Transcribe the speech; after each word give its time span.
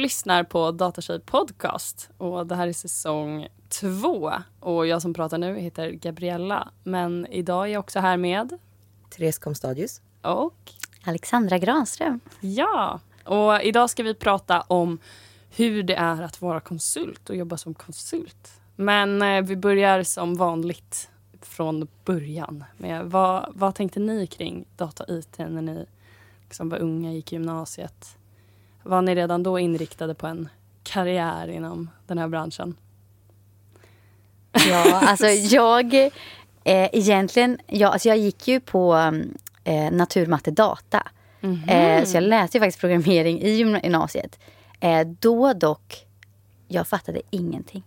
Lyssnar 0.00 0.44
på 0.44 0.70
Datatjej 0.70 1.20
podcast 1.20 2.10
och 2.18 2.46
det 2.46 2.54
här 2.54 2.68
är 2.68 2.72
säsong 2.72 3.48
två. 3.68 4.32
Och 4.60 4.86
jag 4.86 5.02
som 5.02 5.14
pratar 5.14 5.38
nu 5.38 5.58
heter 5.58 5.90
Gabriella. 5.90 6.68
Men 6.84 7.26
idag 7.30 7.68
är 7.68 7.72
jag 7.72 7.80
också 7.80 8.00
här 8.00 8.16
med... 8.16 8.58
Therese 9.10 9.38
Komstadius. 9.38 10.00
Och... 10.22 10.72
Alexandra 11.04 11.58
Granström. 11.58 12.20
Ja! 12.40 13.00
Och 13.24 13.62
idag 13.62 13.90
ska 13.90 14.02
vi 14.02 14.14
prata 14.14 14.60
om 14.60 14.98
hur 15.50 15.82
det 15.82 15.94
är 15.94 16.22
att 16.22 16.40
vara 16.42 16.60
konsult 16.60 17.30
och 17.30 17.36
jobba 17.36 17.56
som 17.56 17.74
konsult. 17.74 18.60
Men 18.76 19.22
eh, 19.22 19.42
vi 19.42 19.56
börjar 19.56 20.02
som 20.02 20.34
vanligt 20.34 21.10
från 21.40 21.88
början. 22.04 22.64
Med 22.76 23.06
vad, 23.06 23.52
vad 23.54 23.74
tänkte 23.74 24.00
ni 24.00 24.26
kring 24.26 24.64
data 24.76 25.04
och 25.04 25.10
IT 25.10 25.38
när 25.38 25.62
ni 25.62 25.86
liksom 26.42 26.68
var 26.68 26.78
unga, 26.78 27.12
gick 27.12 27.32
i 27.32 27.36
gymnasiet? 27.36 28.16
Var 28.82 29.02
ni 29.02 29.14
redan 29.14 29.42
då 29.42 29.58
inriktade 29.58 30.14
på 30.14 30.26
en 30.26 30.48
karriär 30.82 31.48
inom 31.48 31.90
den 32.06 32.18
här 32.18 32.28
branschen? 32.28 32.76
Ja, 34.68 35.00
alltså 35.00 35.26
jag... 35.56 35.94
Eh, 36.64 36.88
egentligen, 36.92 37.58
ja, 37.66 37.88
alltså 37.88 38.08
jag 38.08 38.18
gick 38.18 38.48
ju 38.48 38.60
på 38.60 38.94
eh, 39.64 39.90
naturmatte 39.90 40.50
data. 40.50 41.08
Mm 41.40 41.56
-hmm. 41.56 41.98
eh, 41.98 42.04
så 42.04 42.16
jag 42.16 42.22
läste 42.22 42.56
ju 42.56 42.60
faktiskt 42.60 42.80
programmering 42.80 43.40
i 43.40 43.50
gymnasiet. 43.50 44.38
Eh, 44.80 45.06
då 45.20 45.52
dock, 45.52 46.06
jag 46.68 46.88
fattade 46.88 47.20
ingenting. 47.30 47.82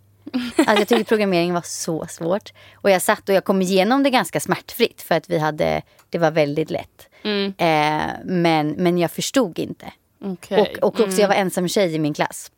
Alltså 0.56 0.74
jag 0.78 0.88
tyckte 0.88 1.04
programmering 1.04 1.54
var 1.54 1.62
så 1.64 2.06
svårt. 2.06 2.52
Och 2.74 2.90
jag 2.90 3.02
satt 3.02 3.28
och 3.28 3.34
jag 3.34 3.44
kom 3.44 3.62
igenom 3.62 4.02
det 4.02 4.10
ganska 4.10 4.40
smärtfritt 4.40 5.02
för 5.02 5.14
att 5.14 5.30
vi 5.30 5.38
hade, 5.38 5.82
det 6.10 6.18
var 6.18 6.30
väldigt 6.30 6.70
lätt. 6.70 7.08
Mm. 7.22 7.54
Eh, 7.58 8.12
men, 8.24 8.70
men 8.70 8.98
jag 8.98 9.10
förstod 9.10 9.58
inte. 9.58 9.92
Okay. 10.24 10.60
Och, 10.60 10.78
och 10.78 11.00
också 11.00 11.02
mm. 11.02 11.20
jag 11.20 11.28
var 11.28 11.34
ensam 11.34 11.68
tjej 11.68 11.94
i 11.94 11.98
min 11.98 12.14
klass. 12.14 12.50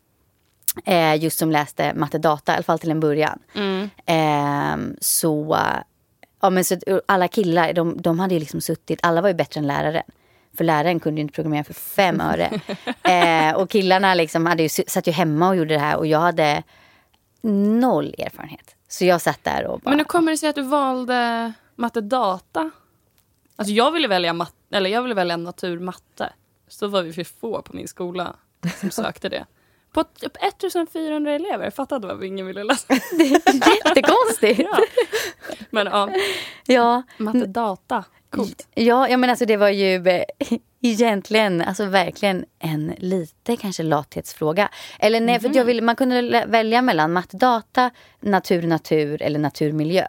Eh, 0.85 1.15
just 1.23 1.39
som 1.39 1.51
läste 1.51 1.93
matte 1.93 2.17
data, 2.17 2.51
i 2.51 2.55
alla 2.55 2.63
fall 2.63 2.79
till 2.79 2.91
en 2.91 2.99
början. 2.99 3.39
Mm. 3.55 3.89
Eh, 4.05 4.95
så, 5.01 5.57
ja, 6.41 6.49
men 6.49 6.65
så 6.65 6.77
alla 7.05 7.27
killar, 7.27 7.73
de, 7.73 8.01
de 8.01 8.19
hade 8.19 8.33
ju 8.33 8.39
liksom 8.39 8.61
suttit, 8.61 8.99
alla 9.03 9.21
var 9.21 9.29
ju 9.29 9.35
bättre 9.35 9.59
än 9.59 9.67
läraren. 9.67 10.03
För 10.57 10.63
läraren 10.63 10.99
kunde 10.99 11.19
ju 11.19 11.21
inte 11.21 11.33
programmera 11.33 11.63
för 11.63 11.73
fem 11.73 12.21
öre. 12.21 12.61
eh, 13.03 13.55
och 13.55 13.69
killarna 13.69 14.13
liksom 14.13 14.45
hade 14.45 14.63
ju, 14.63 14.69
satt 14.69 15.07
ju 15.07 15.11
hemma 15.11 15.49
och 15.49 15.55
gjorde 15.55 15.73
det 15.73 15.79
här 15.79 15.97
och 15.97 16.07
jag 16.07 16.19
hade 16.19 16.63
noll 17.41 18.15
erfarenhet. 18.17 18.75
Så 18.87 19.05
jag 19.05 19.21
satt 19.21 19.43
där 19.43 19.65
och 19.65 19.79
bara... 19.79 19.89
Men 19.89 19.99
hur 19.99 20.05
kommer 20.05 20.31
det 20.31 20.37
sig 20.37 20.49
att 20.49 20.55
du 20.55 20.61
valde 20.61 21.53
matte 21.75 22.01
data? 22.01 22.71
Alltså 23.55 23.73
jag 23.73 23.91
ville 23.91 24.07
välja, 24.07 24.33
mat 24.33 24.53
eller 24.71 24.89
jag 24.89 25.01
ville 25.01 25.15
välja 25.15 25.37
naturmatte. 25.37 26.33
Så 26.67 26.87
var 26.87 27.03
vi 27.03 27.13
för 27.13 27.23
få 27.23 27.61
på 27.61 27.75
min 27.75 27.87
skola 27.87 28.35
som 28.79 28.91
sökte 28.91 29.29
det. 29.29 29.45
På 29.91 30.03
typ 30.03 30.43
1400 30.43 31.31
elever. 31.31 31.69
Fattade 31.69 32.07
varför 32.07 32.23
ingen 32.23 32.45
ville 32.45 32.63
läsa. 32.63 32.87
Det 33.17 33.23
är 33.23 33.87
jättekonstigt. 33.87 34.59
ja. 34.59 34.79
Men 35.69 35.87
ja. 35.87 36.09
ja. 36.65 37.03
Matte 37.17 37.45
data. 37.45 38.03
Coolt. 38.29 38.67
Ja, 38.75 39.09
ja 39.09 39.17
men 39.17 39.29
alltså 39.29 39.45
det 39.45 39.57
var 39.57 39.69
ju 39.69 40.07
eh, 40.07 40.23
egentligen, 40.81 41.61
alltså 41.61 41.85
verkligen 41.85 42.45
en 42.59 42.93
lite 42.97 43.55
kanske 43.55 43.83
lathetsfråga. 43.83 44.69
Eller 44.99 45.21
nej, 45.21 45.35
mm. 45.35 45.41
för 45.41 45.47
jag 45.47 45.55
mhm. 45.55 45.67
ville, 45.67 45.81
man 45.81 45.95
kunde 45.95 46.45
välja 46.47 46.81
mellan 46.81 47.13
matte 47.13 47.37
data, 47.37 47.91
natur 48.19 48.61
natur 48.61 49.21
eller 49.21 49.39
naturmiljö. 49.39 50.07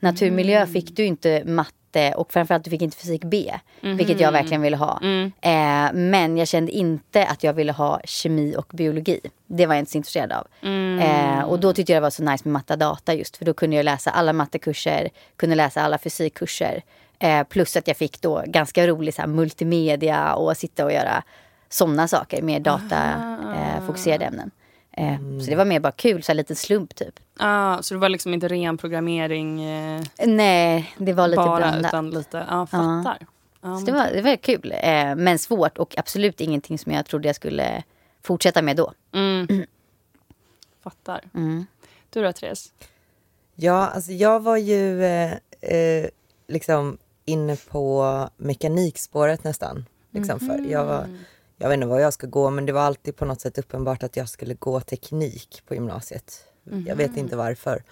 Naturmiljö 0.00 0.56
mm. 0.56 0.72
fick 0.72 0.96
du 0.96 1.04
inte 1.04 1.44
matte 1.44 1.77
och 2.16 2.32
framförallt 2.32 2.64
du 2.64 2.70
fick 2.70 2.82
inte 2.82 2.96
fysik 2.96 3.24
B. 3.24 3.54
Mm. 3.82 3.96
Vilket 3.96 4.20
jag 4.20 4.32
verkligen 4.32 4.62
ville 4.62 4.76
ha. 4.76 5.00
Mm. 5.02 5.32
Eh, 5.40 5.92
men 5.94 6.36
jag 6.36 6.48
kände 6.48 6.72
inte 6.72 7.26
att 7.26 7.42
jag 7.42 7.52
ville 7.52 7.72
ha 7.72 8.00
kemi 8.04 8.56
och 8.56 8.70
biologi. 8.74 9.20
Det 9.46 9.66
var 9.66 9.74
jag 9.74 9.82
inte 9.82 9.92
så 9.92 9.98
intresserad 9.98 10.32
av. 10.32 10.46
Mm. 10.62 10.98
Eh, 10.98 11.44
och 11.44 11.60
då 11.60 11.72
tyckte 11.72 11.92
jag 11.92 11.96
det 11.96 12.04
var 12.04 12.10
så 12.10 12.22
nice 12.22 12.44
med 12.44 12.52
matte 12.52 12.76
data 12.76 13.14
just. 13.14 13.36
För 13.36 13.44
då 13.44 13.54
kunde 13.54 13.76
jag 13.76 13.84
läsa 13.84 14.10
alla 14.10 14.32
mattekurser, 14.32 15.08
kunde 15.36 15.56
läsa 15.56 15.80
alla 15.80 15.98
fysikkurser. 15.98 16.82
Eh, 17.18 17.44
plus 17.44 17.76
att 17.76 17.88
jag 17.88 17.96
fick 17.96 18.20
då 18.20 18.42
ganska 18.46 18.86
rolig 18.86 19.14
så 19.14 19.22
här, 19.22 19.28
multimedia 19.28 20.34
och 20.34 20.56
sitta 20.56 20.84
och 20.84 20.92
göra 20.92 21.22
sådana 21.68 22.08
saker. 22.08 22.42
Mer 22.42 22.60
datafokuserade 22.60 24.24
eh, 24.24 24.28
ämnen. 24.28 24.50
Mm. 24.92 25.40
Så 25.40 25.50
det 25.50 25.56
var 25.56 25.64
mer 25.64 25.80
bara 25.80 25.92
kul, 25.92 26.22
så 26.22 26.32
här 26.32 26.34
liten 26.34 26.56
slump 26.56 26.94
typ. 26.94 27.20
Ah, 27.36 27.82
så 27.82 27.94
det 27.94 28.00
var 28.00 28.08
liksom 28.08 28.34
inte 28.34 28.48
ren 28.48 28.78
programmering? 28.78 29.64
Eh, 29.64 30.02
Nej, 30.26 30.94
det 30.98 31.12
var 31.12 31.28
lite 31.28 31.36
bara, 31.36 31.56
blandat. 31.56 31.90
utan 31.90 32.10
lite, 32.10 32.36
ja, 32.36 32.60
ah, 32.62 32.66
fattar. 32.66 33.26
Ah. 33.60 33.78
så 33.78 33.86
det 33.86 33.92
var, 33.92 34.10
det 34.12 34.22
var 34.22 34.36
kul, 34.36 34.74
eh, 34.82 35.14
men 35.16 35.38
svårt 35.38 35.78
och 35.78 35.98
absolut 35.98 36.40
ingenting 36.40 36.78
som 36.78 36.92
jag 36.92 37.06
trodde 37.06 37.28
jag 37.28 37.36
skulle 37.36 37.82
fortsätta 38.22 38.62
med 38.62 38.76
då. 38.76 38.92
Mm. 39.12 39.46
Mm. 39.50 39.66
Fattar. 40.84 41.24
Mm. 41.34 41.66
Du 42.10 42.22
då, 42.22 42.32
Therese? 42.32 42.72
Ja, 43.54 43.86
alltså 43.86 44.12
jag 44.12 44.40
var 44.40 44.56
ju 44.56 45.04
eh, 45.04 45.32
eh, 45.60 46.08
liksom 46.48 46.98
inne 47.24 47.56
på 47.56 48.28
mekanikspåret 48.36 49.44
nästan. 49.44 49.84
Liksom, 50.10 50.40
för 50.40 50.70
jag 50.70 50.84
var 50.84 51.04
mhm 51.04 51.18
jag 51.58 51.68
vet 51.68 51.74
inte 51.76 51.86
vad 51.86 52.02
jag 52.02 52.12
ska 52.12 52.26
gå 52.26 52.50
men 52.50 52.66
det 52.66 52.72
var 52.72 52.80
alltid 52.80 53.16
på 53.16 53.24
något 53.24 53.40
sätt 53.40 53.58
uppenbart 53.58 54.02
att 54.02 54.16
jag 54.16 54.28
skulle 54.28 54.54
gå 54.54 54.80
teknik 54.80 55.62
på 55.66 55.74
gymnasiet. 55.74 56.44
Mm 56.66 56.86
Jag 56.86 56.96
vet 56.96 57.10
mhm. 57.10 57.18
inte 57.18 57.36
varför. 57.36 57.82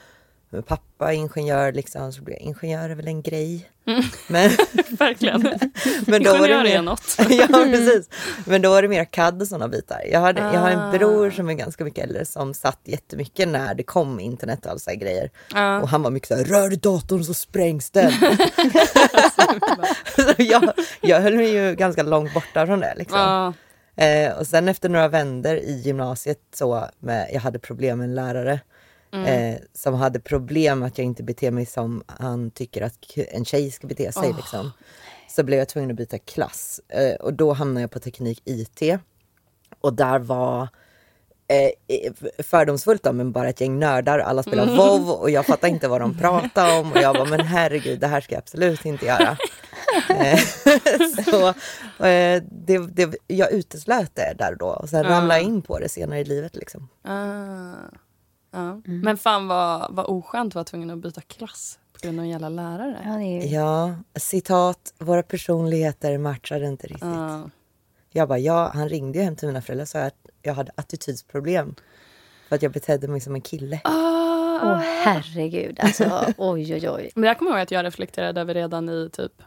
Men 0.56 0.62
pappa 0.62 1.12
är 1.12 1.16
ingenjör 1.16 1.72
liksom, 1.72 2.12
så 2.12 2.22
blev 2.22 2.36
ingenjör 2.40 2.90
är 2.90 2.94
väl 2.94 3.08
en 3.08 3.22
grej. 3.22 3.70
Mm. 3.86 4.02
Men, 4.28 4.50
Verkligen. 4.90 5.40
men 6.06 6.22
då 6.22 6.36
ingenjör 6.36 6.64
är 6.64 6.82
något. 6.82 7.16
ja, 7.30 7.46
precis. 7.46 8.08
Men 8.46 8.62
då 8.62 8.70
var 8.70 8.82
det 8.82 8.88
mer 8.88 9.04
CAD 9.04 9.42
och 9.42 9.48
sådana 9.48 9.68
bitar. 9.68 10.02
Jag, 10.10 10.20
hade, 10.20 10.48
ah. 10.48 10.54
jag 10.54 10.60
har 10.60 10.70
en 10.70 10.98
bror 10.98 11.30
som 11.30 11.48
är 11.48 11.54
ganska 11.54 11.84
mycket 11.84 12.04
äldre 12.04 12.24
som 12.24 12.54
satt 12.54 12.80
jättemycket 12.84 13.48
när 13.48 13.74
det 13.74 13.82
kom 13.82 14.20
internet 14.20 14.66
och 14.66 14.72
alla 14.72 14.94
grejer. 14.94 15.30
Ah. 15.54 15.80
Och 15.80 15.88
han 15.88 16.02
var 16.02 16.10
mycket 16.10 16.28
så 16.28 16.34
här, 16.34 16.44
rör 16.44 16.68
du 16.68 16.76
datorn 16.76 17.24
så 17.24 17.34
sprängs 17.34 17.90
den. 17.90 18.12
så 20.16 20.34
jag, 20.38 20.72
jag 21.00 21.20
höll 21.20 21.36
mig 21.36 21.54
ju 21.54 21.74
ganska 21.74 22.02
långt 22.02 22.34
borta 22.34 22.66
från 22.66 22.80
det. 22.80 22.94
Liksom. 22.96 23.18
Ah. 23.18 23.52
Eh, 24.04 24.38
och 24.38 24.46
sen 24.46 24.68
efter 24.68 24.88
några 24.88 25.08
vänder 25.08 25.56
i 25.56 25.72
gymnasiet 25.72 26.40
så, 26.54 26.88
med, 26.98 27.30
jag 27.32 27.40
hade 27.40 27.58
problem 27.58 27.98
med 27.98 28.04
en 28.04 28.14
lärare 28.14 28.60
Mm. 29.16 29.52
Eh, 29.54 29.60
som 29.72 29.94
hade 29.94 30.20
problem 30.20 30.82
att 30.82 30.98
jag 30.98 31.04
inte 31.04 31.22
beter 31.22 31.50
mig 31.50 31.66
som 31.66 32.02
han 32.06 32.50
tycker 32.50 32.82
att 32.82 32.94
en 33.16 33.44
tjej 33.44 33.70
ska 33.70 33.86
bete 33.86 34.12
sig. 34.12 34.30
Oh. 34.30 34.36
Liksom. 34.36 34.70
Så 35.28 35.42
blev 35.42 35.58
jag 35.58 35.68
tvungen 35.68 35.90
att 35.90 35.96
byta 35.96 36.18
klass 36.18 36.80
eh, 36.88 37.14
och 37.14 37.34
då 37.34 37.52
hamnade 37.52 37.80
jag 37.80 37.90
på 37.90 37.98
teknik 37.98 38.42
IT. 38.44 39.00
Och 39.80 39.92
där 39.92 40.18
var 40.18 40.68
eh, 41.48 42.12
fördomsfullt 42.42 43.02
då, 43.02 43.12
men 43.12 43.32
bara 43.32 43.48
ett 43.48 43.60
gäng 43.60 43.78
nördar. 43.78 44.18
Alla 44.18 44.42
spelar 44.42 44.62
mm. 44.62 44.76
WoW 44.76 45.10
och 45.10 45.30
jag 45.30 45.46
fattade 45.46 45.72
inte 45.72 45.88
vad 45.88 46.00
de 46.00 46.18
pratade 46.18 46.78
om. 46.78 46.92
Och 46.92 46.98
jag 46.98 47.18
var 47.18 47.26
men 47.26 47.40
herregud, 47.40 48.00
det 48.00 48.06
här 48.06 48.20
ska 48.20 48.34
jag 48.34 48.42
absolut 48.42 48.84
inte 48.84 49.06
göra. 49.06 49.36
Eh, 50.08 50.38
så 51.30 51.48
eh, 52.04 52.42
det, 52.50 52.78
det, 52.78 53.14
jag 53.26 53.52
uteslöt 53.52 54.14
det 54.14 54.34
där 54.38 54.52
och 54.52 54.58
då 54.58 54.66
och 54.66 54.88
sen 54.88 55.04
uh. 55.04 55.10
ramlade 55.10 55.40
jag 55.40 55.48
in 55.48 55.62
på 55.62 55.78
det 55.78 55.88
senare 55.88 56.20
i 56.20 56.24
livet. 56.24 56.56
Liksom. 56.56 56.88
Uh. 57.08 57.98
Ja. 58.56 58.62
Mm. 58.62 59.00
Men 59.00 59.16
fan 59.16 59.48
vad, 59.48 59.94
vad 59.94 60.06
oskönt 60.06 60.50
att 60.50 60.54
vara 60.54 60.64
tvungen 60.64 60.90
att 60.90 60.98
byta 60.98 61.20
klass 61.20 61.78
på 61.92 61.98
grund 62.02 62.18
av 62.18 62.24
en 62.24 62.30
jävla 62.30 62.48
lärare. 62.48 63.02
Ja, 63.04 63.20
är... 63.20 63.52
ja, 63.54 63.94
citat, 64.14 64.94
våra 64.98 65.22
personligheter 65.22 66.18
matchade 66.18 66.66
inte 66.66 66.86
riktigt. 66.86 67.04
Ja. 67.04 67.50
Jag 68.10 68.28
bara, 68.28 68.38
ja, 68.38 68.70
han 68.74 68.88
ringde 68.88 69.18
ju 69.18 69.24
hem 69.24 69.36
till 69.36 69.48
mina 69.48 69.62
föräldrar 69.62 69.84
och 69.84 69.88
sa 69.88 70.00
att 70.00 70.26
jag 70.42 70.54
hade 70.54 70.72
attitydsproblem. 70.74 71.74
För 72.48 72.56
att 72.56 72.62
jag 72.62 72.72
betedde 72.72 73.08
mig 73.08 73.20
som 73.20 73.34
en 73.34 73.40
kille. 73.40 73.80
Åh 73.84 73.92
oh, 73.92 74.72
oh, 74.72 74.76
herregud, 74.76 75.80
alltså 75.80 76.34
oj 76.38 76.74
oj 76.74 76.90
oj. 76.90 77.10
Men 77.14 77.24
jag 77.24 77.38
kommer 77.38 77.50
ihåg 77.50 77.60
att 77.60 77.70
jag 77.70 77.84
reflekterade 77.84 78.40
över 78.40 78.54
redan 78.54 78.88
i 78.88 79.10
typ, 79.12 79.42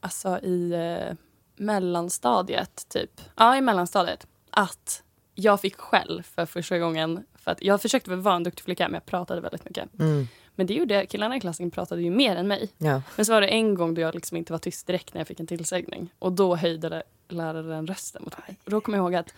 alltså 0.00 0.38
i 0.38 0.72
eh, 0.72 1.16
mellanstadiet 1.56 2.86
typ. 2.88 3.20
Ja, 3.36 3.56
i 3.56 3.60
mellanstadiet. 3.60 4.26
Att 4.50 5.02
jag 5.34 5.60
fick 5.60 5.76
skäll 5.76 6.22
för 6.22 6.46
första 6.46 6.78
gången. 6.78 7.24
För 7.40 7.50
att 7.50 7.62
jag 7.62 7.82
försökte 7.82 8.16
vara 8.16 8.34
en 8.34 8.42
duktig 8.42 8.64
flicka 8.64 8.88
men 8.88 8.94
jag 8.94 9.06
pratade 9.06 9.40
väldigt 9.40 9.64
mycket. 9.64 10.00
Mm. 10.00 10.28
Men 10.54 10.66
det 10.66 10.74
gjorde 10.74 11.06
killarna 11.06 11.36
i 11.36 11.40
klassen 11.40 11.70
pratade 11.70 12.02
ju 12.02 12.10
mer 12.10 12.36
än 12.36 12.48
mig. 12.48 12.68
Ja. 12.78 13.02
Men 13.16 13.26
så 13.26 13.32
var 13.32 13.40
det 13.40 13.46
en 13.46 13.74
gång 13.74 13.94
då 13.94 14.00
jag 14.00 14.14
liksom 14.14 14.36
inte 14.36 14.52
var 14.52 14.58
tyst 14.58 14.86
direkt 14.86 15.14
när 15.14 15.20
jag 15.20 15.28
fick 15.28 15.40
en 15.40 15.46
tillsägning. 15.46 16.12
Och 16.18 16.32
då 16.32 16.56
höjde 16.56 17.02
läraren 17.28 17.86
rösten 17.86 18.22
mot 18.24 18.38
mig. 18.38 18.58
Och 18.64 18.70
då 18.70 18.80
kommer 18.80 18.98
jag 18.98 19.02
ihåg 19.02 19.14
att 19.14 19.34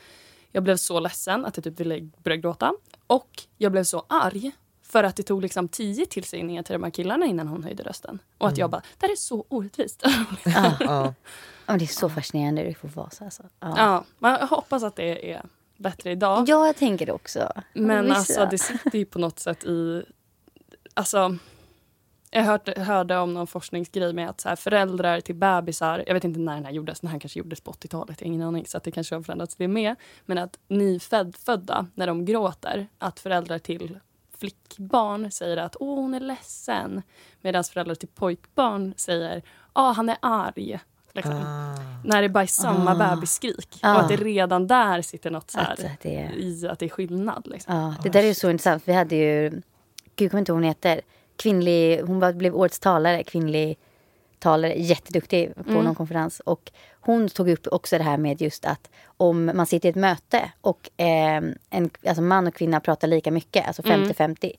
jag 0.52 0.62
blev 0.62 0.76
så 0.76 1.00
ledsen 1.00 1.44
att 1.44 1.56
jag 1.56 1.64
typ 1.64 1.80
ville 1.80 2.10
börja 2.22 2.36
gråta. 2.36 2.72
Och 3.06 3.42
jag 3.58 3.72
blev 3.72 3.84
så 3.84 4.04
arg 4.08 4.52
för 4.82 5.04
att 5.04 5.16
det 5.16 5.22
tog 5.22 5.42
liksom 5.42 5.68
tio 5.68 6.06
tillsägningar 6.06 6.62
till 6.62 6.72
de 6.72 6.82
här 6.82 6.90
killarna 6.90 7.26
innan 7.26 7.48
hon 7.48 7.64
höjde 7.64 7.82
rösten. 7.82 8.18
Och 8.38 8.46
att 8.46 8.52
mm. 8.52 8.60
jag 8.60 8.70
bara, 8.70 8.82
det 8.98 9.06
här 9.06 9.12
är 9.12 9.16
så 9.16 9.44
orättvist. 9.48 10.02
ja. 10.44 10.76
ja. 11.66 11.76
det 11.76 11.84
är 11.84 11.86
så 11.86 12.08
fascinerande 12.08 12.62
det 12.62 12.74
får 12.74 12.88
vara 12.88 13.10
så. 13.10 13.24
Alltså. 13.24 13.42
Ja. 13.60 14.04
ja, 14.20 14.38
jag 14.38 14.46
hoppas 14.46 14.82
att 14.82 14.96
det 14.96 15.32
är 15.32 15.42
bättre 15.82 16.10
idag. 16.10 16.48
Ja, 16.48 16.66
jag 16.66 16.76
tänker 16.76 17.06
det 17.06 17.12
också. 17.12 17.52
Men 17.72 18.12
alltså 18.12 18.46
det 18.50 18.58
sitter 18.58 18.98
ju 18.98 19.04
på 19.04 19.18
något 19.18 19.38
sätt 19.38 19.64
i... 19.64 20.04
Alltså, 20.94 21.36
jag 22.30 22.42
hörde, 22.42 22.80
hörde 22.80 23.18
om 23.18 23.34
någon 23.34 23.46
forskningsgrej 23.46 24.12
med 24.12 24.30
att 24.30 24.40
så 24.40 24.48
här, 24.48 24.56
föräldrar 24.56 25.20
till 25.20 25.34
bebisar, 25.34 26.04
jag 26.06 26.14
vet 26.14 26.24
inte 26.24 26.40
när 26.40 26.54
den 26.54 26.64
här 26.64 26.72
gjordes, 26.72 27.00
den 27.00 27.10
här 27.10 27.18
kanske 27.18 27.38
gjordes 27.38 27.60
på 27.60 27.72
80-talet, 27.72 28.20
jag 28.20 28.26
har 28.26 28.34
ingen 28.34 28.42
aning, 28.42 28.66
så 28.66 28.76
att 28.76 28.84
det 28.84 28.90
kanske 28.90 29.14
har 29.14 29.22
förändrats 29.22 29.56
det 29.56 29.68
med. 29.68 29.96
Men 30.26 30.38
att 30.38 30.58
nyfödda, 30.68 31.86
när 31.94 32.06
de 32.06 32.24
gråter, 32.24 32.86
att 32.98 33.20
föräldrar 33.20 33.58
till 33.58 33.98
flickbarn 34.42 35.30
säger 35.30 35.56
att 35.56 35.76
åh 35.80 36.00
hon 36.00 36.14
är 36.14 36.20
ledsen. 36.20 37.02
Medan 37.40 37.64
föräldrar 37.64 37.94
till 37.94 38.08
pojkbarn 38.08 38.94
säger 38.96 39.42
ah 39.72 39.92
han 39.92 40.08
är 40.08 40.16
arg. 40.22 40.80
Liksom. 41.14 41.34
Ah. 41.34 41.76
När 42.04 42.22
det 42.22 42.28
bara 42.28 42.42
är 42.42 42.46
samma 42.46 42.90
ah. 42.90 43.14
bebisskrik. 43.14 43.78
Ah. 43.82 43.94
Och 43.94 44.00
att 44.00 44.08
det 44.08 44.16
redan 44.16 44.66
där 44.66 45.02
sitter 45.02 45.30
något 45.30 45.50
så 45.50 45.58
här, 45.58 45.72
att 45.72 46.00
det... 46.02 46.30
i 46.36 46.68
att 46.68 46.78
det 46.78 46.86
är 46.86 46.88
skillnad. 46.90 47.46
Liksom. 47.46 47.74
Ah. 47.76 47.94
Det 48.02 48.08
där 48.08 48.24
är 48.24 48.34
så 48.34 48.50
intressant. 48.50 48.82
Vi 48.86 48.92
hade 48.92 49.16
ju, 49.16 49.50
gud 49.50 49.62
jag 50.16 50.30
kommer 50.30 50.38
inte 50.38 50.52
ihåg 50.52 50.56
hon 50.56 50.68
heter, 50.68 51.00
kvinnlig, 51.36 52.02
hon 52.06 52.20
var, 52.20 52.32
blev 52.32 52.56
årets 52.56 52.78
talare, 52.78 53.22
kvinnlig 53.22 53.78
talare, 54.38 54.74
jätteduktig 54.74 55.54
på 55.54 55.70
mm. 55.70 55.84
någon 55.84 55.94
konferens. 55.94 56.40
Och 56.40 56.72
hon 57.02 57.28
tog 57.28 57.48
upp 57.48 57.66
också 57.70 57.98
det 57.98 58.04
här 58.04 58.16
med 58.16 58.42
just 58.42 58.64
att 58.64 58.90
om 59.04 59.50
man 59.54 59.66
sitter 59.66 59.88
i 59.88 59.90
ett 59.90 59.96
möte 59.96 60.52
och 60.60 60.90
eh, 60.96 61.42
en 61.70 61.90
alltså 62.06 62.22
man 62.22 62.46
och 62.46 62.54
kvinna 62.54 62.80
pratar 62.80 63.08
lika 63.08 63.30
mycket, 63.30 63.66
alltså 63.66 63.82
50-50. 63.82 64.36
Mm 64.42 64.56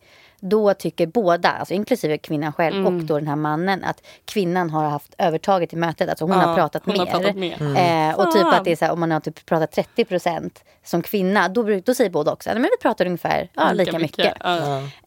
då 0.49 0.73
tycker 0.73 1.07
båda, 1.07 1.49
alltså 1.49 1.73
inklusive 1.73 2.17
kvinnan 2.17 2.53
själv 2.53 2.75
mm. 2.75 2.87
och 2.87 3.03
då 3.03 3.19
den 3.19 3.27
här 3.27 3.35
mannen, 3.35 3.83
att 3.83 4.03
kvinnan 4.25 4.69
har 4.69 4.89
haft 4.89 5.15
övertaget 5.17 5.73
i 5.73 5.75
mötet. 5.75 6.09
Alltså 6.09 6.25
hon 6.25 6.37
ja, 6.37 6.37
har 6.37 6.55
pratat 6.55 6.81
hon. 6.85 6.99
Har 6.99 7.05
pratat 7.05 7.35
mer. 7.35 7.61
Mm. 7.61 8.09
Eh, 8.09 8.19
och 8.19 8.31
typ 8.31 8.45
att 8.45 8.63
det 8.63 8.71
är 8.71 8.75
så 8.75 8.85
här, 8.85 8.91
om 8.91 8.99
man 8.99 9.11
har 9.11 9.19
typ 9.19 9.45
pratat 9.45 9.71
30 9.71 10.05
procent 10.05 10.63
som 10.83 11.01
kvinna, 11.01 11.49
då, 11.49 11.79
då 11.85 11.93
säger 11.93 12.09
båda 12.09 12.31
också 12.31 12.49
att 12.49 12.57
vi 12.57 12.67
pratar 12.81 13.05
ungefär 13.05 13.49
ja, 13.53 13.71
lika, 13.71 13.91
lika 13.91 13.99
mycket. 13.99 14.25
mycket. 14.25 14.41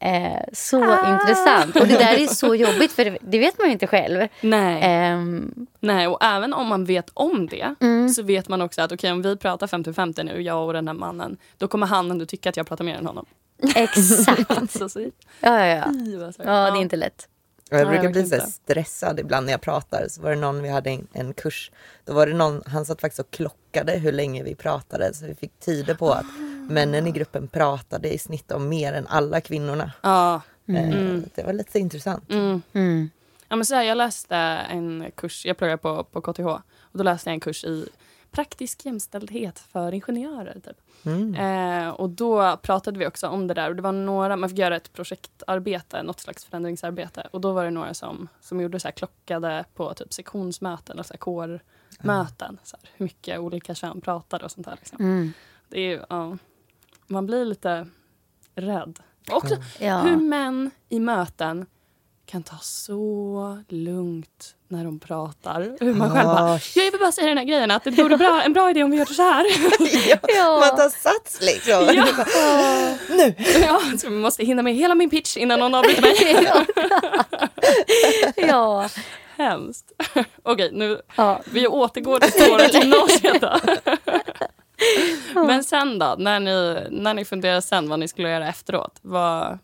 Eh, 0.01 0.53
så 0.53 0.85
ah. 0.85 1.13
intressant. 1.13 1.77
Och 1.77 1.87
det 1.87 1.99
där 1.99 2.19
är 2.21 2.27
så 2.27 2.55
jobbigt 2.55 2.93
för 2.93 3.05
det, 3.05 3.19
det 3.21 3.39
vet 3.39 3.59
man 3.59 3.67
ju 3.67 3.73
inte 3.73 3.87
själv. 3.87 4.29
Nej. 4.41 4.83
Eh, 4.83 5.19
Nej, 5.81 6.07
och 6.07 6.25
även 6.25 6.53
om 6.53 6.67
man 6.67 6.85
vet 6.85 7.11
om 7.15 7.26
det 7.51 7.75
mm. 7.81 8.09
så 8.09 8.23
vet 8.23 8.49
man 8.49 8.63
också 8.63 8.83
att 8.83 8.93
okej 8.93 8.97
okay, 8.97 9.11
om 9.13 9.23
vi 9.23 9.37
pratar 9.37 9.67
50-50 9.67 10.25
nu, 10.25 10.43
jag 10.43 10.67
och 10.67 10.73
den 10.73 10.89
här 10.89 10.95
mannen, 10.95 11.37
då 11.59 11.69
kommer 11.69 11.87
han 11.87 12.11
ändå 12.11 12.27
tycka 12.27 12.49
att 12.49 12.57
jag 12.57 12.67
pratar 12.67 12.85
mer 12.85 12.95
än 12.95 13.07
honom. 13.07 13.27
Exakt. 13.75 14.51
alltså, 14.83 15.01
ja, 15.01 15.11
ja, 15.41 15.67
ja. 15.67 16.33
ja, 16.39 16.71
det 16.71 16.79
är 16.79 16.83
inte 16.83 16.97
lätt. 16.97 17.29
Jag 17.71 17.89
brukar 17.89 18.09
bli 18.09 18.27
så 18.27 18.41
stressad 18.41 19.21
ibland 19.21 19.47
när 19.47 19.53
jag 19.53 19.61
pratar. 19.61 20.07
Så 20.09 20.23
var 20.23 20.31
det 20.31 20.37
någon, 20.37 20.63
vi 20.63 20.69
hade 20.69 20.91
en, 20.91 21.07
en, 21.13 21.35
kurs, 21.35 21.71
då 22.05 22.15
var 22.15 22.27
det 22.27 22.35
någon, 22.35 22.63
han 22.67 22.85
satt 22.85 23.01
faktiskt 23.01 23.21
och 23.21 23.31
klockade 23.31 23.93
hur 23.93 24.13
länge 24.13 24.43
vi 24.43 24.55
pratade. 24.55 25.15
Så 25.15 25.27
vi 25.27 25.35
fick 25.35 25.61
tider 25.61 25.95
på 25.95 26.11
att 26.11 26.27
männen 26.69 27.07
i 27.07 27.11
gruppen 27.11 27.49
pratade 27.49 28.15
i 28.15 28.19
snitt 28.19 28.53
om 28.53 28.69
mer 28.69 28.93
än 28.93 29.07
alla 29.07 29.41
kvinnorna. 29.41 29.93
Ja. 30.03 30.41
Eh, 30.69 30.89
mm. 30.89 31.25
Det 31.35 31.43
var 31.43 31.53
lite 31.53 31.79
intressant. 31.79 32.31
Mm. 32.31 32.63
Mm. 32.73 33.11
Ja, 33.49 33.57
men 33.57 33.67
så 33.67 33.75
här, 33.75 33.83
jag 33.83 33.99
läste 33.99 34.37
en 34.37 35.11
kurs, 35.15 35.47
jag 35.47 35.57
pluggar 35.57 35.77
på, 35.77 36.05
på 36.05 36.21
KTH, 36.21 36.63
och 36.97 36.99
då 36.99 37.05
läste 37.05 37.31
jag 37.31 37.35
en 37.35 37.41
kurs 37.41 37.65
i 37.65 37.89
praktisk 38.31 38.87
jämställdhet 38.87 39.59
för 39.59 39.95
ingenjörer. 39.95 40.61
Typ. 40.61 40.77
Mm. 41.07 41.35
Eh, 41.35 41.89
och 41.89 42.11
då 42.11 42.57
pratade 42.57 42.99
vi 42.99 43.07
också 43.07 43.29
om 43.29 43.47
det 43.47 43.55
där. 43.55 43.71
Och 43.71 43.77
det 43.77 43.83
var 43.83 43.93
några, 43.93 44.37
man 44.37 44.49
fick 44.49 44.59
göra 44.59 44.77
ett 44.77 44.93
projektarbete, 44.93 46.03
något 46.03 46.21
slags 46.21 46.45
förändringsarbete. 46.45 47.29
Och 47.31 47.41
då 47.41 47.53
var 47.53 47.65
det 47.65 47.71
några 47.71 47.95
som, 47.95 48.29
som 48.41 48.61
gjorde 48.61 48.81
så 48.81 48.89
här, 48.89 48.93
klockade 48.93 49.65
på 49.75 49.95
typ 49.95 50.13
sektionsmöten, 50.13 50.99
alltså 50.99 51.17
kårmöten. 51.17 52.49
Mm. 52.49 52.59
Så 52.63 52.77
här, 52.83 52.91
hur 52.95 53.05
mycket 53.05 53.39
olika 53.39 53.75
kön 53.75 54.01
pratade 54.01 54.45
och 54.45 54.51
sånt 54.51 54.67
där. 54.67 54.77
Liksom. 54.77 54.99
Mm. 55.01 55.33
Det 55.69 55.81
är, 55.81 56.07
ja, 56.09 56.39
man 57.07 57.27
blir 57.27 57.45
lite 57.45 57.89
rädd. 58.55 58.99
Också 59.31 59.57
ja. 59.81 59.99
hur 59.99 60.17
män 60.17 60.71
i 60.89 61.01
möten 61.01 61.67
kan 62.27 62.43
ta 62.43 62.57
så 62.63 63.59
lugnt 63.69 64.55
när 64.69 64.85
de 64.85 64.99
pratar. 64.99 65.77
Hur 65.81 65.95
man 65.95 66.11
själv 66.11 66.27
bara, 66.27 66.59
jag 66.75 66.91
vill 66.91 67.01
bara 67.01 67.13
säga 67.13 67.29
den 67.29 67.39
här 67.39 67.45
grejen 67.45 67.71
att 67.71 67.85
det 67.85 67.91
vore 67.91 68.17
bra, 68.17 68.43
en 68.43 68.53
bra 68.53 68.71
idé 68.71 68.83
om 68.83 68.91
vi 68.91 68.97
gör 68.97 69.05
så 69.05 69.23
här. 69.23 69.45
ja, 70.11 70.19
ja. 70.23 70.61
Man 70.61 70.77
tar 70.77 70.89
sats 70.89 71.39
liksom. 71.41 71.95
Ja. 71.95 72.07
nu! 73.17 73.35
Ja, 73.61 73.81
så 73.99 74.09
vi 74.09 74.17
måste 74.17 74.45
hinna 74.45 74.63
med 74.63 74.75
hela 74.75 74.95
min 74.95 75.11
pitch 75.11 75.37
innan 75.37 75.59
någon 75.59 75.75
avbryter 75.75 76.03
mig. 76.03 76.53
ja. 78.49 78.89
Hemskt. 79.37 79.93
Okej, 80.43 80.71
nu, 80.73 81.01
ja. 81.17 81.41
vi 81.45 81.67
återgår 81.67 82.19
till 82.19 82.33
spåret 82.33 82.75
gymnasiet 82.75 83.41
då. 83.41 83.59
Men 85.47 85.65
sen 85.65 85.99
då, 85.99 86.15
när 86.19 86.41
ni, 86.41 86.87
när 86.91 87.15
ni 87.15 87.25
funderade 87.25 87.63
sen 87.63 87.89
vad 87.89 87.99
ni 87.99 88.09
skulle 88.09 88.31
göra 88.31 88.49
efteråt. 88.49 88.99
Vad, 89.03 89.59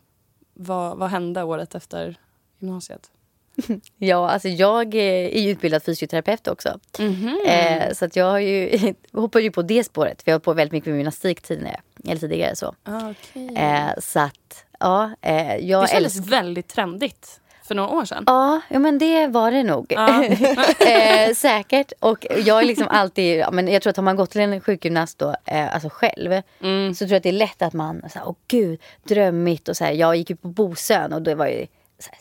vad, 0.53 0.97
vad 0.97 1.09
hände 1.09 1.43
året 1.43 1.75
efter 1.75 2.17
gymnasiet? 2.63 3.09
Ja, 3.97 4.29
alltså 4.29 4.47
jag 4.47 4.95
är 4.95 5.39
ju 5.39 5.49
utbildad 5.49 5.83
fysioterapeut 5.83 6.47
också. 6.47 6.79
Mm 6.99 7.13
-hmm. 7.13 7.87
eh, 7.87 7.93
så 7.93 8.05
att 8.05 8.15
jag 8.15 8.25
har 8.25 8.39
ju, 8.39 8.93
hoppade 9.11 9.43
ju 9.43 9.51
på 9.51 9.61
det 9.61 9.83
spåret. 9.83 10.23
För 10.23 10.31
jag 10.31 10.35
har 10.35 10.39
på 10.39 10.53
väldigt 10.53 10.71
mycket 10.71 10.87
med 10.87 10.97
gymnastik 10.97 11.41
tidigare. 11.41 11.79
Eller 12.07 12.19
tidigare 12.19 12.55
så. 12.55 12.75
Okay. 12.85 13.55
Eh, 13.55 13.89
så 13.97 14.19
att, 14.19 14.65
ja. 14.79 15.11
Eh, 15.21 15.55
jag 15.55 15.83
det 15.83 15.87
kändes 15.87 16.15
älsk- 16.15 16.31
väldigt 16.31 16.67
trendigt 16.67 17.39
för 17.67 17.75
några 17.75 17.89
år 17.89 18.05
sedan. 18.05 18.23
Ja, 18.27 18.61
ja 18.69 18.79
men 18.79 18.97
det 18.97 19.27
var 19.27 19.51
det 19.51 19.63
nog. 19.63 19.85
Ja. 19.89 20.23
eh, 20.87 21.33
säkert. 21.33 21.93
Och 21.99 22.25
jag 22.45 22.59
är 22.59 22.65
liksom 22.65 22.87
alltid, 22.87 23.37
ja, 23.37 23.51
men 23.51 23.67
jag 23.67 23.81
tror 23.81 23.91
att 23.91 23.97
har 23.97 24.03
man 24.03 24.15
gått 24.15 24.31
till 24.31 24.41
en 24.41 24.61
sjukgymnast 24.61 25.19
då, 25.19 25.35
eh, 25.45 25.73
alltså 25.73 25.89
själv, 25.89 26.41
mm. 26.61 26.93
så 26.93 26.97
tror 26.97 27.11
jag 27.11 27.17
att 27.17 27.23
det 27.23 27.29
är 27.29 27.33
lätt 27.33 27.61
att 27.61 27.73
man, 27.73 28.01
så 28.13 28.19
åh 28.25 28.35
gud, 28.47 28.81
drömmigt 29.03 29.69
och 29.69 29.77
så 29.77 29.83
här, 29.83 29.91
Jag 29.91 30.15
gick 30.15 30.29
ju 30.29 30.35
på 30.35 30.47
Bosön 30.47 31.13
och 31.13 31.21
det 31.21 31.35
var 31.35 31.47
ju 31.47 31.57
här, 31.57 31.67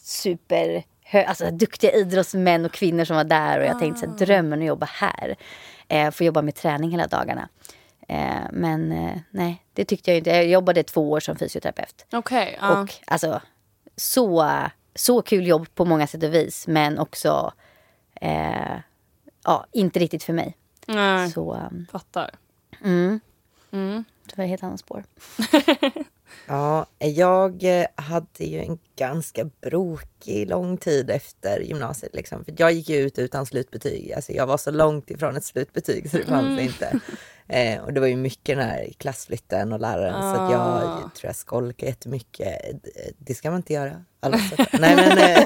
super 0.00 0.84
alltså, 1.12 1.50
duktiga 1.50 1.92
idrottsmän 1.92 2.64
och 2.64 2.72
kvinnor 2.72 3.04
som 3.04 3.16
var 3.16 3.24
där 3.24 3.60
och 3.60 3.66
jag 3.66 3.78
tänkte 3.78 4.00
så 4.00 4.06
här, 4.06 4.14
ah. 4.14 4.16
drömmen 4.16 4.58
att 4.58 4.66
jobba 4.66 4.86
här. 4.86 5.36
Eh, 5.88 6.10
få 6.10 6.24
jobba 6.24 6.42
med 6.42 6.54
träning 6.54 6.90
hela 6.90 7.06
dagarna. 7.06 7.48
Eh, 8.08 8.42
men 8.52 8.92
eh, 8.92 9.18
nej, 9.30 9.64
det 9.72 9.84
tyckte 9.84 10.10
jag 10.10 10.18
inte. 10.18 10.30
Jag 10.30 10.46
jobbade 10.46 10.82
två 10.82 11.10
år 11.10 11.20
som 11.20 11.36
fysioterapeut. 11.36 12.06
Okay, 12.12 12.56
uh. 12.56 12.80
Och 12.80 12.94
alltså 13.04 13.40
så, 13.96 14.50
så 14.94 15.22
kul 15.22 15.46
jobb 15.46 15.74
på 15.74 15.84
många 15.84 16.06
sätt 16.06 16.22
och 16.22 16.34
vis 16.34 16.66
men 16.66 16.98
också 16.98 17.52
eh, 18.20 18.76
ja, 19.44 19.66
inte 19.72 19.98
riktigt 19.98 20.24
för 20.24 20.32
mig. 20.32 20.56
Nej, 20.86 21.30
så, 21.30 21.54
um, 21.54 21.86
fattar. 21.92 22.30
Mm. 22.84 23.20
Mm. 23.70 24.04
Det 24.24 24.36
var 24.36 24.44
ett 24.44 24.50
helt 24.50 24.62
annat 24.62 24.80
spår. 24.80 25.04
Ja, 26.46 26.86
jag 26.98 27.64
eh, 27.64 27.86
hade 27.94 28.44
ju 28.44 28.58
en 28.58 28.78
ganska 28.96 29.44
brokig 29.44 30.48
lång 30.48 30.76
tid 30.76 31.10
efter 31.10 31.60
gymnasiet. 31.60 32.14
Liksom. 32.14 32.44
För 32.44 32.54
jag 32.58 32.72
gick 32.72 32.88
ju 32.88 32.96
ut 32.96 33.18
utan 33.18 33.46
slutbetyg. 33.46 34.12
Alltså 34.12 34.32
jag 34.32 34.46
var 34.46 34.56
så 34.56 34.70
långt 34.70 35.10
ifrån 35.10 35.36
ett 35.36 35.44
slutbetyg 35.44 36.10
så 36.10 36.16
det 36.16 36.24
fanns 36.24 36.46
mm. 36.46 36.58
inte. 36.58 37.00
Eh, 37.48 37.82
och 37.82 37.92
det 37.92 38.00
var 38.00 38.06
ju 38.06 38.16
mycket 38.16 38.56
den 38.56 38.68
här 38.68 38.88
klassflytten 38.98 39.72
och 39.72 39.80
läraren 39.80 40.14
ah. 40.14 40.34
så 40.34 40.52
jag, 40.52 40.82
jag 41.02 41.14
tror 41.14 41.28
jag 41.28 41.36
skolkade 41.36 41.90
jättemycket. 41.90 42.58
Det 43.18 43.34
ska 43.34 43.50
man 43.50 43.56
inte 43.56 43.72
göra. 43.72 44.04
Nej, 44.72 44.96
men, 44.96 45.18
eh. 45.18 45.44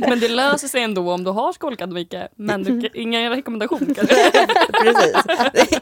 men 0.08 0.20
det 0.20 0.28
löser 0.28 0.68
sig 0.68 0.82
ändå 0.82 1.12
om 1.12 1.24
du 1.24 1.30
har 1.30 1.52
skolkat 1.52 1.90
mycket. 1.90 2.30
Men 2.36 2.62
du, 2.62 2.90
ingen 2.94 3.30
rekommendation 3.30 3.94
kanske? 3.96 4.30
Precis. 4.82 5.16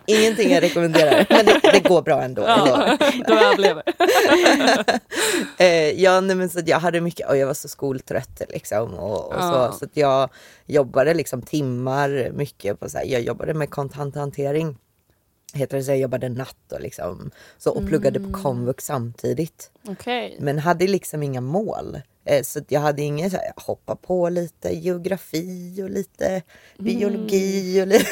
Ingenting 0.06 0.52
jag 0.52 0.62
rekommenderar. 0.62 1.26
Men 1.28 1.46
det, 1.46 1.60
det 1.72 1.88
går 1.88 2.02
bra 2.02 2.22
ändå. 2.22 2.42
Ja, 2.42 2.96
du 3.26 3.34
överlever. 3.34 3.82
eh, 5.58 6.02
ja, 6.02 6.20
nej, 6.20 6.36
men 6.36 6.48
så 6.48 6.60
jag 6.66 6.78
hade 6.78 7.00
mycket, 7.00 7.28
och 7.28 7.36
jag 7.36 7.46
var 7.46 7.54
så 7.54 7.68
skoltrött 7.68 8.42
liksom. 8.48 8.94
Och, 8.94 9.28
och 9.28 9.34
ja. 9.38 9.70
så, 9.72 9.78
så 9.78 9.84
att 9.84 9.96
jag 9.96 10.30
jobbade 10.66 11.14
liksom 11.14 11.42
timmar 11.42 12.30
mycket 12.32 12.80
på 12.80 12.88
så 12.88 12.98
här, 12.98 13.04
jag 13.04 13.20
jobbade 13.20 13.54
med 13.54 13.70
kontanthantering 13.70 14.76
heter 15.56 15.76
det 15.76 15.84
så 15.84 15.90
jag 15.90 15.98
jobbade 15.98 16.28
natt 16.28 16.72
och, 16.72 16.80
liksom, 16.80 17.30
så, 17.58 17.70
och 17.70 17.86
pluggade 17.86 18.18
mm. 18.18 18.32
på 18.32 18.38
komvux 18.38 18.84
samtidigt. 18.84 19.70
Okay. 19.88 20.36
Men 20.40 20.58
hade 20.58 20.86
liksom 20.86 21.22
inga 21.22 21.40
mål. 21.40 22.00
Eh, 22.24 22.42
så 22.42 22.60
jag 22.68 22.80
hade 22.80 23.02
ingen 23.02 23.30
så 23.30 23.36
här, 23.36 23.52
hoppa 23.56 23.96
på 23.96 24.28
lite 24.28 24.70
geografi 24.70 25.82
och 25.82 25.90
lite 25.90 26.42
biologi 26.78 27.82
och 27.82 27.86
lite 27.86 28.06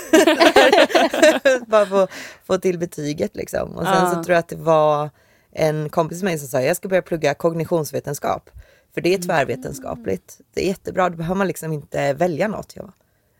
bara 1.66 1.86
få, 1.86 2.06
få 2.44 2.58
till 2.58 2.78
betyget 2.78 3.36
liksom. 3.36 3.70
Och 3.76 3.86
sen 3.86 4.10
så 4.10 4.24
tror 4.24 4.34
jag 4.34 4.38
att 4.38 4.48
det 4.48 4.56
var 4.56 5.10
en 5.52 5.88
kompis 5.88 6.22
med 6.22 6.30
mig 6.30 6.38
som 6.38 6.48
sa 6.48 6.60
jag 6.60 6.76
ska 6.76 6.88
börja 6.88 7.02
plugga 7.02 7.34
kognitionsvetenskap. 7.34 8.50
För 8.94 9.00
det 9.00 9.14
är 9.14 9.18
tvärvetenskapligt. 9.18 10.40
Det 10.54 10.64
är 10.64 10.68
jättebra, 10.68 11.10
då 11.10 11.16
behöver 11.16 11.34
man 11.34 11.46
liksom 11.46 11.72
inte 11.72 12.12
välja 12.12 12.48
något. 12.48 12.76
Jag 12.76 12.92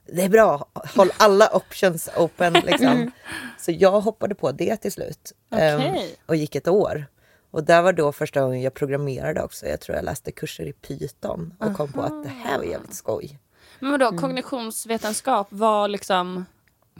det 0.06 0.22
är 0.22 0.28
bra, 0.28 0.66
håll 0.96 1.10
alla 1.16 1.56
options 1.56 2.08
open. 2.16 2.52
Liksom. 2.64 2.86
Mm. 2.86 3.10
Så 3.58 3.72
jag 3.72 4.00
hoppade 4.00 4.34
på 4.34 4.52
det 4.52 4.76
till 4.76 4.92
slut 4.92 5.32
okay. 5.50 5.98
um, 5.98 6.06
och 6.26 6.36
gick 6.36 6.54
ett 6.54 6.68
år. 6.68 7.06
Och 7.50 7.64
där 7.64 7.82
var 7.82 7.92
då 7.92 8.12
första 8.12 8.40
gången 8.40 8.62
jag 8.62 8.74
programmerade 8.74 9.42
också. 9.42 9.66
Jag 9.66 9.80
tror 9.80 9.96
jag 9.96 10.04
läste 10.04 10.32
kurser 10.32 10.66
i 10.66 10.72
Python 10.72 11.54
och 11.58 11.66
Aha. 11.66 11.74
kom 11.74 11.92
på 11.92 12.02
att 12.02 12.22
det 12.22 12.28
här 12.28 12.58
var 12.58 12.64
jävligt 12.64 12.94
skoj. 12.94 13.38
Men 13.78 13.90
vadå, 13.90 14.06
mm. 14.06 14.20
kognitionsvetenskap 14.20 15.46
var 15.50 15.88
liksom 15.88 16.44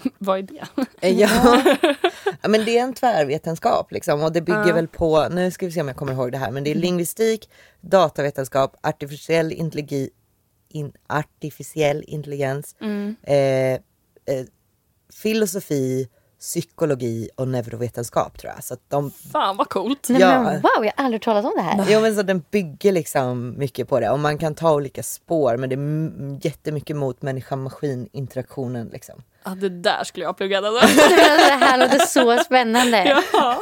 vad 0.18 0.38
är 0.38 0.42
det? 0.42 0.66
Eh, 1.00 1.20
ja. 1.20 1.28
ja, 2.42 2.48
men 2.48 2.64
det 2.64 2.78
är 2.78 2.82
en 2.82 2.94
tvärvetenskap 2.94 3.92
liksom 3.92 4.22
och 4.22 4.32
det 4.32 4.40
bygger 4.40 4.68
uh. 4.68 4.74
väl 4.74 4.88
på, 4.88 5.28
nu 5.28 5.50
ska 5.50 5.66
vi 5.66 5.72
se 5.72 5.80
om 5.80 5.88
jag 5.88 5.96
kommer 5.96 6.12
ihåg 6.12 6.32
det 6.32 6.38
här, 6.38 6.50
men 6.50 6.64
det 6.64 6.70
är 6.70 6.74
mm. 6.74 6.82
lingvistik, 6.82 7.50
datavetenskap, 7.80 8.76
artificiell 8.82 9.52
intelligens 9.52 10.10
in, 10.74 10.92
artificiell 11.06 12.04
intelligens, 12.06 12.76
Mm. 12.80 13.16
eh, 13.22 13.72
eh, 14.34 14.46
filosofi, 15.22 16.08
psykologi 16.40 17.28
och 17.36 17.48
neurovetenskap 17.48 18.38
tror 18.38 18.52
jag. 18.56 18.64
Så 18.64 18.74
att 18.74 18.80
de, 18.90 19.10
Fan 19.10 19.56
vad 19.56 19.68
coolt. 19.68 20.06
Nej, 20.08 20.20
Ja. 20.20 20.42
men, 20.42 20.52
wow, 20.60 20.70
jag 20.84 20.92
har 20.96 21.04
aldrig 21.04 21.22
talat 21.22 21.44
om 21.44 21.52
det 21.56 21.62
här. 21.62 21.86
jo, 21.90 22.00
men 22.00 22.14
så 22.16 22.22
den 22.22 22.42
bygger 22.50 22.92
liksom 22.92 23.58
mycket 23.58 23.88
på 23.88 24.00
det 24.00 24.10
och 24.10 24.18
man 24.18 24.38
kan 24.38 24.54
ta 24.54 24.74
olika 24.74 25.02
spår 25.02 25.56
men 25.56 25.68
det 25.70 25.74
är 25.76 26.46
jättemycket 26.46 26.96
mot 26.96 27.22
människa-maskin 27.22 28.08
interaktionen 28.12 28.88
liksom. 28.92 29.22
Ja, 29.44 29.50
det 29.54 29.68
där 29.68 30.04
skulle 30.04 30.24
jag 30.24 30.28
ha 30.28 30.34
pluggat. 30.34 30.64
Alltså. 30.64 30.86
Det 30.96 31.64
här 31.64 31.78
låter 31.78 31.98
så 31.98 32.38
spännande. 32.44 33.04
ja. 33.32 33.60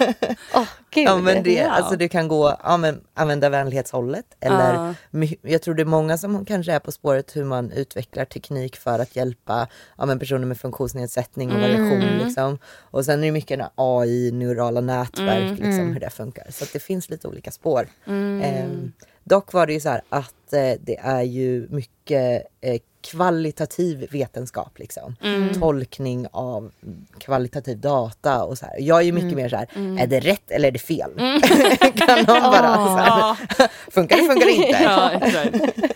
Åh, 0.55 0.65
gud. 0.91 1.07
Ja 1.09 1.17
men 1.17 1.43
det, 1.43 1.63
Wow. 1.65 1.71
alltså 1.73 1.97
det 1.97 2.09
kan 2.09 2.29
gå 2.29 2.57
ja, 2.65 2.77
men, 2.77 3.01
använda 3.15 3.49
vänlighetshållet 3.49 4.25
eller 4.41 4.75
Ja. 4.75 4.95
my- 5.11 5.37
jag 5.43 5.63
tror 5.63 5.75
det 5.75 5.83
är 5.83 5.87
många 5.87 6.19
som 6.19 6.45
kanske 6.45 6.73
är 6.73 6.79
på 6.79 6.93
spåret 6.93 7.37
hur 7.37 7.45
man 7.45 7.71
utvecklar 7.73 8.25
teknik 8.25 8.77
för 8.77 8.99
att 8.99 9.17
hjälpa 9.17 9.69
ja, 9.99 10.07
men 10.07 10.19
personer 10.19 10.47
med 10.47 10.59
funktionsnedsättning 10.59 11.53
och 11.53 11.61
variation. 11.61 12.01
Liksom. 12.25 12.59
Och 12.81 13.05
sen 13.05 13.21
är 13.21 13.25
det 13.27 13.33
mycket 13.33 13.61
AI, 13.75 14.31
neurala 14.33 14.81
nätverk, 14.81 15.59
liksom, 15.59 15.93
hur 15.93 16.01
det 16.01 16.11
funkar. 16.11 16.47
Så 16.51 16.65
att 16.65 16.73
det 16.73 16.81
finns 16.81 17.11
lite 17.11 17.29
olika 17.29 17.51
spår. 17.51 17.87
Ehm, 18.07 18.93
dock 19.25 19.53
var 19.53 19.67
det 19.67 19.73
ju 19.73 19.81
så 19.81 19.89
här 19.89 20.03
att 20.09 20.53
eh, 20.53 20.73
det 20.81 20.99
är 20.99 21.23
ju 21.23 21.69
mycket 21.71 22.43
eh, 22.61 22.81
kvalitativ 23.03 24.09
vetenskap. 24.11 24.79
Liksom. 24.79 25.17
Tolkning 25.61 26.27
av 26.33 26.73
kvalitativ 27.19 27.81
data 27.81 28.45
och 28.45 28.59
så 28.59 28.67
här. 28.67 28.77
Jag 28.81 28.99
är 28.99 29.03
ju 29.03 29.13
mycket 29.13 29.33
mer 29.33 29.49
så 29.49 29.57
här, 29.57 29.69
är 29.99 30.07
det 30.07 30.21
rätt 30.21 30.51
eller 30.51 30.69
är 30.69 30.73
det 30.73 30.79
fel? 30.79 31.11
kan 31.97 32.19
någon 32.19 32.43
bara 32.43 32.75
så 32.87 32.97
här, 32.97 33.69
funkar 33.91 34.17
det, 34.17 34.23
funkar 34.23 34.47
det 34.47 34.53
inte? 34.53 34.83
Ja. 34.83 35.93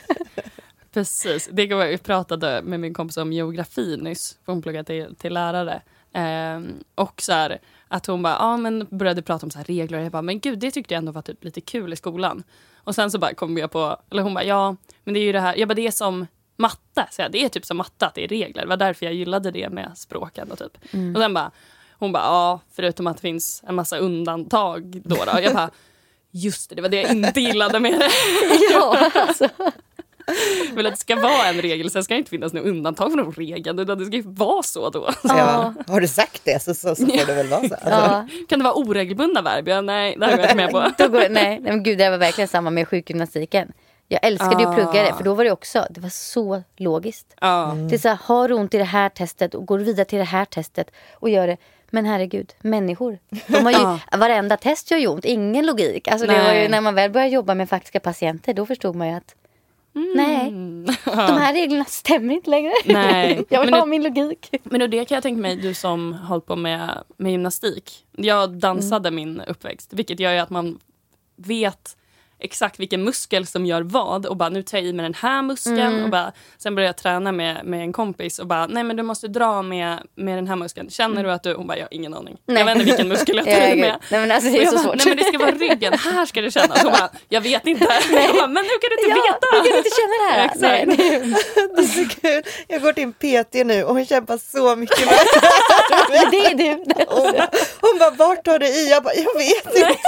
Precis. 0.92 1.48
Det 1.52 1.74
var, 1.74 1.84
jag 1.84 2.02
pratade 2.02 2.62
med 2.62 2.80
min 2.80 2.94
kompis 2.94 3.16
om 3.16 3.32
geografi 3.32 3.96
nyss, 3.96 4.38
för 4.44 4.52
hon 4.52 4.62
pluggade 4.62 4.84
till, 4.84 5.16
till 5.16 5.34
lärare. 5.34 5.82
Ehm, 6.12 6.84
och 6.94 7.22
så 7.22 7.32
här, 7.32 7.58
att 7.88 8.06
hon 8.06 8.22
bara, 8.22 8.32
ja 8.32 8.56
men 8.56 8.86
började 8.90 9.22
prata 9.22 9.46
om 9.46 9.50
så 9.50 9.58
här 9.58 9.64
regler 9.64 9.98
och 9.98 10.04
jag 10.04 10.12
bara, 10.12 10.22
men 10.22 10.40
gud 10.40 10.58
det 10.58 10.70
tyckte 10.70 10.94
jag 10.94 10.98
ändå 10.98 11.12
var 11.12 11.22
typ 11.22 11.44
lite 11.44 11.60
kul 11.60 11.92
i 11.92 11.96
skolan. 11.96 12.42
Och 12.86 12.94
sen 12.94 13.10
så 13.10 13.18
bara 13.18 13.34
kom 13.34 13.58
jag 13.58 13.70
på, 13.70 13.96
eller 14.10 14.22
hon 14.22 14.34
bara, 14.34 14.44
ja 14.44 14.76
men 15.04 15.14
det 15.14 15.20
är 15.20 15.24
ju 15.24 15.32
det 15.32 15.40
här, 15.40 15.56
jag 15.56 15.68
bara 15.68 15.74
det 15.74 15.86
är 15.86 15.90
som 15.90 16.26
matte, 16.56 17.06
så 17.10 17.22
jag, 17.22 17.32
det 17.32 17.44
är 17.44 17.48
typ 17.48 17.64
som 17.66 17.76
matte 17.76 18.06
att 18.06 18.14
det 18.14 18.24
är 18.24 18.28
regler. 18.28 18.62
Det 18.62 18.68
var 18.68 18.76
därför 18.76 19.06
jag 19.06 19.14
gillade 19.14 19.50
det 19.50 19.68
med 19.68 19.92
språken 19.94 20.48
typ. 20.56 20.76
Och 21.14 21.20
sen 21.20 21.34
bara, 21.34 21.50
hon 21.98 22.12
bara, 22.12 22.22
ja 22.22 22.60
förutom 22.72 23.06
att 23.06 23.16
det 23.16 23.20
finns 23.20 23.62
en 23.66 23.74
massa 23.74 23.98
undantag 23.98 25.02
då. 25.04 25.16
då. 25.16 25.40
Jag 25.40 25.54
bara, 25.54 25.70
just 26.30 26.68
det, 26.70 26.76
det 26.76 26.82
var 26.82 26.88
det 26.88 27.02
jag 27.02 27.10
inte 27.10 27.40
gillade 27.40 27.80
med 27.80 27.92
det. 27.92 28.10
Ja, 28.72 29.10
alltså. 29.14 29.48
Vill 30.74 30.86
att 30.86 30.92
det 30.92 31.00
ska 31.00 31.16
vara 31.16 31.46
en 31.46 31.62
regel, 31.62 31.90
sen 31.90 32.04
ska 32.04 32.14
det 32.14 32.18
inte 32.18 32.30
finnas 32.30 32.52
något 32.52 32.64
undantag 32.64 33.12
från 33.12 33.32
regeln. 33.32 33.78
Utan 33.78 33.98
det 33.98 34.04
ska 34.04 34.16
ju 34.16 34.22
vara 34.26 34.62
så 34.62 34.90
då. 34.90 35.10
Jag, 35.22 35.74
har 35.86 36.00
du 36.00 36.08
sagt 36.08 36.44
det 36.44 36.62
så, 36.62 36.74
så, 36.74 36.94
så 36.94 37.06
får 37.06 37.26
det 37.26 37.34
väl 37.34 37.48
vara 37.48 37.68
så. 37.68 37.74
Alltså, 37.74 37.90
Ja. 37.90 38.28
Kan 38.48 38.58
det 38.58 38.64
vara 38.64 38.74
oregelbundna 38.74 39.42
verb? 39.42 39.68
Ja, 39.68 39.80
nej, 39.80 40.16
det 40.18 40.24
har 40.24 40.32
jag 40.32 40.40
inte 40.40 40.54
med 40.56 40.70
på. 40.70 40.84
Då 40.98 41.08
går, 41.08 41.18
nej, 41.18 41.30
nej, 41.30 41.60
men 41.60 41.82
gud, 41.82 41.98
det 41.98 42.10
var 42.10 42.18
verkligen 42.18 42.48
samma 42.48 42.70
med 42.70 42.88
sjukgymnastiken. 42.88 43.72
Jag 44.08 44.24
älskade 44.24 44.62
ju 44.62 44.68
att 44.68 44.74
plugga 44.74 45.02
det, 45.02 45.14
för 45.16 45.24
då 45.24 45.34
var 45.34 45.44
det 45.44 45.50
också, 45.50 45.86
det 45.90 46.00
var 46.00 46.08
så 46.08 46.62
logiskt. 46.76 47.34
Ja. 47.40 47.76
Det 47.88 47.94
är 47.94 47.98
så 47.98 48.08
här, 48.08 48.18
har 48.22 48.48
du 48.48 48.54
ont 48.54 48.74
i 48.74 48.78
det 48.78 48.84
här 48.84 49.08
testet 49.08 49.54
och 49.54 49.66
går 49.66 49.78
vidare 49.78 50.04
till 50.04 50.18
det 50.18 50.24
här 50.24 50.44
testet 50.44 50.90
och 51.14 51.30
gör 51.30 51.46
det. 51.46 51.56
Men 51.90 52.04
herregud, 52.04 52.54
människor. 52.60 53.18
De 53.46 53.64
har 53.64 53.72
ju, 53.72 53.98
Varenda 54.18 54.56
test 54.56 54.90
gör 54.90 54.98
ju 54.98 55.06
ont, 55.06 55.24
ingen 55.24 55.66
logik. 55.66 56.08
Alltså 56.08 56.26
det 56.26 56.42
var 56.44 56.54
ju, 56.54 56.68
när 56.68 56.80
man 56.80 56.94
väl 56.94 57.10
började 57.10 57.32
jobba 57.32 57.54
med 57.54 57.68
faktiska 57.68 58.00
patienter, 58.00 58.54
då 58.54 58.66
förstod 58.66 58.94
man 58.96 59.08
ju 59.08 59.14
att 59.14 59.34
nej, 60.14 60.50
de 61.04 61.12
här 61.14 61.52
reglerna 61.60 61.84
stämmer 61.84 62.34
inte 62.34 62.50
längre. 62.50 62.72
Nej. 62.84 63.44
Jag 63.48 63.60
vill 63.60 63.70
Men 63.70 63.78
ha 63.80 63.84
det- 63.86 63.90
min 63.90 64.02
logik. 64.02 64.50
Men 64.64 64.90
det 64.90 65.04
kan 65.04 65.14
jag 65.16 65.22
tänka 65.22 65.40
mig, 65.40 65.56
du 65.56 65.74
som 65.74 66.12
håller 66.12 66.40
på 66.40 66.56
med, 66.56 67.04
med 67.16 67.32
gymnastik. 67.32 68.04
Jag 68.16 68.50
dansade 68.58 69.10
min 69.10 69.40
uppväxt, 69.40 69.92
vilket 69.92 70.20
gör 70.20 70.32
ju 70.32 70.38
att 70.38 70.50
man 70.50 70.78
vet 71.36 71.96
exakt 72.40 72.80
vilken 72.80 73.04
muskel 73.04 73.46
som 73.46 73.66
gör 73.66 73.82
vad 73.82 74.26
och 74.26 74.36
bara 74.36 74.48
nu 74.48 74.62
tar 74.62 74.78
jag 74.78 74.86
i 74.86 74.92
med 74.92 75.04
den 75.04 75.14
här 75.14 75.42
muskeln 75.42 76.04
och 76.04 76.10
bara 76.10 76.32
sen 76.58 76.74
börjar 76.74 76.88
jag 76.88 76.96
träna 76.96 77.32
med, 77.32 77.64
med 77.64 77.80
en 77.80 77.92
kompis 77.92 78.38
och 78.38 78.46
bara 78.46 78.66
nej 78.66 78.84
men 78.84 78.96
du 78.96 79.02
måste 79.02 79.28
dra 79.28 79.62
med, 79.62 79.98
med 80.14 80.38
den 80.38 80.46
här 80.48 80.56
muskeln. 80.56 80.90
Känner 80.90 81.24
du 81.24 81.32
att 81.32 81.42
du, 81.42 81.54
hon 81.54 81.66
bara 81.66 81.78
jag 81.78 81.84
har 81.84 81.94
ingen 81.94 82.14
aning. 82.14 82.36
Nej. 82.46 82.58
Jag 82.58 82.64
vet 82.66 82.74
inte 82.74 82.84
vilken 82.84 83.08
muskel 83.08 83.36
jag 83.36 83.46
Ja, 83.48 83.54
tar 83.60 83.66
i 83.68 83.80
med. 83.80 83.96
Nej, 84.10 84.20
men 84.20 84.30
alltså, 84.32 84.50
det 84.50 84.62
är 84.62 84.66
så 84.66 84.72
bara, 84.72 84.82
svårt. 84.82 84.96
Nej 84.96 85.06
men 85.06 85.16
det 85.16 85.24
ska 85.24 85.38
vara 85.38 85.50
ryggen, 85.50 85.92
här 85.92 86.26
ska 86.26 86.40
det 86.40 86.50
kännas. 86.50 86.82
Hon 86.82 86.92
bara, 86.92 87.10
jag 87.28 87.40
vet 87.40 87.66
inte. 87.66 87.84
Jag 88.10 88.34
bara, 88.34 88.46
men 88.46 88.64
hur 88.64 88.80
kan 88.80 88.90
du 88.90 88.94
inte 88.94 89.08
Ja, 89.08 89.32
veta? 89.32 89.46
jag 89.56 89.66
kan 89.66 89.76
inte 89.78 89.90
känna 90.00 90.14
det 90.24 90.32
här. 90.32 90.44
Exakt. 90.44 90.86
Nej, 90.98 91.20
nej. 91.20 91.42
Det 91.76 91.82
är 91.82 91.86
så 91.86 92.20
kul. 92.20 92.42
Jag 92.68 92.82
går 92.82 92.92
till 92.92 93.02
en 93.02 93.12
PT 93.12 93.54
nu 93.66 93.84
och 93.84 93.94
hon 93.94 94.06
kämpar 94.06 94.38
så 94.38 94.76
mycket 94.76 95.06
med 95.06 95.18
det. 96.08 96.28
Det 96.30 96.46
är 96.46 96.54
du. 96.54 96.84
Hon, 97.08 97.32
hon 97.80 97.98
bara, 97.98 98.10
vart 98.10 98.44
tar 98.44 98.58
det 98.58 98.68
i? 98.68 98.90
Jag 98.90 99.02
bara, 99.02 99.14
jag 99.14 99.34
vet 99.38 99.66
inte. 99.66 99.98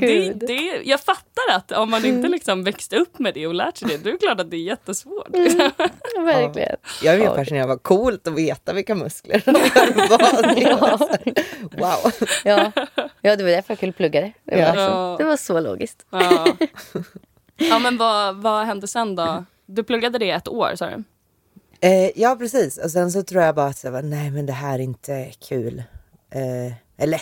Det, 0.00 0.06
Gud. 0.06 0.36
det, 0.46 0.80
jag 0.84 1.00
fattar 1.00 1.42
att 1.52 1.72
om 1.72 1.90
man 1.90 2.04
inte 2.04 2.28
liksom 2.28 2.64
växte 2.64 2.96
upp 2.96 3.18
med 3.18 3.34
det 3.34 3.46
och 3.46 3.54
lärt 3.54 3.76
sig 3.76 3.88
det, 3.88 3.96
då 3.96 4.08
är 4.08 4.12
det 4.12 4.18
klart 4.18 4.40
att 4.40 4.50
det 4.50 4.56
är 4.56 4.60
jättesvårt. 4.62 5.28
Liksom. 5.32 5.70
Verkligen. 6.24 6.76
Jag 7.02 7.14
är 7.14 7.18
mer 7.18 7.34
fascinerad, 7.34 7.68
vad 7.68 7.82
coolt 7.82 8.26
att 8.26 8.34
veta 8.34 8.72
vilka 8.72 8.94
muskler 8.94 9.42
de. 10.54 10.60
Ja. 10.60 10.98
Wow. 11.62 12.12
Ja. 12.44 12.72
ja, 13.20 13.36
det 13.36 13.42
var 13.44 13.50
därför 13.50 13.70
jag 13.72 13.78
kunde 13.78 13.92
plugga 13.92 14.20
det. 14.20 14.32
Det 14.44 14.54
var, 14.56 14.62
Ja. 14.62 14.72
liksom, 14.72 15.16
det 15.18 15.24
var 15.24 15.36
så 15.36 15.60
logiskt. 15.60 16.06
Ja, 16.10 16.46
ja 17.56 17.78
men 17.78 17.96
vad, 17.96 18.36
vad 18.36 18.66
hände 18.66 18.86
sen 18.88 19.16
då? 19.16 19.44
Du 19.66 19.82
pluggade 19.84 20.18
det 20.18 20.30
ett 20.30 20.48
år 20.48 20.72
sa 20.76 20.86
du? 20.90 21.04
Eh, 21.80 22.10
ja 22.16 22.36
precis 22.38 22.78
och 22.78 22.90
sen 22.90 23.12
så 23.12 23.22
tror 23.22 23.42
jag 23.42 23.54
bara 23.54 23.66
att 23.66 23.78
så, 23.78 23.90
här, 23.90 24.02
nej 24.02 24.30
men 24.30 24.46
det 24.46 24.52
här 24.52 24.74
är 24.74 24.82
inte 24.82 25.30
kul. 25.48 25.82
Eh, 26.30 26.72
eller 27.04 27.20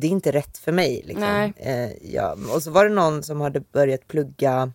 det 0.00 0.06
är 0.06 0.10
inte 0.10 0.32
rätt 0.32 0.58
för 0.58 0.72
mig. 0.72 1.02
Liksom. 1.04 1.52
Eh, 1.56 2.12
ja. 2.12 2.36
Och 2.54 2.62
så 2.62 2.70
var 2.70 2.84
det 2.84 2.94
någon 2.94 3.22
som 3.22 3.40
hade 3.40 3.60
börjat 3.60 4.08
plugga 4.08 4.72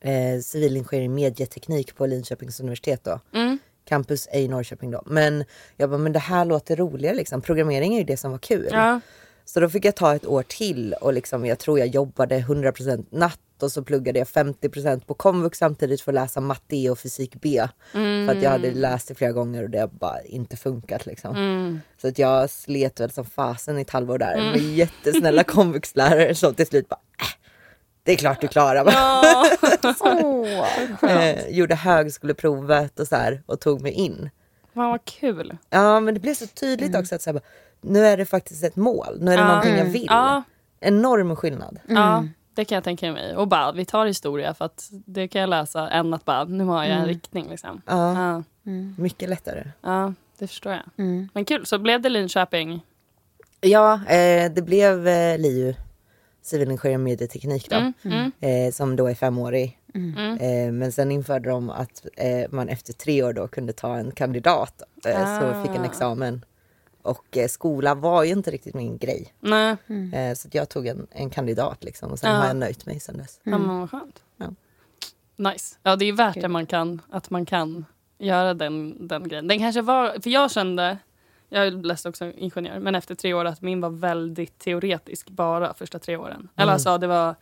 eh, 0.00 0.40
civilingenjör 0.42 1.04
i 1.04 1.08
medieteknik 1.08 1.96
på 1.96 2.06
Linköpings 2.06 2.60
universitet 2.60 3.04
då. 3.04 3.20
Mm. 3.34 3.58
Campus 3.84 4.28
A 4.32 4.36
i 4.36 4.48
Norrköping 4.48 4.90
då. 4.90 5.02
Men 5.06 5.44
jag 5.76 5.90
bara, 5.90 5.98
men 5.98 6.12
det 6.12 6.18
här 6.18 6.44
låter 6.44 6.76
roligare 6.76 7.16
liksom. 7.16 7.42
Programmering 7.42 7.94
är 7.94 7.98
ju 7.98 8.04
det 8.04 8.16
som 8.16 8.30
var 8.30 8.38
kul. 8.38 8.68
Ja. 8.72 9.00
Så 9.48 9.60
då 9.60 9.68
fick 9.68 9.84
jag 9.84 9.94
ta 9.94 10.14
ett 10.14 10.26
år 10.26 10.42
till 10.42 10.94
och 11.00 11.12
liksom, 11.12 11.46
jag 11.46 11.58
tror 11.58 11.78
jag 11.78 11.88
jobbade 11.88 12.38
100% 12.38 13.06
natt 13.10 13.40
och 13.62 13.72
så 13.72 13.82
pluggade 13.82 14.18
jag 14.18 14.28
50% 14.28 15.06
på 15.06 15.14
komvux 15.14 15.58
samtidigt 15.58 16.00
för 16.00 16.12
att 16.12 16.14
läsa 16.14 16.40
matte 16.40 16.76
E 16.76 16.90
och 16.90 16.98
fysik 16.98 17.34
B. 17.40 17.68
För 17.92 18.28
att 18.28 18.42
jag 18.42 18.50
hade 18.50 18.70
läst 18.70 19.08
det 19.08 19.14
flera 19.14 19.32
gånger 19.32 19.62
och 19.62 19.70
det 19.70 19.78
har 19.78 19.88
bara 19.88 20.22
inte 20.22 20.56
funkat 20.56 21.06
liksom. 21.06 21.36
Mm. 21.36 21.80
Så 22.00 22.08
att 22.08 22.18
jag 22.18 22.50
slet 22.50 23.00
väl 23.00 23.10
som 23.10 23.24
fasen 23.24 23.78
i 23.78 23.80
ett 23.80 23.90
halvår 23.90 24.18
där 24.18 24.36
med 24.36 24.60
jättesnälla 24.60 25.44
komvuxlärare 25.44 26.34
som 26.34 26.54
till 26.54 26.66
slut 26.66 26.88
bara 26.88 27.00
äh, 27.20 27.26
det 28.02 28.12
är 28.12 28.16
klart 28.16 28.40
du 28.40 28.48
klarar. 28.48 28.92
Ja. 28.92 29.46
eh, 31.08 31.48
gjorde 31.48 31.74
högskoleprovet 31.74 33.00
och 33.00 33.08
så 33.08 33.16
här 33.16 33.42
och 33.46 33.60
tog 33.60 33.82
mig 33.82 33.92
in. 33.92 34.30
Fan, 34.74 34.90
vad 34.90 35.04
kul. 35.04 35.56
Ja 35.70 36.00
men 36.00 36.14
det 36.14 36.20
blev 36.20 36.34
så 36.34 36.46
tydligt 36.46 36.96
också 36.96 37.14
att 37.14 37.22
så 37.22 37.30
här, 37.30 37.34
bara, 37.34 37.44
nu 37.80 38.06
är 38.06 38.16
det 38.16 38.24
faktiskt 38.24 38.64
ett 38.64 38.76
mål. 38.76 39.18
Nu 39.20 39.32
är 39.32 39.36
det 39.36 39.42
Ja. 39.42 39.48
någonting 39.48 39.76
jag 39.76 39.84
vill. 39.84 40.06
Ja. 40.10 40.42
Enorm 40.80 41.36
skillnad. 41.36 41.78
Ja, 41.88 42.24
det 42.54 42.64
kan 42.64 42.76
jag 42.76 42.84
tänka 42.84 43.12
mig. 43.12 43.36
Och 43.36 43.48
bara, 43.48 43.72
vi 43.72 43.84
tar 43.84 44.06
historia 44.06 44.54
för 44.54 44.64
att 44.64 44.88
det 44.90 45.28
kan 45.28 45.40
jag 45.40 45.50
läsa 45.50 45.88
än 45.88 46.14
att 46.14 46.24
bara, 46.24 46.44
nu 46.44 46.64
har 46.64 46.84
jag 46.84 46.92
en 46.98 47.06
riktning 47.06 47.48
liksom. 47.50 47.82
Ja. 47.86 48.14
Ja, 48.32 48.42
Mycket 48.98 49.28
lättare. 49.28 49.68
ja 49.82 50.12
det 50.38 50.46
förstår 50.46 50.72
jag. 50.72 50.82
Mm. 50.98 51.28
Men 51.34 51.44
kul, 51.44 51.66
så 51.66 51.78
blev 51.78 52.00
det 52.00 52.08
Linköping? 52.08 52.80
Ja, 53.60 53.94
eh, 53.94 54.52
det 54.52 54.62
blev 54.64 55.08
eh, 55.08 55.38
LiU, 55.38 55.74
civilingenjör 56.42 56.94
och 56.94 57.00
medieteknik 57.00 57.70
då. 57.70 57.76
Mm. 57.76 57.92
Mm. 58.04 58.32
Eh, 58.40 58.72
som 58.72 58.96
då 58.96 59.06
är 59.06 59.14
femårig. 59.14 59.78
Mm. 59.94 60.38
Eh, 60.38 60.72
men 60.72 60.92
sen 60.92 61.12
införde 61.12 61.48
de 61.50 61.70
att 61.70 62.06
eh, 62.16 62.50
man 62.50 62.68
efter 62.68 62.92
tre 62.92 63.22
år 63.22 63.32
då 63.32 63.48
kunde 63.48 63.72
ta 63.72 63.96
en 63.96 64.10
kandidat. 64.12 64.82
Eh, 65.06 65.38
Så 65.40 65.44
jag 65.46 65.62
fick 65.66 65.76
en 65.76 65.82
Ah. 65.82 65.86
examen. 65.86 66.44
Och 67.06 67.36
eh, 67.36 67.48
skola 67.48 67.94
var 67.94 68.24
ju 68.24 68.32
inte 68.32 68.50
riktigt 68.50 68.74
min 68.74 68.98
grej. 68.98 69.34
Nej, 69.40 69.76
Eh, 70.12 70.34
så 70.34 70.48
att 70.48 70.54
jag 70.54 70.68
tog 70.68 70.86
en, 70.86 71.06
en 71.10 71.30
kandidat 71.30 71.84
liksom. 71.84 72.10
Och 72.10 72.18
sen 72.18 72.30
Ja. 72.30 72.36
har 72.36 72.46
jag 72.46 72.56
nöjt 72.56 72.86
mig 72.86 73.00
sen 73.00 73.16
dess. 73.18 73.40
ja, 73.42 73.58
men 73.58 73.78
vad 73.80 73.90
skönt. 73.90 74.22
Ja. 74.36 74.46
Nice. 75.36 75.76
Ja, 75.82 75.96
det 75.96 76.04
är 76.04 76.12
värt 76.12 76.40
det 76.40 76.48
man 76.48 76.66
kan, 76.66 77.02
att 77.10 77.30
man 77.30 77.46
kan 77.46 77.84
göra 78.18 78.54
den, 78.54 79.06
den 79.08 79.28
grejen. 79.28 79.48
Den 79.48 79.58
kanske 79.58 79.82
var, 79.82 80.20
för 80.22 80.30
jag 80.30 80.50
kände, 80.50 80.98
jag 81.48 81.86
läste 81.86 82.08
också 82.08 82.24
ingenjör, 82.32 82.78
men 82.78 82.94
efter 82.94 83.14
tre 83.14 83.34
år 83.34 83.44
att 83.44 83.62
min 83.62 83.80
var 83.80 83.90
väldigt 83.90 84.58
teoretisk 84.58 85.28
bara 85.30 85.74
första 85.74 85.98
tre 85.98 86.16
åren. 86.16 86.48
Eller 86.56 86.72
alltså 86.72 86.98
det 86.98 87.06
var 87.06 87.34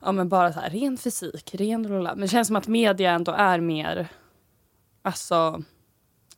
ja, 0.00 0.12
men 0.12 0.28
bara 0.28 0.52
så 0.52 0.60
här, 0.60 0.70
ren 0.70 0.96
fysik, 0.96 1.54
ren 1.54 1.88
rulla. 1.88 2.10
Men 2.14 2.20
det 2.20 2.28
känns 2.28 2.46
som 2.46 2.56
att 2.56 2.68
media 2.68 3.10
ändå 3.10 3.32
är 3.32 3.60
mer, 3.60 4.08
alltså 5.02 5.62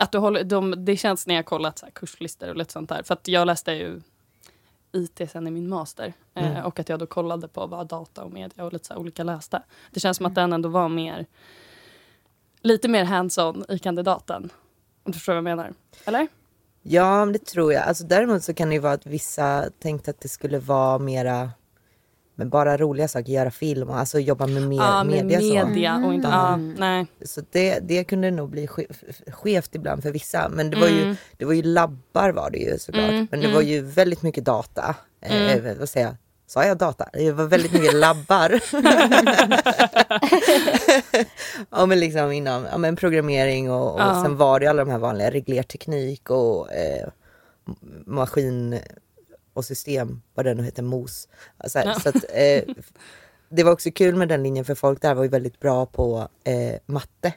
att 0.02 0.12
du 0.12 0.18
håller, 0.18 0.44
de, 0.44 0.85
det 0.85 0.97
känns 0.97 1.26
när 1.26 1.35
jag 1.35 1.47
kollat 1.47 1.78
så 1.78 1.87
här 1.87 1.92
kurslistor 1.92 2.49
och 2.49 2.56
lite 2.56 2.73
sånt 2.73 2.88
där. 2.88 3.02
För 3.02 3.14
att 3.14 3.28
jag 3.28 3.47
läste 3.47 3.73
ju 3.73 4.00
IT 4.92 5.30
sen 5.32 5.47
i 5.47 5.50
min 5.50 5.68
master. 5.68 6.12
Eh, 6.35 6.50
Mm. 6.50 6.64
och 6.64 6.80
att 6.80 6.88
jag 6.88 6.99
då 6.99 7.06
kollade 7.06 7.49
på 7.49 7.66
vad 7.66 7.87
data 7.88 8.25
och 8.25 8.32
media 8.32 8.64
och 8.64 8.73
lite 8.73 8.87
så 8.87 8.97
olika 8.97 9.25
läste. 9.25 9.62
Det 9.90 10.00
känns 10.00 10.16
som 10.16 10.26
att 10.26 10.35
den 10.35 10.52
ändå 10.52 10.68
var 10.68 10.88
mer 10.88 11.26
lite 12.62 12.88
mer 12.88 13.04
hands-on 13.04 13.64
i 13.68 13.78
kandidaten. 13.78 14.50
Om 15.04 15.12
du 15.12 15.18
förstår 15.18 15.32
vad 15.32 15.37
jag 15.37 15.44
menar. 15.44 15.75
Eller? 16.04 16.28
Ja, 16.82 17.26
det 17.32 17.38
tror 17.47 17.73
jag. 17.73 17.82
Alltså, 17.82 18.04
däremot 18.04 18.42
så 18.44 18.54
kan 18.54 18.68
det 18.68 18.75
ju 18.75 18.80
vara 18.80 18.92
att 18.92 19.06
vissa 19.06 19.71
tänkte 19.78 20.11
att 20.11 20.21
det 20.21 20.28
skulle 20.28 20.59
vara 20.59 20.99
mera 20.99 21.50
men 22.35 22.49
bara 22.49 22.77
roliga 22.77 23.09
saker, 23.09 23.33
göra 23.33 23.51
film 23.51 23.89
och 23.91 23.99
alltså 23.99 24.19
jobba 24.19 24.47
med 24.47 24.62
mer, 24.62 24.77
Ja, 24.79 25.05
med 25.05 25.27
media. 25.27 25.67
media, 25.67 26.01
Så. 26.03 26.07
och 26.07 26.15
inte... 26.15 26.29
Ja, 26.29 26.57
nej. 26.57 27.07
Så 27.25 27.41
det, 27.51 27.79
det 27.79 28.05
kunde 28.05 28.31
nog 28.31 28.51
bli 28.51 28.67
ske- 28.67 28.87
skevt 29.33 29.75
ibland 29.75 30.03
för 30.03 30.11
vissa. 30.11 30.49
Men 30.49 30.71
det 30.71 30.77
var, 30.81 30.89
ju, 30.89 31.17
det 31.37 31.45
var 31.45 31.53
ju 31.53 31.62
labbar 31.62 32.31
var 32.33 32.51
det 32.51 32.59
ju 32.59 32.79
såklart. 32.79 33.11
Mm, 33.11 33.27
Men 33.31 33.41
det 33.41 33.55
var 33.55 33.62
ju 33.62 33.81
väldigt 33.81 34.23
mycket 34.23 34.45
data. 34.45 34.95
Eh, 35.21 35.61
vad 35.79 35.89
säger 35.89 36.07
jag? 36.07 36.17
Sa 36.47 36.65
jag 36.65 36.79
data? 36.79 37.09
Det 37.12 37.33
var 37.33 37.45
väldigt 37.45 37.73
mycket 37.73 37.95
labbar. 37.95 38.51
ja 41.71 41.87
men 41.87 42.01
liksom 42.01 42.33
inom 42.33 42.67
ja, 42.73 42.79
men 42.79 42.97
programmering 42.97 43.71
och, 43.71 43.95
och 43.95 44.01
Ja. 44.01 44.23
sen 44.25 44.37
var 44.37 44.61
det 44.61 44.67
alla 44.67 44.85
de 44.85 44.91
här 44.91 44.99
vanliga 44.99 45.31
reglerteknik 45.31 46.31
och 46.31 46.73
eh, 46.73 47.09
maskin 48.07 48.79
och 49.54 49.64
system, 49.64 50.23
vad 50.35 50.47
det 50.47 50.54
nu 50.54 50.62
heter, 50.64 50.82
MOS. 50.82 51.28
Så, 51.66 51.78
här, 51.78 51.94
så 51.99 52.09
att, 52.09 52.14
eh, 52.28 52.75
det 53.49 53.64
var 53.64 53.73
också 53.73 53.90
kul 53.90 54.14
med 54.16 54.28
den 54.28 54.42
linjen 54.42 54.64
för 54.64 54.75
folk 54.75 55.02
där 55.02 55.14
var 55.14 55.23
ju 55.23 55.28
väldigt 55.28 55.61
bra 55.61 55.87
på 55.87 56.28
eh, 56.44 56.75
matte. 56.87 57.32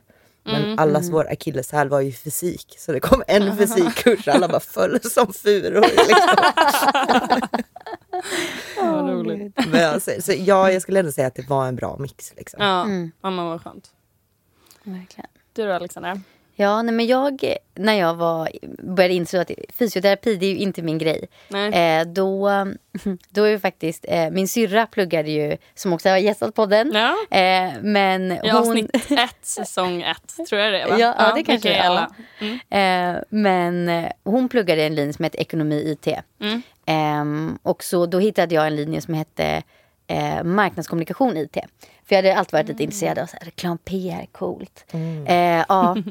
Men 0.48 0.64
Mm. 0.64 0.80
allas 0.80 1.10
vår 1.10 1.32
akilleshäl 1.32 1.90
var 1.90 2.02
ju 2.02 2.12
fysik. 2.12 2.76
Så 2.80 2.92
det 2.92 3.00
kom 3.00 3.24
en 3.28 3.58
fysikkurs 3.58 4.28
alla 4.28 4.48
bara 4.48 4.60
föll 4.60 5.00
som 5.04 5.34
furor. 5.34 5.82
Liksom. 5.82 6.38
Roligt. 9.08 9.54
Men 9.68 9.94
alltså, 9.94 10.12
så 10.22 10.34
ja, 10.38 10.72
jag 10.72 10.82
skulle 10.82 11.00
ändå 11.00 11.12
säga 11.12 11.28
att 11.28 11.36
det 11.36 11.50
var 11.50 11.68
en 11.68 11.76
bra 11.76 11.98
mix. 12.00 12.34
Liksom. 12.38 12.62
Ja, 12.64 12.84
Mm. 12.84 13.12
ja 13.22 13.30
men 13.30 13.46
vad 13.46 13.62
skönt. 13.62 13.90
Verkligen. 14.84 15.30
Du 15.54 15.66
då 15.66 15.72
Alexandra? 15.74 16.22
Ja, 16.58 16.82
nej, 16.82 16.94
men 16.94 17.08
jag, 17.08 17.56
när 17.76 17.94
jag 17.94 18.14
var, 18.14 18.50
började 18.84 19.14
inse 19.14 19.42
att 19.42 19.52
fysioterapi 19.74 20.36
det 20.36 20.46
är 20.46 20.50
ju 20.50 20.58
inte 20.58 20.82
min 20.82 20.98
grej. 20.98 21.28
Eh, 21.74 22.08
då, 22.08 22.50
då 23.30 23.44
är 23.44 23.50
ju 23.50 23.60
faktiskt, 23.60 24.06
eh, 24.08 24.30
min 24.30 24.48
syrra 24.48 24.86
pluggade 24.86 25.32
ju, 25.32 25.58
som 25.76 25.94
också 25.94 26.10
har 26.10 26.18
gästat 26.18 26.56
podden. 26.56 26.92
Ja. 26.94 27.38
Eh, 27.38 27.74
men 27.82 28.32
I 28.32 28.40
hon, 28.42 28.52
avsnitt 28.52 28.96
ett, 28.96 29.46
säsong 29.46 30.02
ett, 30.02 30.36
tror 30.50 30.62
jag 30.62 30.74
det 30.74 30.82
är 30.82 30.90
va? 30.90 31.00
Ja, 31.00 31.16
ja, 31.18 31.34
det 31.36 31.44
kanske 31.44 31.74
är, 31.74 32.10
Mikaela. 32.40 33.16
Eh, 33.16 33.22
men 33.30 33.90
eh, 33.90 34.12
hon 34.24 34.50
pluggade 34.50 34.84
en 34.84 34.96
linje 34.96 35.14
som 35.14 35.24
heter 35.24 35.40
ekonomi 35.40 35.76
IT. 35.76 36.08
Mm. 36.42 36.62
Ehm, 36.86 37.60
och 37.64 37.84
så 37.84 38.06
då 38.06 38.20
hittade 38.20 38.56
jag 38.56 38.68
en 38.68 38.76
linje 38.76 39.02
som 39.02 39.14
hette 39.14 39.64
eh, 40.08 40.44
marknadskommunikation 40.44 41.38
IT. 41.38 41.58
För 42.06 42.16
jag 42.16 42.18
hade 42.18 42.36
alltid 42.36 42.54
varit 42.54 42.68
lite 42.68 42.84
intresserad 42.84 43.20
av 43.20 43.26
så 43.26 43.38
här, 43.40 43.46
reklam, 43.46 43.78
PR, 43.78 44.26
coolt. 44.32 44.86
Eh, 45.28 45.64
ja. 45.70 45.98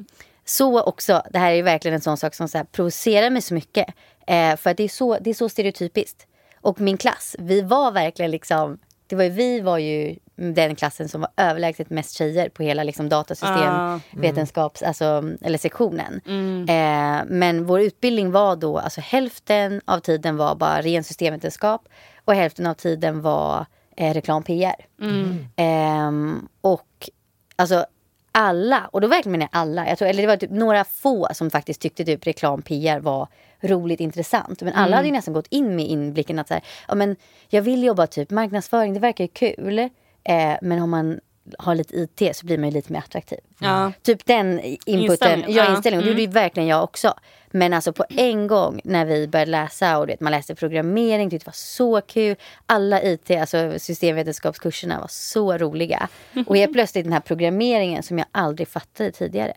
Så 0.44 0.82
också, 0.82 1.22
det 1.30 1.38
här 1.38 1.52
är 1.52 1.62
verkligen 1.62 1.94
en 1.94 2.00
sån 2.00 2.16
sak 2.16 2.34
som 2.34 2.48
så 2.48 2.58
här, 2.58 2.64
provocerar 2.64 3.30
mig 3.30 3.42
så 3.42 3.54
mycket. 3.54 3.86
Eh, 4.26 4.56
för 4.56 4.70
att 4.70 4.76
det 4.76 4.84
är, 4.84 4.88
så, 4.88 5.18
det 5.20 5.30
är 5.30 5.34
så 5.34 5.48
stereotypiskt. 5.48 6.26
Och 6.60 6.80
min 6.80 6.96
klass, 6.96 7.36
vi 7.38 7.60
var 7.60 7.92
verkligen 7.92 8.30
liksom, 8.30 8.78
det 9.06 9.16
var 9.16 9.24
ju, 9.24 9.30
vi 9.30 9.60
var 9.60 9.78
ju 9.78 10.16
den 10.36 10.76
klassen 10.76 11.08
som 11.08 11.20
var 11.20 11.30
överlägset 11.36 11.90
mest 11.90 12.16
tjejer 12.16 12.48
på 12.48 12.62
hela 12.62 12.82
liksom, 12.84 13.08
datasystem, 13.08 13.74
Ah. 13.74 14.00
vetenskaps, 14.10 14.82
alltså, 14.82 15.22
eller 15.40 15.58
sektionen. 15.58 16.20
Mm. 16.26 16.62
Eh, 16.68 17.24
men 17.26 17.64
vår 17.66 17.80
utbildning 17.80 18.30
var 18.30 18.56
då, 18.56 18.78
alltså 18.78 19.00
hälften 19.00 19.80
av 19.84 19.98
tiden 19.98 20.36
var 20.36 20.54
bara 20.54 20.82
ren 20.82 21.04
systemvetenskap 21.04 21.88
och 22.24 22.34
hälften 22.34 22.66
av 22.66 22.74
tiden 22.74 23.22
var 23.22 23.66
eh, 23.96 24.14
reklam 24.14 24.42
PR. 24.42 24.86
Mm. 25.00 25.46
Ehm, 25.56 26.48
och 26.60 27.10
alltså 27.56 27.86
alla, 28.34 28.88
och 28.92 29.00
då 29.00 29.08
verkligen 29.08 29.32
menar 29.32 29.48
jag 29.52 29.60
alla, 29.60 29.88
jag 29.88 29.98
tror, 29.98 30.08
eller 30.08 30.22
det 30.22 30.28
var 30.28 30.36
typ 30.36 30.50
några 30.50 30.84
få 30.84 31.28
som 31.32 31.50
faktiskt 31.50 31.80
tyckte 31.80 32.04
typ 32.04 32.26
reklam 32.26 32.62
PR 32.62 33.00
var 33.00 33.28
roligt 33.60 34.00
intressant. 34.00 34.62
Men 34.62 34.74
alla 34.74 34.96
hade 34.96 35.08
ju 35.08 35.12
nästan 35.12 35.34
gått 35.34 35.46
in 35.50 35.76
med 35.76 35.86
inblicken 35.86 36.38
att 36.38 36.48
så 36.48 36.54
här, 36.54 36.62
ja, 36.88 36.94
men 36.94 37.16
jag 37.48 37.62
vill 37.62 37.84
jobba 37.84 38.06
typ 38.06 38.30
marknadsföring, 38.30 38.94
det 38.94 39.00
verkar 39.00 39.24
ju 39.24 39.28
kul. 39.28 39.78
Eh, 39.78 40.56
men 40.62 40.82
om 40.82 40.90
man 40.90 41.20
har 41.58 41.74
lite 41.74 41.96
IT 41.96 42.36
så 42.36 42.46
blir 42.46 42.58
man 42.58 42.68
ju 42.68 42.74
lite 42.74 42.92
mer 42.92 42.98
attraktiv. 43.00 43.38
Ja. 43.58 43.92
Typ 44.02 44.26
den 44.26 44.60
inputen, 44.86 45.44
ja, 45.48 45.70
inställningen. 45.70 45.76
Och 45.76 45.82
det 45.82 45.90
Mm. 45.90 46.08
gjorde 46.08 46.20
ju 46.20 46.26
verkligen 46.26 46.68
jag 46.68 46.84
också. 46.84 47.14
Men 47.50 47.72
alltså 47.72 47.92
på 47.92 48.04
en 48.08 48.46
gång 48.46 48.80
när 48.84 49.04
vi 49.06 49.28
började 49.28 49.50
läsa 49.50 49.98
och 49.98 50.08
vet, 50.08 50.20
man 50.20 50.30
läste 50.32 50.54
programmering, 50.54 51.28
det 51.28 51.46
var 51.46 51.52
så 51.56 52.00
kul. 52.00 52.36
Alla 52.66 53.02
IT, 53.02 53.30
alltså 53.30 53.78
systemvetenskapskurserna 53.78 55.00
var 55.00 55.08
så 55.10 55.58
roliga. 55.58 56.08
Och 56.46 56.56
helt 56.56 56.72
plötsligt 56.72 57.04
den 57.04 57.12
här 57.12 57.20
programmeringen 57.20 58.02
som 58.02 58.18
jag 58.18 58.26
aldrig 58.32 58.68
fattade 58.68 59.10
tidigare. 59.12 59.52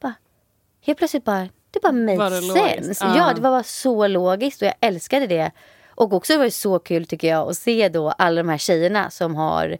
Bara, 0.00 0.14
helt 0.86 0.98
plötsligt 0.98 1.24
bara, 1.24 1.48
det 1.70 1.80
bara 1.82 1.92
made 1.92 2.16
Var 2.18 2.30
det 2.30 2.42
sense. 2.42 3.04
Ja. 3.04 3.16
Ja, 3.16 3.32
det 3.34 3.40
var 3.40 3.50
bara 3.50 3.62
så 3.62 4.06
logiskt 4.06 4.62
och 4.62 4.68
jag 4.68 4.74
älskade 4.80 5.26
det. 5.26 5.50
Och 5.88 6.12
också 6.12 6.38
var 6.38 6.44
det 6.44 6.50
så 6.50 6.78
kul 6.78 7.06
tycker 7.06 7.28
jag 7.28 7.48
att 7.48 7.56
se 7.56 7.88
då 7.88 8.10
alla 8.10 8.42
de 8.42 8.48
här 8.48 8.58
tjejerna 8.58 9.10
som 9.10 9.34
har 9.36 9.78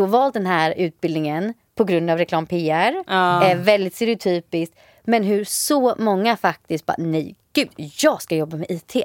då 0.00 0.06
valt 0.06 0.34
den 0.34 0.46
här 0.46 0.74
utbildningen 0.76 1.54
på 1.74 1.84
grund 1.84 2.10
av 2.10 2.18
reklam 2.18 2.46
PR. 2.46 3.04
Ja. 3.06 3.50
Eh, 3.50 3.58
väldigt 3.58 3.94
stereotypiskt. 3.94 4.76
Men 5.04 5.24
hur 5.24 5.44
så 5.44 5.94
många 5.98 6.36
faktiskt 6.36 6.86
bara 6.86 6.96
nej 6.98 7.34
gud 7.52 7.68
jag 7.76 8.22
ska 8.22 8.36
jobba 8.36 8.56
med 8.56 8.70
IT. 8.70 8.96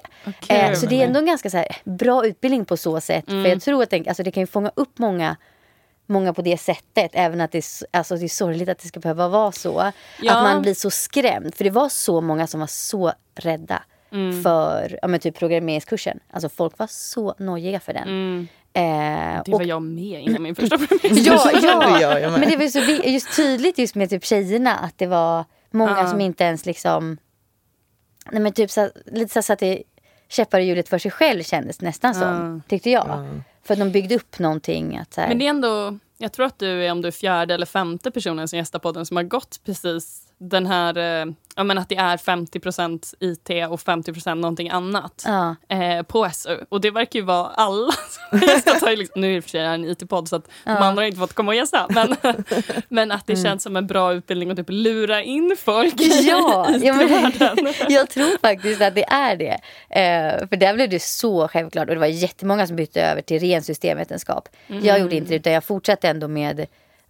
Eh, 0.47 0.73
så 0.73 0.85
det 0.85 1.01
är 1.01 1.05
ändå 1.07 1.19
en 1.19 1.25
ganska 1.25 1.49
så 1.49 1.57
här, 1.57 1.67
bra 1.83 2.25
utbildning 2.25 2.65
på 2.65 2.77
så 2.77 3.01
sätt. 3.01 3.29
Mm. 3.29 3.43
För 3.43 3.49
jag 3.49 3.61
tror 3.61 3.83
att 3.83 3.89
det, 3.89 4.07
alltså, 4.07 4.23
det 4.23 4.31
kan 4.31 4.43
ju 4.43 4.47
fånga 4.47 4.71
upp 4.75 4.99
många 4.99 5.35
Många 6.07 6.33
på 6.33 6.41
det 6.41 6.57
sättet, 6.57 7.11
även 7.13 7.41
att 7.41 7.51
det 7.51 7.57
är, 7.57 7.97
alltså, 7.97 8.15
det 8.15 8.25
är 8.25 8.27
sorgligt 8.27 8.69
att 8.69 8.79
det 8.79 8.87
ska 8.87 8.99
behöva 8.99 9.27
vara 9.27 9.51
så. 9.51 9.91
Ja. 10.21 10.37
Att 10.37 10.43
man 10.43 10.61
blir 10.61 10.73
så 10.73 10.89
skrämd. 10.89 11.55
För 11.55 11.63
det 11.63 11.69
var 11.69 11.89
så 11.89 12.21
många 12.21 12.47
som 12.47 12.59
var 12.59 12.67
så 12.67 13.11
rädda 13.35 13.83
Mm. 14.11 14.43
för 14.43 14.99
ja, 15.01 15.07
men 15.07 15.19
typ 15.19 15.39
programmeringskursen. 15.39 16.19
Alltså 16.31 16.49
folk 16.49 16.77
var 16.77 16.87
så 16.87 17.35
nojiga 17.37 17.79
för 17.79 17.93
den. 17.93 18.03
Mm. 18.03 18.47
Eh, 18.75 19.41
Det 19.45 19.53
och- 19.53 19.59
var 19.59 19.65
jag 19.65 19.81
med 19.81 20.21
innan 20.23 20.43
min 20.43 20.55
första 20.55 20.77
Ja, 21.03 21.51
ja. 21.61 21.99
Ja, 22.01 22.19
jag 22.19 22.31
men 22.39 22.49
det 22.49 22.57
var 22.57 22.67
så 22.67 22.79
just 23.09 23.35
tydligt 23.35 23.77
just 23.77 23.95
med 23.95 24.09
typ 24.09 24.25
tjejerna 24.25 24.75
att 24.75 24.97
det 24.97 25.07
var 25.07 25.45
många 25.71 25.97
Ja. 25.97 26.07
som 26.07 26.21
inte 26.21 26.43
ens 26.43 26.65
liksom 26.65 27.17
Nej 28.31 28.41
men 28.41 28.53
typ 28.53 28.71
så, 28.71 28.89
lite 29.05 29.33
så 29.33 29.41
satte 29.41 29.83
käppar 30.29 30.59
i 30.59 30.63
hjulet 30.65 30.89
för 30.89 30.97
sig 30.97 31.11
själv 31.11 31.43
kändes 31.43 31.81
nästan 31.81 32.15
som. 32.15 32.61
Tyckte 32.67 32.89
jag. 32.89 33.27
För 33.63 33.73
att 33.73 33.79
de 33.79 33.91
byggde 33.91 34.15
upp 34.15 34.39
någonting. 34.39 34.97
Att 34.97 35.13
så 35.13 35.21
här, 35.21 35.27
Men 35.27 35.37
det 35.39 35.45
är 35.45 35.49
ändå, 35.49 35.99
jag 36.17 36.31
tror 36.31 36.45
att 36.45 36.59
du 36.59 36.85
är 36.85 36.91
om 36.91 37.01
du 37.01 37.07
är 37.07 37.11
fjärde 37.11 37.53
eller 37.53 37.65
femte 37.65 38.11
personen 38.11 38.47
som 38.47 38.57
gästar 38.57 38.79
podden 38.79 39.05
som 39.05 39.17
har 39.17 39.23
gått 39.23 39.59
precis 39.65 40.24
den 40.37 40.65
här, 40.65 40.97
eh, 40.97 41.25
ja 41.55 41.63
men 41.63 41.77
att 41.77 41.89
det 41.89 41.95
är 41.95 42.17
50% 42.17 43.13
IT 43.19 43.49
och 43.69 43.79
50% 43.79 44.35
någonting 44.41 44.69
annat 44.69 45.23
Ja. 45.25 45.55
eh, 45.69 46.01
på 46.03 46.29
SU. 46.33 46.57
Och 46.69 46.81
det 46.81 46.91
verkar 46.91 47.19
ju 47.19 47.25
vara 47.25 47.47
alla 47.47 47.91
som 48.31 48.39
har 48.87 48.95
liksom, 48.95 49.21
nu 49.21 49.31
är 49.31 49.35
det 49.35 49.41
för 49.41 49.49
sig 49.49 49.61
en 49.65 49.85
IT-podd 49.85 50.27
så 50.29 50.35
att 50.35 50.47
de 50.65 50.71
andra 50.71 51.01
har 51.01 51.07
inte 51.07 51.19
fått 51.19 51.33
komma 51.33 51.51
och 51.51 51.55
gästa. 51.55 51.87
Men, 51.89 52.15
men 52.89 53.11
att 53.11 53.27
det 53.27 53.33
Mm. 53.33 53.43
känns 53.45 53.63
som 53.63 53.75
en 53.75 53.87
bra 53.87 54.13
utbildning 54.13 54.51
att 54.51 54.57
typ 54.57 54.69
lura 54.69 55.23
in 55.23 55.55
folk 55.59 55.93
Ja, 55.99 56.69
i 56.75 56.85
ja 56.87 56.93
men, 56.93 57.07
världen. 57.09 57.73
jag 57.89 58.09
tror 58.09 58.37
faktiskt 58.41 58.81
att 58.81 58.95
det 58.95 59.05
är 59.09 59.35
det. 59.35 59.59
Eh, 59.89 60.47
för 60.47 60.55
där 60.57 60.73
blev 60.73 60.89
det 60.89 61.01
så 61.01 61.47
självklart. 61.47 61.87
Och 61.89 61.93
det 61.95 61.99
var 61.99 62.07
jättemånga 62.07 62.67
som 62.67 62.75
bytte 62.75 63.01
över 63.01 63.21
till 63.21 63.39
ren 63.39 63.61
systemvetenskap. 63.63 64.49
Jag 64.67 64.99
gjorde 64.99 65.15
inte 65.15 65.29
det 65.29 65.35
utan 65.35 65.53
jag 65.53 65.63
fortsatte 65.63 66.09
ändå 66.09 66.27
med 66.27 66.67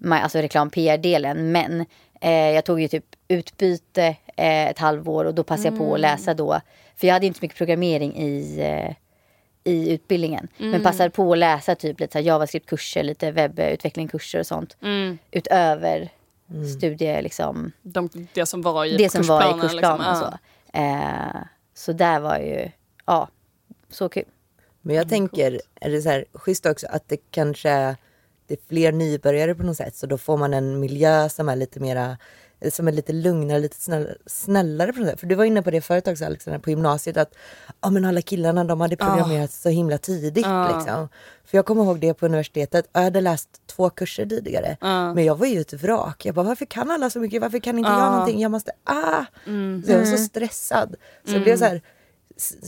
alltså 0.09 0.38
reklam 0.38 0.69
PR-delen. 0.69 1.51
Men 1.51 1.85
eh, 2.21 2.31
jag 2.31 2.65
tog 2.65 2.81
ju 2.81 2.88
typ 2.88 3.05
utbyte 3.27 4.05
eh, 4.38 4.67
ett 4.67 4.79
halvår 4.79 5.25
och 5.25 5.35
då 5.35 5.43
passade 5.43 5.69
jag 5.69 5.77
på 5.77 5.93
att 5.93 5.99
läsa 5.99 6.33
då. 6.33 6.61
För 6.95 7.07
jag 7.07 7.13
hade 7.13 7.25
inte 7.25 7.39
så 7.39 7.45
mycket 7.45 7.57
programmering 7.57 8.15
i, 8.17 8.59
eh, 8.59 8.95
i 9.63 9.93
utbildningen. 9.93 10.47
Men 10.57 10.83
passade 10.83 11.09
på 11.09 11.31
att 11.31 11.38
läsa 11.38 11.75
typ 11.75 11.99
lite 11.99 12.19
JavaScript-kurser, 12.19 13.03
lite 13.03 13.31
webbutvecklingskurser 13.31 14.39
och 14.39 14.47
sånt. 14.47 14.77
Mm. 14.81 15.17
Utöver 15.31 16.09
studie 16.77 17.21
liksom 17.21 17.71
De, 17.81 18.09
det 18.33 18.45
som 18.45 18.61
var 18.61 18.85
i 18.85 18.97
det 18.97 19.09
som 19.09 19.21
var 19.23 19.57
i 19.57 19.61
kursplanen, 19.61 19.97
liksom. 19.97 20.11
och 20.11 20.17
så. 20.17 20.79
Eh, 20.79 21.41
så 21.73 21.93
där 21.93 22.19
var 22.19 22.38
ju, 22.38 22.71
ja, 23.05 23.29
så 23.89 24.09
kul. 24.09 24.25
Men 24.81 24.95
jag 24.95 25.09
tänker, 25.09 25.61
är 25.75 25.89
det 25.89 26.01
så 26.01 26.09
här 26.09 26.25
schysst 26.33 26.65
också 26.65 26.88
att 26.89 27.09
det 27.09 27.17
kanske 27.31 27.95
det 28.47 28.53
är 28.53 28.59
fler 28.67 28.91
nybörjare 28.91 29.55
på 29.55 29.63
något 29.63 29.77
sätt 29.77 29.95
så 29.95 30.07
då 30.07 30.17
får 30.17 30.38
man 30.38 30.53
en 30.53 30.79
miljö 30.79 31.29
som 31.29 31.49
är 31.49 31.55
lite 31.55 31.79
mera 31.79 32.17
som 32.71 32.88
är 32.88 32.91
lite 32.91 33.13
lugnare, 33.13 33.60
lite 33.60 33.82
snäll, 33.82 34.08
snällare 34.25 34.93
sätt. 34.93 35.19
För 35.19 35.28
du 35.28 35.36
var 35.36 35.45
inne 35.45 35.62
på 35.62 35.71
det 35.71 35.82
förut 35.82 36.08
också 36.08 36.25
Alexandra, 36.25 36.60
på 36.60 36.69
gymnasiet 36.69 37.17
att 37.17 37.36
ja, 37.82 37.89
men 37.89 38.06
alla 38.06 38.21
killarna 38.21 38.63
de 38.63 38.82
hade 38.82 38.95
programmerat 38.97 39.51
så 39.51 39.69
himla 39.69 39.97
tidigt. 39.97 40.36
Liksom. 40.36 41.10
För 41.45 41.58
jag 41.58 41.65
kommer 41.65 41.84
ihåg 41.84 41.99
det 41.99 42.13
på 42.13 42.25
universitetet, 42.25 42.89
jag 42.93 43.01
hade 43.01 43.21
läst 43.21 43.49
två 43.67 43.89
kurser 43.89 44.25
tidigare. 44.25 44.78
Men 45.15 45.25
jag 45.25 45.36
var 45.36 45.45
ju 45.45 45.62
ett 45.62 45.73
vrak. 45.73 46.25
Jag 46.25 46.36
bara 46.36 46.45
varför 46.45 46.65
kan 46.65 46.91
alla 46.91 47.10
så 47.10 47.19
mycket? 47.19 47.41
Varför 47.41 47.60
kan 47.60 47.78
inte 47.78 47.91
jag 47.91 48.12
någonting? 48.12 48.41
Jag 48.41 48.51
måste, 48.51 48.71
ah! 48.84 49.25
Så 49.86 49.91
jag 49.91 49.97
var 49.97 50.06
så 50.06 50.17
stressad. 50.17 50.95
Så 51.25 51.34
jag 51.34 51.43
blev 51.43 51.58
så 51.58 51.65
här, 51.65 51.82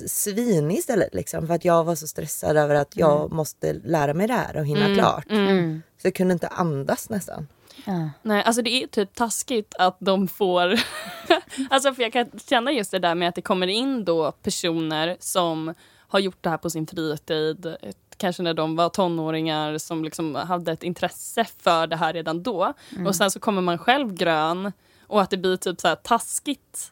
svinig 0.08 0.77
istället. 0.77 1.13
Liksom, 1.13 1.47
för 1.47 1.53
att 1.53 1.65
jag 1.65 1.84
var 1.84 1.95
så 1.95 2.08
stressad 2.08 2.58
över 2.58 2.75
att 2.75 2.97
jag 2.97 3.19
mm. 3.21 3.36
måste 3.36 3.73
lära 3.73 4.13
mig 4.13 4.27
det 4.27 4.34
här 4.34 4.58
och 4.58 4.65
hinna 4.65 4.86
mm. 4.86 4.97
klart. 4.97 5.25
Mm. 5.30 5.82
Så 6.01 6.08
jag 6.08 6.15
kunde 6.15 6.34
inte 6.34 6.47
andas 6.47 7.10
nästan. 7.10 7.47
Ja. 7.86 8.10
Nej, 8.21 8.43
alltså 8.43 8.62
det 8.62 8.69
är 8.69 8.88
typ 8.88 9.15
taskigt 9.15 9.75
att 9.80 9.97
de 9.99 10.27
får... 10.27 10.80
alltså 11.69 11.93
för 11.93 12.03
jag 12.03 12.13
kan 12.13 12.32
känna 12.49 12.71
just 12.71 12.91
det 12.91 12.99
där 12.99 13.15
med 13.15 13.30
att 13.30 13.36
det 13.36 13.41
kommer 13.41 13.67
in 13.67 14.06
då 14.06 14.32
personer 14.32 15.17
som 15.19 15.73
har 16.08 16.19
gjort 16.19 16.43
det 16.43 16.49
här 16.49 16.58
på 16.58 16.69
sin 16.69 16.88
fritid. 16.88 17.75
Kanske 18.17 18.43
när 18.43 18.53
de 18.53 18.75
var 18.75 18.89
tonåringar 18.89 19.77
som 19.77 20.03
liksom 20.03 20.36
hade 20.36 20.71
ett 20.71 20.84
intresse 20.84 21.45
för 21.58 21.88
det 21.88 21.95
här 21.95 22.13
redan 22.13 22.43
då. 22.43 22.73
Mm. 22.91 23.08
Och 23.08 23.15
sen 23.15 23.32
så 23.32 23.39
kommer 23.39 23.62
man 23.62 23.77
själv 23.77 24.13
grön 24.13 24.71
och 25.01 25.21
att 25.21 25.30
det 25.30 25.38
blir 25.38 25.58
typ 25.58 25.82
så 25.82 25.88
här 25.88 25.95
taskigt 25.95 26.91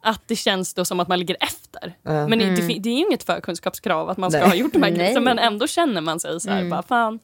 att 0.00 0.22
det 0.26 0.36
känns 0.36 0.74
då 0.74 0.84
som 0.84 1.00
att 1.00 1.08
man 1.08 1.18
ligger 1.18 1.36
efter. 1.40 1.96
Mm. 2.04 2.30
Men 2.30 2.38
det, 2.38 2.44
det, 2.44 2.78
det, 2.78 2.90
är 2.90 2.94
ju 2.94 3.00
inget 3.00 3.22
förkunskapskrav 3.22 4.10
att 4.10 4.18
man 4.18 4.30
ska 4.30 4.40
Nej. 4.40 4.48
ha 4.48 4.54
gjort 4.54 4.72
de 4.72 4.82
här 4.82 4.90
grejerna. 4.90 5.20
Men 5.20 5.38
ändå 5.38 5.66
känner 5.66 6.00
man 6.00 6.20
sig 6.20 6.40
så 6.40 6.50
här, 6.50 6.58
mm. 6.58 6.70
bara 6.70 6.82
fan. 6.82 7.18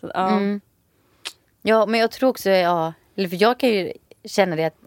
Så, 0.00 0.10
ja. 0.14 0.30
Mm. 0.30 0.60
ja, 1.62 1.86
men 1.86 2.00
jag 2.00 2.10
tror 2.10 2.28
också, 2.28 2.50
ja, 2.50 2.92
eller 3.16 3.28
för 3.28 3.42
jag 3.42 3.60
kan 3.60 3.70
ju 3.70 3.92
känna 4.24 4.56
det 4.56 4.64
att 4.64 4.78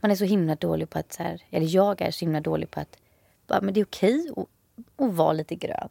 man 0.00 0.10
är 0.10 0.14
så 0.14 0.24
himla 0.24 0.54
dålig 0.54 0.90
på 0.90 0.98
att, 0.98 1.12
så 1.12 1.22
här, 1.22 1.42
eller 1.50 1.66
jag 1.66 2.00
är 2.00 2.10
så 2.10 2.24
himla 2.24 2.40
dålig 2.40 2.70
på 2.70 2.80
att, 2.80 2.98
bara, 3.46 3.60
men 3.60 3.74
det 3.74 3.80
är 3.80 3.84
okej 3.84 4.30
att, 4.36 4.46
att 5.04 5.12
vara 5.12 5.32
lite 5.32 5.54
grön. 5.54 5.88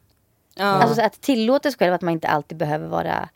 Ja. 0.54 0.64
Alltså 0.64 1.02
att 1.02 1.20
tillåta 1.20 1.70
sig 1.70 1.78
själv 1.78 1.94
att 1.94 2.02
man 2.02 2.12
inte 2.12 2.28
alltid 2.28 2.58
behöver 2.58 2.88
vara 2.88 3.28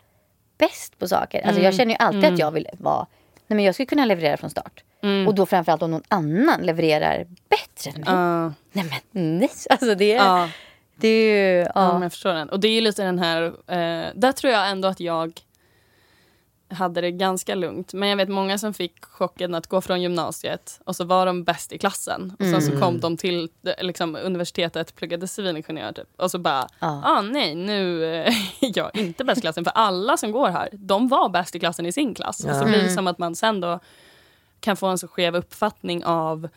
bäst 0.57 0.99
på 0.99 1.07
saker. 1.07 1.41
Alltså 1.41 1.61
jag 1.61 1.73
mm. 1.73 1.77
känner 1.77 1.91
ju 1.91 1.97
alltid 1.99 2.23
att 2.23 2.27
mm. 2.27 2.39
jag 2.39 2.51
vill 2.51 2.67
vara, 2.73 3.07
nej 3.47 3.55
men 3.55 3.65
jag 3.65 3.73
skulle 3.73 3.85
kunna 3.85 4.05
leverera 4.05 4.37
från 4.37 4.49
start. 4.49 4.83
Mm. 5.03 5.27
Och 5.27 5.35
då 5.35 5.45
framförallt 5.45 5.81
om 5.81 5.91
någon 5.91 6.03
annan 6.07 6.61
levererar 6.61 7.27
bättre 7.49 7.91
än 7.91 8.01
mig. 8.01 8.13
Uh. 8.13 8.51
Nej 8.71 9.01
men 9.13 9.37
nej. 9.39 9.51
Alltså 9.69 9.95
det 9.95 10.13
är, 10.13 10.43
uh. 10.43 10.49
det 10.95 11.07
är 11.07 11.55
ju... 11.57 11.61
Uh. 11.61 11.71
Ja, 11.75 12.03
jag 12.03 12.11
förstår 12.11 12.33
den. 12.33 12.49
Och 12.49 12.59
det 12.59 12.67
är 12.67 12.71
ju 12.71 12.81
lite 12.81 13.03
den 13.03 13.19
här... 13.19 13.43
Eh, 13.45 14.11
där 14.15 14.31
tror 14.31 14.53
jag 14.53 14.69
ändå 14.69 14.87
att 14.87 14.99
jag 14.99 15.41
hade 16.69 17.01
det 17.01 17.11
ganska 17.11 17.55
lugnt. 17.55 17.93
Men 17.93 18.09
jag 18.09 18.17
vet 18.17 18.29
många 18.29 18.57
som 18.57 18.73
fick 18.73 19.05
chocken 19.05 19.55
att 19.55 19.67
gå 19.67 19.81
från 19.81 20.01
gymnasiet 20.01 20.79
och 20.85 20.95
så 20.95 21.05
var 21.05 21.25
de 21.25 21.43
bäst 21.43 21.73
i 21.73 21.77
klassen. 21.77 22.35
Och 22.39 22.45
sen 22.45 22.61
så 22.61 22.71
kom 22.71 22.81
mm. 22.81 22.99
de 22.99 23.17
till 23.17 23.49
liksom, 23.81 24.15
universitetet, 24.15 24.95
pluggade 24.95 25.27
civilingenjör 25.27 25.91
typ. 25.91 26.07
Och 26.17 26.31
så 26.31 26.39
bara, 26.39 26.67
ja 26.79 27.01
ah. 27.05 27.21
nej 27.21 27.55
nu 27.55 28.05
är 28.15 28.33
jag 28.59 28.91
inte 28.93 29.23
bäst 29.23 29.37
i 29.37 29.41
klassen. 29.41 29.63
För 29.63 29.71
alla 29.71 30.17
som 30.17 30.31
går 30.31 30.47
här, 30.47 30.69
de 30.71 31.07
var 31.07 31.29
bäst 31.29 31.55
i 31.55 31.59
klassen 31.59 31.85
i 31.85 31.91
sin 31.91 32.15
klass. 32.15 32.41
Ja. 32.45 32.51
Och 32.51 32.57
så 32.57 32.65
blir 32.65 32.77
det 32.77 32.81
mm. 32.81 32.95
som 32.95 33.07
att 33.07 33.17
man 33.17 33.35
sen 33.35 33.61
då 33.61 33.79
kan 34.59 34.77
få 34.77 34.87
en 34.87 34.97
så 34.97 35.07
skev 35.07 35.35
uppfattning 35.35 36.05
av 36.05 36.47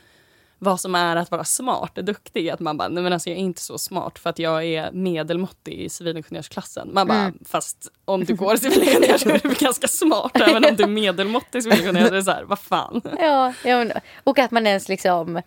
vad 0.62 0.80
som 0.80 0.94
är 0.94 1.16
att 1.16 1.30
vara 1.30 1.44
smart 1.44 1.98
och 1.98 2.04
duktig. 2.04 2.50
Att 2.50 2.60
man 2.60 2.76
bara, 2.76 2.88
nej 2.88 3.02
men 3.02 3.12
alltså 3.12 3.30
jag 3.30 3.38
är 3.38 3.42
inte 3.42 3.60
så 3.60 3.78
smart 3.78 4.18
för 4.18 4.30
att 4.30 4.38
jag 4.38 4.64
är 4.64 4.92
medelmåttig 4.92 5.72
i 5.72 5.88
civilingenjörsklassen. 5.88 6.90
Man 6.94 7.06
bara, 7.08 7.18
mm. 7.18 7.38
fast 7.44 7.88
om 8.04 8.24
du 8.24 8.34
går 8.34 8.56
civilingenjör 8.56 9.18
så 9.18 9.28
är 9.28 9.40
du 9.42 9.54
ganska 9.54 9.88
smart. 9.88 10.40
även 10.40 10.64
om 10.64 10.76
du 10.76 10.82
är 10.82 10.88
medelmåttig 10.88 11.62
civilingenjör. 11.62 12.10
Det 12.10 12.16
är 12.16 12.22
så 12.22 12.30
här, 12.30 12.44
vad 12.44 12.58
fan. 12.58 13.02
Ja, 13.18 13.54
ja, 13.64 13.86
och 14.24 14.38
att 14.38 14.50
man 14.50 14.66
ens 14.66 14.88
liksom 14.88 15.42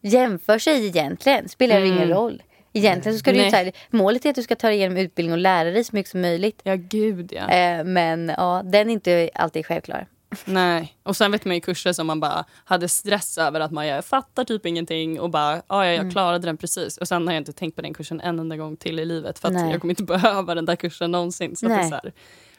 jämför 0.00 0.58
sig 0.58 0.86
egentligen. 0.86 1.48
Spelar 1.48 1.76
mm. 1.76 1.92
ingen 1.92 2.08
roll. 2.08 2.42
Egentligen 2.72 3.18
så 3.18 3.18
ska 3.18 3.32
du 3.32 3.38
här, 3.38 3.72
målet 3.90 4.24
är 4.24 4.30
att 4.30 4.36
du 4.36 4.42
ska 4.42 4.56
ta 4.56 4.66
dig 4.66 4.76
igenom 4.76 4.96
utbildning 4.96 5.32
och 5.32 5.38
lära 5.38 5.70
dig 5.70 5.84
så 5.84 5.96
mycket 5.96 6.10
som 6.10 6.20
möjligt. 6.20 6.60
Ja, 6.62 6.74
gud 6.76 7.32
ja. 7.32 7.50
Eh, 7.50 7.84
men 7.84 8.32
ja, 8.36 8.62
den 8.64 8.88
är 8.88 8.92
inte 8.92 9.30
alltid 9.34 9.66
självklar. 9.66 10.06
Nej, 10.44 10.96
och 11.02 11.16
sen 11.16 11.32
vet 11.32 11.44
man 11.44 11.54
ju 11.54 11.60
kurser 11.60 11.92
som 11.92 12.06
man 12.06 12.20
bara 12.20 12.44
hade 12.64 12.88
stress 12.88 13.38
över 13.38 13.60
att 13.60 13.70
man 13.70 13.86
jag 13.86 14.04
fattar 14.04 14.44
typ 14.44 14.66
ingenting 14.66 15.20
och 15.20 15.30
bara 15.30 15.62
ja, 15.68 15.86
jag 15.86 15.94
mm. 15.94 16.10
klarade 16.10 16.46
den 16.46 16.56
precis. 16.56 16.98
Och 16.98 17.08
sen 17.08 17.26
har 17.26 17.34
jag 17.34 17.40
inte 17.40 17.52
tänkt 17.52 17.76
på 17.76 17.82
den 17.82 17.94
kursen 17.94 18.20
en 18.20 18.38
enda 18.38 18.56
gång 18.56 18.76
till 18.76 18.98
i 18.98 19.04
livet 19.04 19.38
för 19.38 19.48
att 19.48 19.54
Nej. 19.54 19.70
jag 19.70 19.80
kommer 19.80 19.92
inte 19.92 20.02
behöva 20.20 20.54
den 20.54 20.64
där 20.64 20.76
kursen 20.76 21.10
någonsin. 21.10 21.56
Så, 21.56 21.68
Nej. 21.68 21.88
så 21.88 21.94
här, 21.94 22.12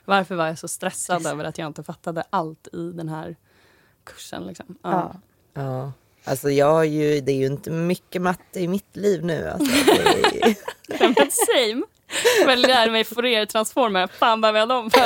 varför 0.06 0.36
var 0.36 0.48
jag 0.48 0.60
så 0.60 0.68
stressad 0.68 1.18
Precis. 1.18 1.32
över 1.32 1.44
att 1.44 1.58
jag 1.58 1.68
inte 1.68 1.84
fattade 1.84 2.24
allt 2.30 2.68
i 2.74 2.92
den 2.92 3.10
här 3.10 3.36
kursen? 4.04 4.48
Liksom? 4.48 4.78
Ja. 4.82 5.16
ja. 5.54 5.62
ja. 5.62 5.92
Alltså 6.24 6.50
jag 6.50 6.72
har 6.74 6.84
ju, 6.84 7.22
det 7.22 7.32
är 7.32 7.36
ju 7.36 7.46
inte 7.46 7.72
mycket 7.72 8.22
matte 8.22 8.60
i 8.60 8.68
mitt 8.68 8.96
liv 8.96 9.26
nu. 9.26 9.50
Alltså, 9.50 9.72
det 9.86 10.42
är... 10.42 10.56
Same. 11.72 11.84
Jag 12.48 12.60
lär 12.60 12.90
mig 12.90 13.04
Fourier-transformer. 13.04 14.08
Fan 14.08 14.42
vi 14.42 14.60
har 14.60 14.68
dem 14.68 14.92
för. 14.92 15.00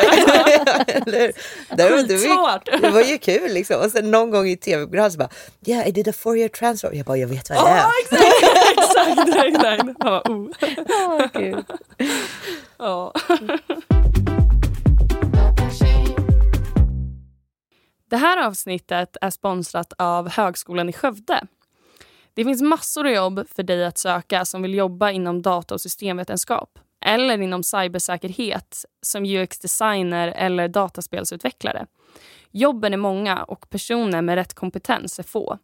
det, 1.76 1.90
var, 1.90 2.82
det 2.82 2.90
var 2.90 3.02
ju 3.02 3.18
kul 3.18 3.54
liksom. 3.54 3.82
Och 3.82 3.92
sen 3.92 4.12
någon 4.12 4.32
gång 4.32 4.48
i 4.48 4.58
tv-program 4.58 5.12
så 5.12 5.18
bara 5.18 5.30
Yeah 5.66 5.88
I 5.88 5.92
did 5.92 6.08
a 6.08 6.14
Fourier 6.14 6.50
transform. 6.50 6.94
Jag 6.94 7.06
bara 7.06 7.18
jag 7.18 7.28
vet 7.28 7.50
vad 7.50 7.66
det 7.66 7.70
är. 7.70 7.86
Oh, 7.86 7.92
exakt, 8.02 8.26
exakt, 8.78 9.46
exakt. 9.46 9.84
Jag 9.86 9.96
bara, 9.96 10.22
oh. 10.22 10.50
oh, 11.20 11.28
Gud. 11.34 11.66
Oh. 12.80 13.12
Det 18.10 18.18
här 18.18 18.48
avsnittet 18.48 19.18
är 19.22 19.30
sponsrat 19.30 19.94
av 19.98 20.30
Högskolan 20.30 20.90
i 20.90 20.94
Skövde. 20.94 21.48
Det 22.34 22.44
finns 22.44 22.62
massor 22.62 23.06
av 23.08 23.12
jobb 23.12 23.48
för 23.56 23.64
dig 23.64 23.86
att 23.86 23.98
söka 23.98 24.46
som 24.46 24.62
vill 24.62 24.74
jobba 24.74 25.12
inom 25.12 25.42
data 25.42 25.74
och 25.74 25.82
systemvetenskap 25.82 26.80
eller 27.06 27.42
inom 27.42 27.64
cybersäkerhet 27.64 28.86
som 29.02 29.26
UX-designer 29.26 30.28
eller 30.28 30.68
dataspelsutvecklare. 30.68 31.86
Jobben 32.52 32.94
är 32.94 32.98
många 32.98 33.44
och 33.44 33.70
personer 33.70 34.22
med 34.22 34.36
rätt 34.36 34.54
kompetens 34.54 35.20
är 35.20 35.24
få. 35.24 35.58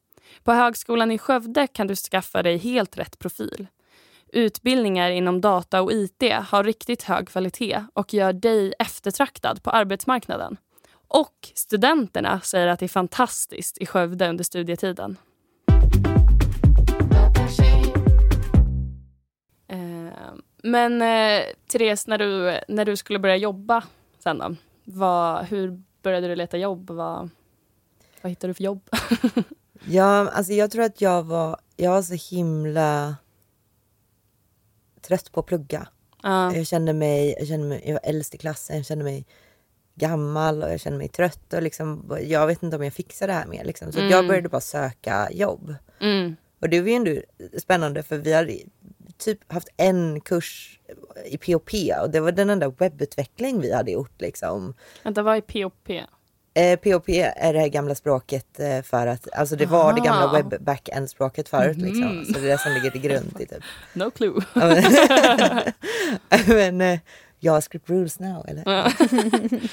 På 0.44 0.52
Högskolan 0.52 1.12
i 1.12 1.18
Skövde 1.18 1.68
kan 1.68 1.88
du 1.88 1.96
skaffa 1.96 2.44
dig 2.44 2.58
helt 2.58 2.98
rätt 2.98 3.20
profil. 3.20 3.68
Utbildningar 4.34 5.10
inom 5.10 5.42
data 5.42 5.82
och 5.82 5.92
IT 5.92 6.24
har 6.48 6.64
riktigt 6.64 7.04
hög 7.04 7.28
kvalitet 7.28 7.86
och 7.94 8.14
gör 8.14 8.34
dig 8.34 8.74
eftertraktad 8.80 9.64
på 9.64 9.70
arbetsmarknaden. 9.70 10.58
Och 11.08 11.52
studenterna 11.56 12.42
säger 12.42 12.68
att 12.68 12.80
det 12.80 12.86
är 12.86 12.88
fantastiskt 12.88 13.78
i 13.78 13.86
Skövde 13.86 14.30
under 14.30 14.44
studietiden. 14.44 15.18
Men 20.64 21.02
eh, 21.02 21.46
Therese, 21.72 22.08
när 22.08 22.18
du, 22.18 22.60
när 22.68 22.86
du 22.86 22.96
skulle 22.96 23.20
börja 23.20 23.36
jobba 23.36 23.84
sen 24.20 24.38
då, 24.38 24.56
vad, 24.84 25.46
hur 25.46 25.82
började 26.02 26.28
du 26.28 26.36
leta 26.36 26.58
jobb? 26.58 26.90
Vad, 26.90 27.30
vad 28.22 28.30
hittade 28.30 28.50
du 28.50 28.54
för 28.54 28.64
jobb? 28.64 28.90
ja, 29.86 30.30
alltså 30.30 30.54
jag 30.54 30.72
tror 30.72 30.84
att 30.84 31.02
jag 31.02 31.24
var, 31.24 31.60
jag 31.76 31.92
var 31.92 32.02
så 32.02 32.36
himla 32.36 33.16
trött 35.02 35.32
på 35.32 35.40
att 35.40 35.46
plugga. 35.46 35.88
Uh. 36.26 36.58
Jag 36.58 36.68
kände 36.68 36.94
mig, 36.94 37.36
jag 37.40 37.48
kände 37.48 37.68
mig, 37.68 37.82
jag 37.86 37.94
var 37.94 38.02
äldst 38.04 38.36
i 38.36 38.38
klassen, 38.38 38.76
jag 38.76 38.86
kände 38.86 39.04
mig 39.04 39.26
gammal 39.96 40.64
och 40.64 40.72
jag 40.72 40.80
kände 40.80 40.98
mig 40.98 41.08
trött 41.08 41.54
och 41.54 41.62
liksom, 41.62 42.18
jag 42.22 42.48
vet 42.48 42.64
inte 42.64 42.76
om 42.76 42.84
jag 42.84 42.94
fixar 42.94 43.28
det 43.28 43.34
här 43.34 43.46
mer. 43.46 43.64
Liksom. 43.64 43.92
Så 43.92 44.00
mm. 44.00 44.12
jag 44.12 44.28
började 44.28 44.50
bara 44.50 44.62
söka 44.62 45.30
jobb. 45.32 45.76
Mm. 46.00 46.36
Och 46.62 46.70
det 46.70 46.82
var 46.82 46.88
ju 46.88 46.94
ändå 46.94 47.22
spännande 47.58 48.04
för 48.04 48.18
vi 48.18 48.34
hade 48.34 48.58
typ 49.18 49.54
haft 49.54 49.68
en 49.78 50.22
kurs 50.22 50.80
i 51.26 51.38
POP 51.38 51.70
och 52.02 52.10
det 52.10 52.20
var 52.20 52.32
den 52.32 52.50
enda 52.50 52.70
webbutveckling 52.70 53.62
vi 53.62 53.74
hade 53.74 53.92
gjort 53.92 54.22
liksom. 54.22 54.74
Vänta, 55.04 55.24
vad 55.24 55.38
är 55.38 55.42
POP? 55.42 55.90
Eh, 56.54 56.80
POP 56.80 57.10
är 57.10 57.54
det 57.54 57.60
här 57.60 57.68
gamla 57.68 57.96
språket 57.96 58.60
eh, 58.60 58.82
för 58.82 59.08
att, 59.08 59.34
alltså 59.34 59.56
det 59.56 59.66
var 59.66 59.80
Aha. 59.80 59.92
det 59.92 60.02
gamla 60.02 60.32
webb 60.34 60.64
backend 60.64 61.10
språket 61.10 61.50
förut 61.50 61.78
mm. 61.78 61.88
liksom. 61.88 62.26
Så 62.26 62.40
det 62.40 62.48
är 62.48 62.52
det 62.52 62.58
som 62.58 62.72
ligger 62.72 62.90
till 62.90 63.02
grund 63.02 63.38
i 63.40 63.46
typ. 63.46 63.64
No 63.94 64.12
clue. 64.12 64.42
men, 66.48 66.82
eh, 66.82 67.00
JavaScript 67.40 67.90
rules 67.90 68.20
now 68.20 68.46
eller? 68.48 68.90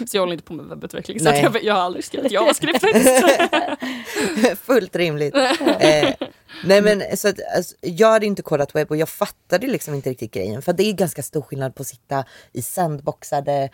Så 0.07 0.17
jag 0.17 0.23
håller 0.23 0.33
inte 0.33 0.45
på 0.45 0.53
med 0.53 0.67
webbutveckling. 0.67 1.21
Så 1.21 1.27
jag, 1.29 1.65
jag 1.65 1.75
har 1.75 1.81
aldrig 1.81 2.05
skrivit 2.05 2.33
JavaScript 2.33 2.85
Fullt 4.59 4.97
rimligt. 4.97 5.35
eh, 5.35 6.15
nej 6.65 6.83
men 6.83 7.17
så 7.17 7.29
att, 7.29 7.37
alltså, 7.57 7.77
jag 7.81 8.11
hade 8.11 8.27
inte 8.27 8.43
kodat 8.43 8.75
webb 8.75 8.91
och 8.91 8.97
jag 8.97 9.09
fattade 9.09 9.67
liksom 9.67 9.95
inte 9.95 10.11
riktigt 10.11 10.33
grejen. 10.33 10.63
För 10.63 10.73
det 10.73 10.83
är 10.83 10.93
ganska 10.93 11.23
stor 11.23 11.43
skillnad 11.43 11.75
på 11.75 11.83
att 11.83 11.87
sitta 11.87 12.25
i 12.53 12.63
sandboxade 12.63 13.71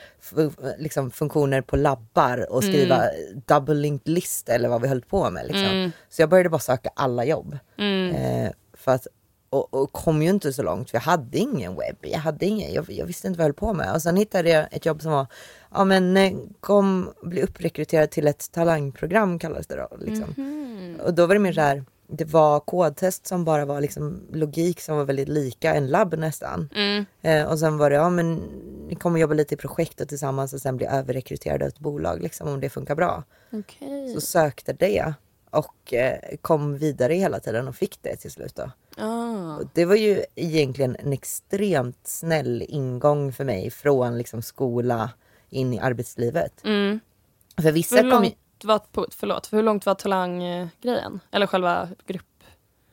liksom, 0.78 1.10
funktioner 1.10 1.60
på 1.60 1.76
labbar 1.76 2.52
och 2.52 2.64
skriva 2.64 3.08
mm. 3.08 3.42
double 3.46 3.74
linked 3.74 4.12
list 4.12 4.48
eller 4.48 4.68
vad 4.68 4.82
vi 4.82 4.88
höll 4.88 5.02
på 5.02 5.30
med. 5.30 5.46
Liksom. 5.46 5.64
Mm. 5.64 5.90
Så 6.08 6.22
jag 6.22 6.28
började 6.28 6.48
bara 6.48 6.58
söka 6.58 6.90
alla 6.94 7.24
jobb. 7.24 7.58
Mm. 7.78 8.14
Eh, 8.14 8.52
för 8.74 8.92
att 8.92 9.06
och, 9.54 9.74
och, 9.74 9.92
kom 9.92 10.22
ju 10.22 10.30
inte 10.30 10.52
så 10.52 10.62
långt 10.62 10.90
för 10.90 10.96
jag 10.96 11.02
hade 11.02 11.38
ingen 11.38 11.76
webb. 11.76 11.96
Jag, 12.00 12.18
hade 12.18 12.46
ingen, 12.46 12.72
jag, 12.72 12.90
jag, 12.90 13.06
visste 13.06 13.28
inte 13.28 13.38
vad 13.38 13.44
jag 13.44 13.48
höll 13.48 13.54
på 13.54 13.72
med. 13.72 13.94
Och 13.94 14.02
sen 14.02 14.16
hittade 14.16 14.50
jag 14.50 14.66
ett 14.70 14.86
jobb 14.86 15.02
som 15.02 15.12
var, 15.12 15.26
ja 15.70 15.84
men 15.84 16.16
eh, 16.16 16.32
kom, 16.60 17.12
bli 17.22 17.42
upprekryterad 17.42 18.10
till 18.10 18.26
ett 18.26 18.52
talangprogram 18.52 19.38
kallades 19.38 19.66
det 19.66 19.76
då. 19.76 19.96
Liksom. 19.98 20.34
Mm 20.36 20.96
-hmm. 20.96 21.00
Och 21.00 21.14
då 21.14 21.26
var 21.26 21.34
det 21.34 21.40
mer 21.40 21.52
så 21.52 21.60
här, 21.60 21.84
det 22.06 22.24
var 22.24 22.60
kodtest 22.60 23.26
som 23.26 23.44
bara 23.44 23.64
var 23.64 23.80
liksom 23.80 24.22
logik 24.32 24.80
som 24.80 24.96
var 24.96 25.04
väldigt 25.04 25.28
lika 25.28 25.74
en 25.74 25.86
labb 25.86 26.14
nästan. 26.18 26.68
Mm. 26.74 27.04
Eh, 27.22 27.50
och 27.50 27.58
sen 27.58 27.78
var 27.78 27.90
det, 27.90 27.96
ja 27.96 28.10
men 28.10 28.34
ni 28.88 28.94
kommer 28.94 29.20
jobba 29.20 29.34
lite 29.34 29.54
i 29.54 29.58
projektet 29.58 30.08
tillsammans 30.08 30.52
och 30.52 30.60
sen 30.60 30.76
bli 30.76 30.86
överrekryterade 30.86 31.64
av 31.64 31.68
ett 31.68 31.78
bolag 31.78 32.22
liksom 32.22 32.48
om 32.48 32.60
det 32.60 32.70
funkar 32.70 32.94
bra. 32.94 33.22
Okay. 33.52 34.14
Så 34.14 34.20
sökte 34.20 34.72
det 34.72 35.14
och 35.50 35.94
eh, 35.94 36.18
kom 36.42 36.78
vidare 36.78 37.14
hela 37.14 37.40
tiden 37.40 37.68
och 37.68 37.76
fick 37.76 37.98
det 38.02 38.16
till 38.16 38.30
slut. 38.30 38.54
Då. 38.54 38.70
Ah. 39.02 39.58
Det 39.74 39.84
var 39.84 39.94
ju 39.94 40.24
egentligen 40.34 40.96
en 40.96 41.12
extremt 41.12 42.00
snäll 42.04 42.64
ingång 42.68 43.32
för 43.32 43.44
mig 43.44 43.70
från 43.70 44.18
liksom 44.18 44.42
skola 44.42 45.10
in 45.50 45.72
i 45.72 45.78
arbetslivet. 45.78 46.64
Mm. 46.64 47.00
För 47.62 47.72
vissa 47.72 47.96
hur, 47.96 48.10
långt 48.68 48.86
var, 48.92 49.06
förlåt, 49.10 49.46
för 49.46 49.56
hur 49.56 49.64
långt 49.64 49.86
var 49.86 49.94
talanggrejen? 49.94 51.20
Eller 51.30 51.46
själva 51.46 51.88
grupp? 52.06 52.24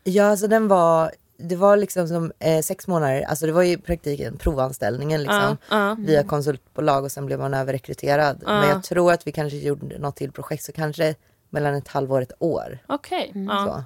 Ja, 0.03 0.23
alltså 0.23 0.47
den 0.47 0.67
var 0.67 1.11
det 1.37 1.55
var 1.55 1.77
liksom 1.77 2.07
som 2.07 2.31
eh, 2.39 2.61
sex 2.61 2.87
månader, 2.87 3.21
alltså 3.21 3.45
det 3.45 3.51
var 3.51 3.63
ju 3.63 3.71
i 3.71 3.77
praktiken 3.77 4.37
provanställningen 4.37 5.23
liksom. 5.23 5.57
Uh, 5.71 5.77
uh. 5.77 5.95
Via 5.97 6.23
konsultbolag 6.23 7.03
och 7.03 7.11
sen 7.11 7.25
blev 7.25 7.39
man 7.39 7.53
överrekryterad. 7.53 8.43
Uh. 8.43 8.49
Men 8.49 8.69
jag 8.69 8.83
tror 8.83 9.11
att 9.11 9.27
vi 9.27 9.31
kanske 9.31 9.57
gjorde 9.57 9.99
något 9.99 10.15
till 10.15 10.31
projekt 10.31 10.63
så 10.63 10.71
kanske 10.71 11.15
mellan 11.49 11.75
ett 11.75 11.87
halvår 11.87 12.17
och 12.17 12.21
ett 12.21 12.33
år. 12.39 12.79
Okej. 12.87 13.29
Okay. 13.29 13.41
Mm. 13.41 13.65
Så. 13.65 13.83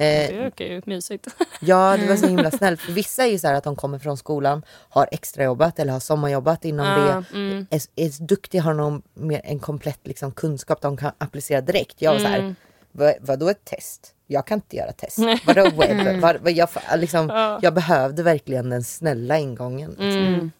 Eh, 0.00 0.28
det 0.30 0.38
verkar 0.38 0.64
ju 0.64 0.82
mysigt. 0.86 1.26
ja, 1.60 1.96
det 1.96 2.08
var 2.08 2.16
så 2.16 2.26
himla 2.26 2.50
snällt. 2.50 2.80
För 2.80 2.92
vissa 2.92 3.26
är 3.26 3.30
ju 3.30 3.38
så 3.38 3.46
här 3.46 3.54
att 3.54 3.64
de 3.64 3.76
kommer 3.76 3.98
från 3.98 4.16
skolan, 4.16 4.62
har 4.88 5.08
extrajobbat 5.12 5.78
eller 5.78 5.92
har 5.92 6.00
sommarjobbat 6.00 6.64
inom 6.64 6.86
det. 6.86 7.38
Mm. 7.38 7.66
Är, 7.70 7.80
är 7.96 8.26
duktiga, 8.26 8.62
har 8.62 8.74
någon 8.74 9.02
mer, 9.14 9.40
en 9.44 9.58
komplett 9.58 10.06
liksom, 10.06 10.32
kunskap 10.32 10.80
de 10.80 10.96
kan 10.96 11.12
applicera 11.18 11.60
direkt. 11.60 12.02
Jag 12.02 12.10
var 12.10 12.18
mm. 12.18 12.26
så 12.26 12.32
här, 12.32 12.40
mm. 12.40 12.54
vad, 12.92 13.14
vadå 13.20 13.48
ett 13.48 13.64
test? 13.64 14.14
jag 14.30 14.46
kan 14.46 14.58
inte 14.58 14.76
göra 14.76 14.92
test. 14.92 15.18
Vadå 15.46 15.62
webb? 15.62 15.90
Mm. 15.98 16.20
Var, 16.20 16.34
var, 16.34 16.50
jag, 16.50 16.68
liksom, 16.96 17.28
ja. 17.28 17.58
jag 17.62 17.74
behövde 17.74 18.22
verkligen 18.22 18.70
den 18.70 18.84
snälla 18.84 19.38
ingången. 19.38 19.90
Liksom. 19.90 20.26
Mm. 20.26 20.50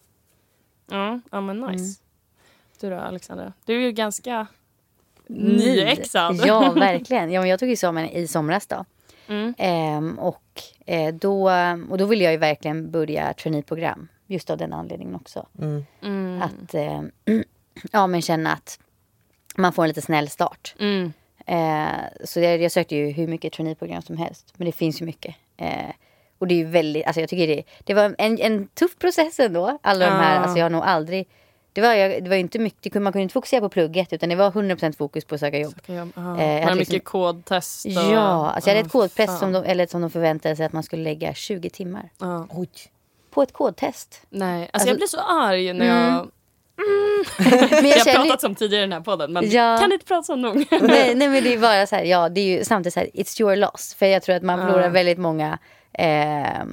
Ja, 0.91 1.19
ja, 1.31 1.41
men 1.41 1.61
nice. 1.61 1.83
Mm. 1.83 1.95
Du 2.79 2.89
då 2.89 2.95
Alexandra? 2.95 3.53
Du 3.65 3.75
är 3.75 3.79
ju 3.79 3.91
ganska 3.91 4.47
nyexad. 5.27 6.41
Ja, 6.45 6.71
verkligen. 6.75 7.31
Ja, 7.31 7.41
men 7.41 7.49
jag 7.49 7.59
tog 7.59 7.71
examen 7.71 8.05
i 8.05 8.27
somras 8.27 8.67
då. 8.67 8.85
Mm. 9.29 9.53
Ehm, 9.57 10.19
och, 10.19 10.61
eh, 10.85 11.13
då, 11.13 11.51
och 11.89 11.97
då 11.97 12.05
ville 12.05 12.23
jag 12.23 12.33
ju 12.33 12.39
verkligen 12.39 12.91
börja 12.91 13.33
traineeprogram. 13.33 14.07
Just 14.27 14.49
av 14.49 14.57
den 14.57 14.73
anledningen 14.73 15.15
också. 15.15 15.45
Mm. 15.61 15.85
Mm. 16.01 16.41
Att 16.41 16.73
eh, 16.73 17.01
ja, 17.91 18.07
men 18.07 18.21
känna 18.21 18.53
att 18.53 18.79
man 19.55 19.73
får 19.73 19.83
en 19.83 19.87
lite 19.87 20.01
snäll 20.01 20.29
start. 20.29 20.75
Mm. 20.79 21.13
Eh, 21.45 21.99
så 22.23 22.39
jag, 22.39 22.61
jag 22.61 22.71
sökte 22.71 22.95
ju 22.95 23.09
hur 23.09 23.27
mycket 23.27 23.53
traineeprogram 23.53 24.01
som 24.01 24.17
helst. 24.17 24.53
Men 24.57 24.65
det 24.65 24.71
finns 24.71 25.01
ju 25.01 25.05
mycket. 25.05 25.35
Eh, 25.57 25.91
och 26.39 26.47
det 26.47 26.53
är 26.53 26.57
ju 26.57 26.65
väldigt, 26.65 27.05
alltså 27.05 27.19
jag 27.19 27.29
tycker 27.29 27.47
det, 27.47 27.63
det 27.83 27.93
var 27.93 28.15
en, 28.17 28.39
en 28.39 28.67
tuff 28.67 28.97
process 28.97 29.39
ändå. 29.39 29.77
Alla 29.81 30.05
de 30.05 30.11
här, 30.11 30.39
alltså 30.39 30.57
jag 30.57 30.65
har 30.65 30.69
nog 30.69 30.83
aldrig 30.83 31.27
det 31.79 31.87
var, 31.87 32.21
det 32.21 32.29
var 32.29 32.35
inte 32.35 32.59
mycket, 32.59 32.93
man 32.93 33.13
kunde 33.13 33.23
inte 33.23 33.33
fokusera 33.33 33.61
på 33.61 33.69
plugget 33.69 34.13
utan 34.13 34.29
det 34.29 34.35
var 34.35 34.51
100% 34.51 34.97
fokus 34.97 35.25
på 35.25 35.35
att 35.35 35.41
söka 35.41 35.57
jobb. 35.57 35.73
Söka 35.73 35.93
jobb. 35.93 36.11
Eh, 36.17 36.23
jag 36.23 36.61
hade 36.61 36.75
mycket 36.75 36.93
liksom, 36.93 37.11
kodtest? 37.11 37.85
Och, 37.85 37.91
ja, 37.91 38.51
alltså 38.51 38.69
jag 38.69 38.75
hade 38.75 38.85
ett 38.85 38.91
kodtest 38.91 39.39
som 39.39 39.51
de, 39.51 39.63
eller 39.63 39.87
som 39.87 40.01
de 40.01 40.09
förväntade 40.09 40.55
sig 40.55 40.65
att 40.65 40.73
man 40.73 40.83
skulle 40.83 41.03
lägga 41.03 41.33
20 41.33 41.69
timmar. 41.69 42.09
Ah. 42.17 42.43
På 43.31 43.41
ett 43.41 43.53
kodtest. 43.53 44.21
Nej, 44.29 44.61
alltså, 44.61 44.69
alltså 44.73 44.87
jag 44.87 44.97
blir 44.97 45.07
så 45.07 45.19
arg 45.19 45.73
när 45.73 45.85
mm. 45.85 46.13
jag 46.13 46.31
Mm. 46.79 47.25
men 47.71 47.89
jag, 47.89 48.07
jag 48.07 48.19
har 48.19 48.25
pratat 48.25 48.43
om 48.43 48.55
tidigare 48.55 48.83
i 48.83 48.87
den 48.87 48.93
här 48.93 49.01
podden 49.01 49.33
men 49.33 49.49
ja. 49.49 49.77
kan 49.79 49.91
inte 49.91 50.05
prata 50.05 50.33
om 50.33 50.41
nog. 50.41 50.55
nej, 50.81 51.15
nej 51.15 51.27
men 51.27 51.43
det 51.43 51.53
är 51.53 51.59
bara 51.59 51.87
så 51.87 51.95
här, 51.95 52.03
ja 52.03 52.29
det 52.29 52.41
är 52.41 52.57
ju 52.57 52.63
samtidigt 52.63 52.93
så 52.93 52.99
här, 52.99 53.09
it's 53.13 53.41
your 53.41 53.55
loss. 53.55 53.95
För 53.99 54.05
jag 54.05 54.23
tror 54.23 54.35
att 54.35 54.43
man 54.43 54.59
förlorar 54.59 54.89
väldigt 54.89 55.17
många 55.17 55.59
eh, 55.93 56.63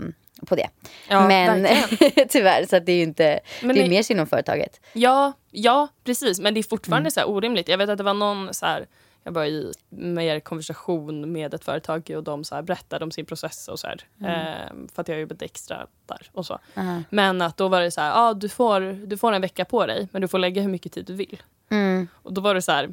på 0.47 0.55
det. 0.55 0.69
Ja, 1.09 1.29
men 1.29 1.67
tyvärr, 2.29 2.67
så 2.67 2.79
det 2.79 2.93
är 2.93 2.97
ju 2.97 3.03
inte, 3.03 3.41
men 3.63 3.77
det 3.77 3.83
är 3.83 3.89
mer 3.89 4.13
inom 4.13 4.27
företaget. 4.27 4.81
Ja, 4.93 5.33
ja 5.51 5.89
precis 6.05 6.41
men 6.41 6.55
det 6.55 6.61
är 6.61 6.63
fortfarande 6.63 7.07
mm. 7.07 7.11
så 7.11 7.25
orimligt. 7.25 7.69
Jag 7.69 7.79
vet 7.79 7.91
att 7.91 7.99
det 7.99 8.05
var 8.05 8.15
någon 8.15 8.55
så 8.55 8.67
här 8.67 8.87
jag 9.27 9.33
var 9.33 9.45
i 9.45 9.73
mer 9.91 10.41
konversation 10.41 11.33
med 11.33 11.55
ett 11.55 11.65
företag 11.65 12.11
och 12.17 12.23
de 12.23 12.45
så 12.45 12.55
här 12.55 12.63
berättade 12.63 13.05
om 13.05 13.11
sin 13.11 13.27
process 13.27 13.69
och 13.69 13.79
så 13.79 13.87
här, 13.87 14.01
mm. 14.21 14.33
eh, 14.33 14.89
för 14.95 15.03
att 15.03 15.09
jag 15.09 15.21
jobbade 15.21 15.45
extra 15.45 15.87
där 16.07 16.31
och 16.33 16.47
så. 16.47 16.59
Mm. 16.75 17.05
Men 17.11 17.43
att 17.43 17.57
då 17.57 17.69
var 17.69 17.81
det 17.81 17.91
så 17.91 18.01
här, 18.01 18.13
ah, 18.15 18.35
du, 18.35 18.49
får, 18.49 19.07
du 19.07 19.17
får 19.17 19.33
en 19.33 19.43
vecka 19.43 19.65
på 19.65 19.87
dig 19.87 20.09
men 20.13 20.23
du 20.23 20.29
får 20.29 20.39
lägga 20.39 20.63
hur 20.63 20.69
mycket 20.69 20.93
tid 20.93 21.07
du 21.07 21.15
vill. 21.15 21.43
Mm. 21.71 22.09
Och 22.15 22.33
då 22.33 22.41
var 22.41 22.55
det 22.55 22.63
så 22.63 22.73
här, 22.73 22.89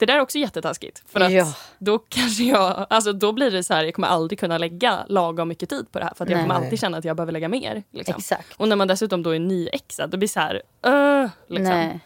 det 0.00 0.06
där 0.06 0.16
är 0.16 0.20
också 0.20 0.38
jättetaskigt. 0.38 1.02
För 1.06 1.20
att 1.20 1.32
ja. 1.32 1.54
då 1.78 1.98
kanske 1.98 2.44
jag, 2.44 2.86
alltså 2.90 3.12
då 3.12 3.32
blir 3.32 3.50
det 3.50 3.62
så 3.62 3.74
här, 3.74 3.84
jag 3.84 3.94
kommer 3.94 4.08
aldrig 4.08 4.38
kunna 4.38 4.58
lägga 4.58 5.04
lagom 5.08 5.48
mycket 5.48 5.68
tid 5.68 5.92
på 5.92 5.98
det 5.98 6.04
här 6.04 6.14
för 6.14 6.24
att 6.24 6.30
jag 6.30 6.40
kommer 6.40 6.54
alltid 6.54 6.80
känna 6.80 6.98
att 6.98 7.04
jag 7.04 7.16
behöver 7.16 7.32
lägga 7.32 7.48
mer. 7.48 7.82
Liksom. 7.90 8.14
Exakt. 8.18 8.52
Och 8.56 8.68
när 8.68 8.76
man 8.76 8.88
dessutom 8.88 9.22
då 9.22 9.30
är 9.30 9.38
nyexad, 9.38 10.10
då 10.10 10.16
blir 10.16 10.28
det 10.28 10.32
så 10.32 10.40
här, 10.40 10.62
uh, 10.86 11.30
liksom. 11.48 11.74
Nej. 11.74 12.00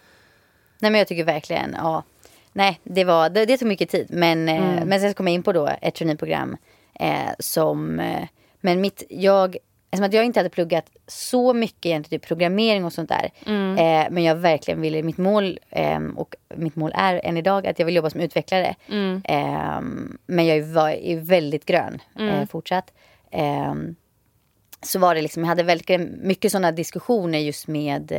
Nej 0.78 0.90
men 0.90 0.98
jag 0.98 1.08
tycker 1.08 1.24
verkligen, 1.24 1.76
ja 1.78 2.02
nej, 2.54 2.80
det, 2.84 3.04
var, 3.04 3.30
det, 3.30 3.46
det 3.46 3.58
tog 3.58 3.68
mycket 3.68 3.90
tid. 3.90 4.06
Men, 4.10 4.48
eh, 4.48 4.72
mm. 4.72 4.88
men 4.88 5.00
sen 5.00 5.14
kom 5.14 5.26
jag 5.26 5.34
in 5.34 5.42
på 5.42 5.52
då 5.52 5.70
ett 5.82 5.94
traineeprogram 5.94 6.56
eh, 7.00 7.30
som... 7.38 8.00
Eh, 8.00 8.28
men 8.60 8.80
mitt, 8.80 9.02
jag, 9.08 9.56
eftersom 9.94 10.08
att 10.08 10.14
jag 10.14 10.24
inte 10.24 10.38
hade 10.38 10.50
pluggat 10.50 10.90
så 11.06 11.52
mycket 11.52 11.86
egentligen, 11.86 12.20
typ 12.20 12.28
programmering 12.28 12.84
och 12.84 12.92
sånt 12.92 13.08
där. 13.08 13.30
Mm. 13.46 13.78
Eh, 13.78 14.10
men 14.10 14.24
jag 14.24 14.34
verkligen 14.34 14.80
ville, 14.80 15.02
mitt 15.02 15.18
mål 15.18 15.58
eh, 15.70 16.00
och 16.16 16.34
mitt 16.56 16.76
mål 16.76 16.92
är 16.94 17.20
än 17.24 17.36
idag 17.36 17.66
att 17.66 17.78
jag 17.78 17.86
vill 17.86 17.96
jobba 17.96 18.10
som 18.10 18.20
utvecklare. 18.20 18.74
Mm. 18.88 19.22
Eh, 19.24 19.80
men 20.26 20.46
jag 20.46 20.62
var, 20.62 20.90
är 20.90 21.16
väldigt 21.16 21.64
grön 21.64 22.02
mm. 22.18 22.46
fortsatt. 22.46 22.92
så 24.82 24.98
var 24.98 25.14
det 25.14 25.22
liksom, 25.22 25.42
jag 25.42 25.48
hade 25.48 25.62
väldigt 25.62 26.00
mycket 26.22 26.52
sådana 26.52 26.72
diskussioner 26.72 27.38
just 27.38 27.68
med, 27.68 28.12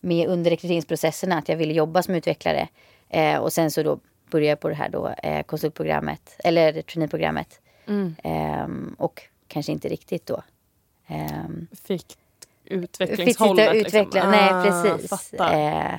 med 0.00 0.28
under 0.28 0.50
rekryteringsprocesserna 0.50 1.38
att 1.38 1.48
jag 1.48 1.56
ville 1.56 1.72
jobba 1.72 2.02
som 2.02 2.14
utvecklare. 2.14 2.68
Eh, 3.12 3.38
och 3.38 3.52
sen 3.52 3.70
så 3.70 3.82
då 3.82 4.00
började 4.30 4.48
jag 4.48 4.60
på 4.60 4.68
det 4.68 4.74
här 4.74 4.88
då, 4.88 5.08
eh, 5.22 5.42
konsultprogrammet, 5.42 6.36
eller 6.44 6.82
traineeprogrammet. 6.82 7.60
Mm. 7.86 8.14
Eh, 8.24 8.94
och 8.98 9.22
kanske 9.48 9.72
inte 9.72 9.88
riktigt 9.88 10.26
då. 10.26 10.42
Ehm, 11.12 11.66
fick 11.84 12.18
utvecklingshållet? 12.64 13.70
Fick 13.70 13.86
utveckla, 13.86 14.02
liksom. 14.02 14.30
Nej, 14.30 14.50
ah, 14.52 14.62
precis. 14.62 15.32
Eh, 15.34 15.98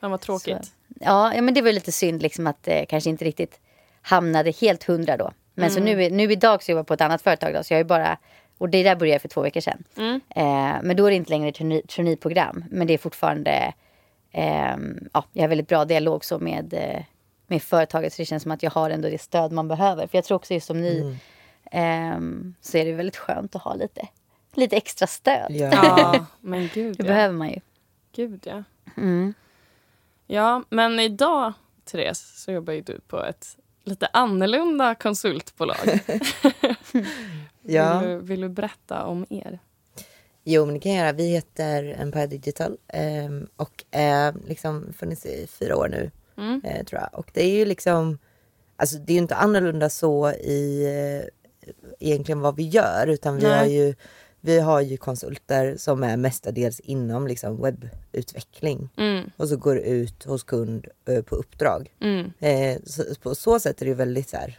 Fan 0.00 0.10
vad 0.10 0.20
tråkigt. 0.20 0.64
Så, 0.64 0.72
ja, 1.00 1.42
men 1.42 1.54
det 1.54 1.62
var 1.62 1.72
lite 1.72 1.92
synd 1.92 2.22
liksom 2.22 2.46
att 2.46 2.68
eh, 2.68 2.84
kanske 2.88 3.10
inte 3.10 3.24
riktigt 3.24 3.60
hamnade 4.02 4.50
helt 4.50 4.84
hundra 4.84 5.16
då. 5.16 5.32
Men 5.54 5.70
mm. 5.70 5.74
så 5.74 5.80
nu, 5.80 6.10
nu 6.10 6.32
idag 6.32 6.62
så 6.62 6.70
jobbar 6.70 6.78
jag 6.78 6.86
på 6.86 6.94
ett 6.94 7.00
annat 7.00 7.22
företag 7.22 7.54
då, 7.54 7.62
så 7.62 7.74
jag 7.74 7.80
är 7.80 7.84
bara 7.84 8.18
och 8.58 8.68
det 8.68 8.82
där 8.82 8.96
började 8.96 9.14
jag 9.14 9.22
för 9.22 9.28
två 9.28 9.40
veckor 9.40 9.60
sedan. 9.60 9.84
Mm. 9.96 10.20
Eh, 10.28 10.82
men 10.82 10.96
då 10.96 11.06
är 11.06 11.10
det 11.10 11.16
inte 11.16 11.30
längre 11.30 11.48
ett 11.48 11.88
traineeprogram. 11.88 12.64
Men 12.70 12.86
det 12.86 12.94
är 12.94 12.98
fortfarande 12.98 13.74
eh, 14.32 14.76
ja, 15.12 15.24
jag 15.32 15.42
har 15.42 15.48
väldigt 15.48 15.68
bra 15.68 15.84
dialog 15.84 16.24
så 16.24 16.38
med, 16.38 16.74
eh, 16.74 17.02
med 17.46 17.62
företaget. 17.62 18.12
Så 18.12 18.22
det 18.22 18.26
känns 18.26 18.42
som 18.42 18.52
att 18.52 18.62
jag 18.62 18.70
har 18.70 18.90
ändå 18.90 19.08
det 19.08 19.20
stöd 19.20 19.52
man 19.52 19.68
behöver. 19.68 20.06
För 20.06 20.18
jag 20.18 20.24
tror 20.24 20.36
också 20.36 20.54
just 20.54 20.66
som 20.66 20.80
ni 20.80 21.18
mm. 21.72 22.52
eh, 22.52 22.54
så 22.60 22.78
är 22.78 22.84
det 22.84 22.92
väldigt 22.92 23.16
skönt 23.16 23.56
att 23.56 23.62
ha 23.62 23.74
lite, 23.74 24.08
lite 24.58 24.76
extra 24.76 25.06
stöd. 25.06 25.46
Ja, 25.50 25.70
ja 25.72 26.26
men 26.40 26.70
gud 26.74 26.96
Det 26.96 27.04
ja. 27.04 27.08
behöver 27.08 27.34
man 27.34 27.50
ju. 27.50 27.60
Gud 28.12 28.40
ja. 28.46 28.64
Mm. 28.96 29.34
Ja, 30.26 30.62
men 30.68 31.00
idag 31.00 31.52
Therese 31.84 32.42
så 32.44 32.52
jobbar 32.52 32.72
ju 32.72 32.80
du 32.80 33.00
på 33.00 33.24
ett 33.24 33.56
lite 33.84 34.08
annorlunda 34.12 34.94
konsultbolag. 34.94 35.76
ja. 37.62 38.00
vill, 38.00 38.08
du, 38.08 38.18
vill 38.18 38.40
du 38.40 38.48
berätta 38.48 39.04
om 39.04 39.26
er? 39.30 39.58
Jo, 40.44 40.64
men 40.64 40.74
det 40.74 40.80
kan 40.80 40.92
jag 40.92 41.00
göra. 41.00 41.12
Vi 41.12 41.28
heter 41.28 41.96
Empire 41.98 42.26
Digital 42.26 42.76
eh, 42.88 43.30
och 43.56 43.84
är 43.90 44.34
liksom 44.46 44.92
funnits 44.98 45.26
i 45.26 45.46
fyra 45.46 45.76
år 45.76 45.88
nu, 45.88 46.10
mm. 46.36 46.60
eh, 46.64 46.84
tror 46.84 47.00
jag. 47.00 47.18
Och 47.18 47.30
det 47.34 47.42
är 47.42 47.56
ju 47.56 47.64
liksom, 47.64 48.18
alltså 48.76 48.98
det 48.98 49.12
är 49.12 49.14
ju 49.14 49.20
inte 49.20 49.36
annorlunda 49.36 49.90
så 49.90 50.30
i 50.30 50.84
eh, 50.84 51.28
egentligen 52.00 52.40
vad 52.40 52.56
vi 52.56 52.68
gör, 52.68 53.06
utan 53.06 53.36
vi 53.36 53.46
har 53.46 53.64
ju 53.64 53.94
vi 54.48 54.60
har 54.60 54.80
ju 54.80 54.96
konsulter 54.96 55.76
som 55.76 56.02
är 56.02 56.16
mestadels 56.16 56.80
inom 56.80 57.26
liksom 57.26 57.62
webbutveckling 57.62 58.88
mm. 58.96 59.30
och 59.36 59.48
så 59.48 59.56
går 59.56 59.78
ut 59.78 60.24
hos 60.24 60.42
kund 60.42 60.86
uh, 61.08 61.22
på 61.22 61.36
uppdrag. 61.36 61.92
Mm. 62.00 62.32
Eh, 62.38 62.82
så, 62.84 63.02
på 63.22 63.34
så 63.34 63.60
sätt 63.60 63.82
är 63.82 63.86
det 63.86 63.94
väldigt 63.94 64.28
så 64.28 64.36
här, 64.36 64.58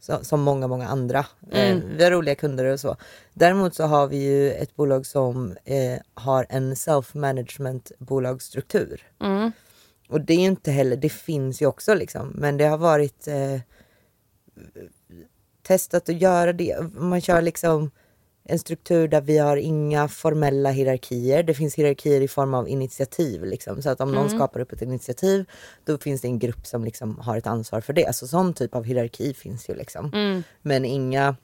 så, 0.00 0.24
som 0.24 0.40
många, 0.40 0.66
många 0.66 0.88
andra. 0.88 1.26
Eh, 1.50 1.70
mm. 1.70 1.78
Eh, 1.78 1.96
vi 1.96 2.04
har 2.04 2.10
roliga 2.10 2.34
kunder 2.34 2.64
och 2.64 2.80
så. 2.80 2.96
Däremot 3.34 3.74
så 3.74 3.84
har 3.84 4.06
vi 4.06 4.16
ju 4.16 4.52
ett 4.52 4.76
bolag 4.76 5.06
som 5.06 5.56
eh, 5.64 5.98
har 6.14 6.46
en 6.48 6.74
self-management 6.74 7.92
bolagsstruktur. 7.98 9.02
Mm. 9.20 9.52
Och 10.08 10.20
det 10.20 10.32
är 10.34 10.38
ju 10.38 10.46
inte 10.46 10.70
heller, 10.70 10.96
det 10.96 11.08
finns 11.08 11.62
ju 11.62 11.66
också 11.66 11.94
liksom, 11.94 12.28
men 12.28 12.56
det 12.56 12.64
har 12.64 12.78
varit 12.78 13.28
eh, 13.28 13.60
testat 15.62 16.08
att 16.08 16.20
göra 16.20 16.52
det. 16.52 16.80
Man 16.94 17.20
kör 17.20 17.42
liksom 17.42 17.90
en 18.44 18.58
struktur 18.58 19.08
där 19.08 19.20
vi 19.20 19.38
har 19.38 19.56
inga 19.56 20.08
formella 20.08 20.70
hierarkier. 20.70 21.42
Det 21.42 21.54
finns 21.54 21.74
hierarkier 21.74 22.20
i 22.20 22.28
form 22.28 22.54
av 22.54 22.68
initiativ. 22.68 23.44
Liksom. 23.44 23.82
Så 23.82 23.90
att 23.90 24.00
om 24.00 24.08
mm. 24.08 24.20
någon 24.20 24.30
skapar 24.30 24.60
upp 24.60 24.72
ett 24.72 24.82
initiativ 24.82 25.44
då 25.84 25.98
finns 25.98 26.20
det 26.20 26.28
en 26.28 26.38
grupp 26.38 26.66
som 26.66 26.84
liksom 26.84 27.18
har 27.18 27.36
ett 27.36 27.46
ansvar 27.46 27.80
för 27.80 27.92
det. 27.92 28.16
Så 28.16 28.26
sån 28.26 28.54
typ 28.54 28.74
av 28.74 28.84
hierarki 28.84 29.34
finns 29.34 29.68
ju. 29.68 29.74
Liksom. 29.74 30.10
Mm. 30.14 30.42
Men 30.62 30.84
inga, 30.84 31.36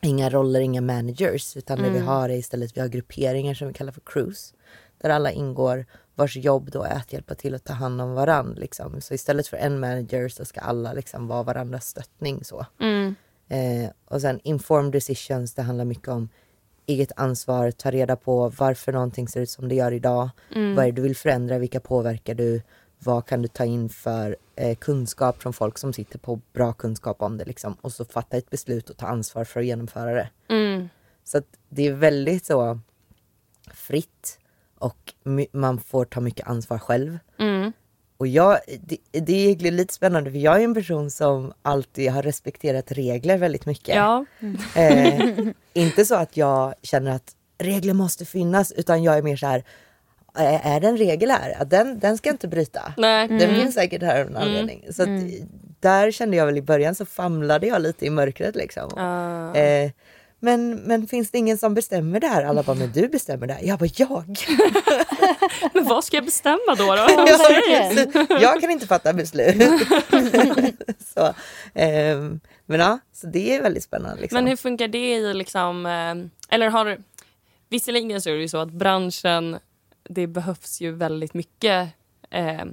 inga 0.00 0.30
roller, 0.30 0.60
inga 0.60 0.80
managers. 0.80 1.56
Utan 1.56 1.78
mm. 1.78 1.88
det 1.88 1.98
vi 1.98 2.02
mm. 2.02 2.08
har 2.08 2.28
är 2.28 2.36
istället 2.36 2.76
vi 2.76 2.80
har 2.80 2.88
grupperingar 2.88 3.54
som 3.54 3.68
vi 3.68 3.74
kallar 3.74 3.92
för 3.92 4.02
crews. 4.04 4.54
Där 4.98 5.10
alla 5.10 5.32
ingår 5.32 5.86
vars 6.14 6.36
jobb 6.36 6.70
då 6.70 6.82
är 6.82 6.96
att 6.96 7.12
hjälpa 7.12 7.34
till 7.34 7.54
att 7.54 7.64
ta 7.64 7.72
hand 7.72 8.00
om 8.00 8.14
varandra. 8.14 8.60
Liksom. 8.60 9.00
Så 9.00 9.14
istället 9.14 9.48
för 9.48 9.56
en 9.56 9.80
manager 9.80 10.28
så 10.28 10.44
ska 10.44 10.60
alla 10.60 10.92
liksom 10.92 11.26
vara 11.26 11.42
varandras 11.42 11.86
stöttning. 11.86 12.44
Så. 12.44 12.66
Eh, 13.48 13.90
och 14.04 14.20
sen 14.20 14.40
informed 14.44 14.92
decisions, 14.92 15.54
det 15.54 15.62
handlar 15.62 15.84
mycket 15.84 16.08
om 16.08 16.28
eget 16.86 17.12
ansvar, 17.16 17.70
ta 17.70 17.90
reda 17.90 18.16
på 18.16 18.48
varför 18.48 18.92
någonting 18.92 19.28
ser 19.28 19.40
ut 19.40 19.50
som 19.50 19.68
det 19.68 19.74
gör 19.74 19.92
idag. 19.92 20.30
Mm. 20.54 20.74
Vad 20.74 20.84
är 20.84 20.92
det 20.92 20.96
du 20.96 21.02
vill 21.02 21.16
förändra, 21.16 21.58
vilka 21.58 21.80
påverkar 21.80 22.34
du? 22.34 22.62
Vad 22.98 23.26
kan 23.26 23.42
du 23.42 23.48
ta 23.48 23.64
in 23.64 23.88
för 23.88 24.36
eh, 24.56 24.76
kunskap 24.76 25.42
från 25.42 25.52
folk 25.52 25.78
som 25.78 25.92
sitter 25.92 26.18
på 26.18 26.40
bra 26.52 26.72
kunskap 26.72 27.22
om 27.22 27.38
det 27.38 27.44
liksom. 27.44 27.76
Och 27.80 27.92
så 27.92 28.04
fatta 28.04 28.36
ett 28.36 28.50
beslut 28.50 28.90
och 28.90 28.96
ta 28.96 29.06
ansvar 29.06 29.44
för 29.44 29.60
att 29.60 29.66
genomföra 29.66 30.14
det. 30.14 30.30
Mm. 30.48 30.88
Så 31.24 31.42
det 31.68 31.86
är 31.86 31.92
väldigt 31.92 32.44
så 32.44 32.80
fritt 33.72 34.38
och 34.78 35.14
man 35.52 35.78
får 35.78 36.04
ta 36.04 36.20
mycket 36.20 36.48
ansvar 36.48 36.78
själv. 36.78 37.18
Mm. 37.38 37.72
Och 38.18 38.26
jag, 38.26 38.58
det, 38.80 38.96
det 39.12 39.32
är 39.32 39.46
egentligen 39.46 39.76
lite 39.76 39.94
spännande 39.94 40.30
för 40.30 40.38
jag 40.38 40.60
är 40.60 40.64
en 40.64 40.74
person 40.74 41.10
som 41.10 41.52
alltid 41.62 42.10
har 42.10 42.22
respekterat 42.22 42.92
regler 42.92 43.38
väldigt 43.38 43.66
mycket. 43.66 43.96
Ja. 43.96 44.24
Eh, 44.74 45.38
inte 45.72 46.04
så 46.04 46.14
att 46.14 46.36
jag 46.36 46.74
känner 46.82 47.10
att 47.10 47.34
regler 47.58 47.94
måste 47.94 48.24
finnas 48.24 48.72
utan 48.72 49.02
jag 49.02 49.18
är 49.18 49.22
mer 49.22 49.36
så 49.36 49.46
här, 49.46 49.64
är 50.34 50.80
det 50.80 50.88
en 50.88 50.96
regel 50.96 51.30
här? 51.30 51.64
Den, 51.64 51.98
den 51.98 52.18
ska 52.18 52.28
jag 52.28 52.34
inte 52.34 52.48
bryta. 52.48 52.94
Nej. 52.96 53.28
Den 53.28 53.54
finns 53.54 53.74
säkert 53.74 54.02
här 54.02 54.20
av 54.20 54.26
en 54.26 54.36
anledning. 54.36 54.86
Så 54.90 55.02
att, 55.02 55.08
där 55.80 56.10
kände 56.10 56.36
jag 56.36 56.46
väl 56.46 56.58
i 56.58 56.62
början 56.62 56.94
så 56.94 57.06
famlade 57.06 57.66
jag 57.66 57.82
lite 57.82 58.06
i 58.06 58.10
mörkret 58.10 58.56
liksom. 58.56 58.98
Ah. 58.98 59.54
Eh, 59.54 59.90
men, 60.40 60.74
men 60.74 61.06
finns 61.06 61.30
det 61.30 61.38
ingen 61.38 61.58
som 61.58 61.74
bestämmer 61.74 62.20
det 62.20 62.26
här? 62.26 62.44
Alla 62.44 62.62
bara, 62.62 62.76
men 62.76 62.92
du 62.92 63.08
bestämmer 63.08 63.46
det 63.46 63.52
här. 63.52 63.62
Jag 63.62 63.78
bara, 63.78 63.88
jag? 63.96 64.38
Men 65.72 65.84
vad 65.84 66.04
ska 66.04 66.16
jag 66.16 66.24
bestämma 66.24 66.74
då? 66.78 66.84
då? 66.84 66.94
Ja, 66.94 67.24
verkligen. 67.24 68.42
jag 68.42 68.60
kan 68.60 68.70
inte 68.70 68.86
fatta 68.86 69.12
beslut. 69.12 69.56
så, 71.14 71.34
ehm, 71.74 72.40
men 72.66 72.80
ja, 72.80 72.98
så 73.12 73.26
det 73.26 73.56
är 73.56 73.62
väldigt 73.62 73.84
spännande. 73.84 74.20
Liksom. 74.20 74.36
Men 74.36 74.46
hur 74.46 74.56
funkar 74.56 74.88
det 74.88 75.14
i 75.14 75.34
liksom, 75.34 75.86
eh, 75.86 76.54
eller 76.54 76.68
har 76.68 76.98
visserligen 77.68 78.22
så 78.22 78.30
är 78.30 78.34
det 78.34 78.40
ju 78.40 78.48
så 78.48 78.58
att 78.58 78.70
branschen, 78.70 79.58
det 80.08 80.26
behövs 80.26 80.80
ju 80.80 80.92
väldigt 80.92 81.34
mycket 81.34 81.88
eh, 82.30 82.64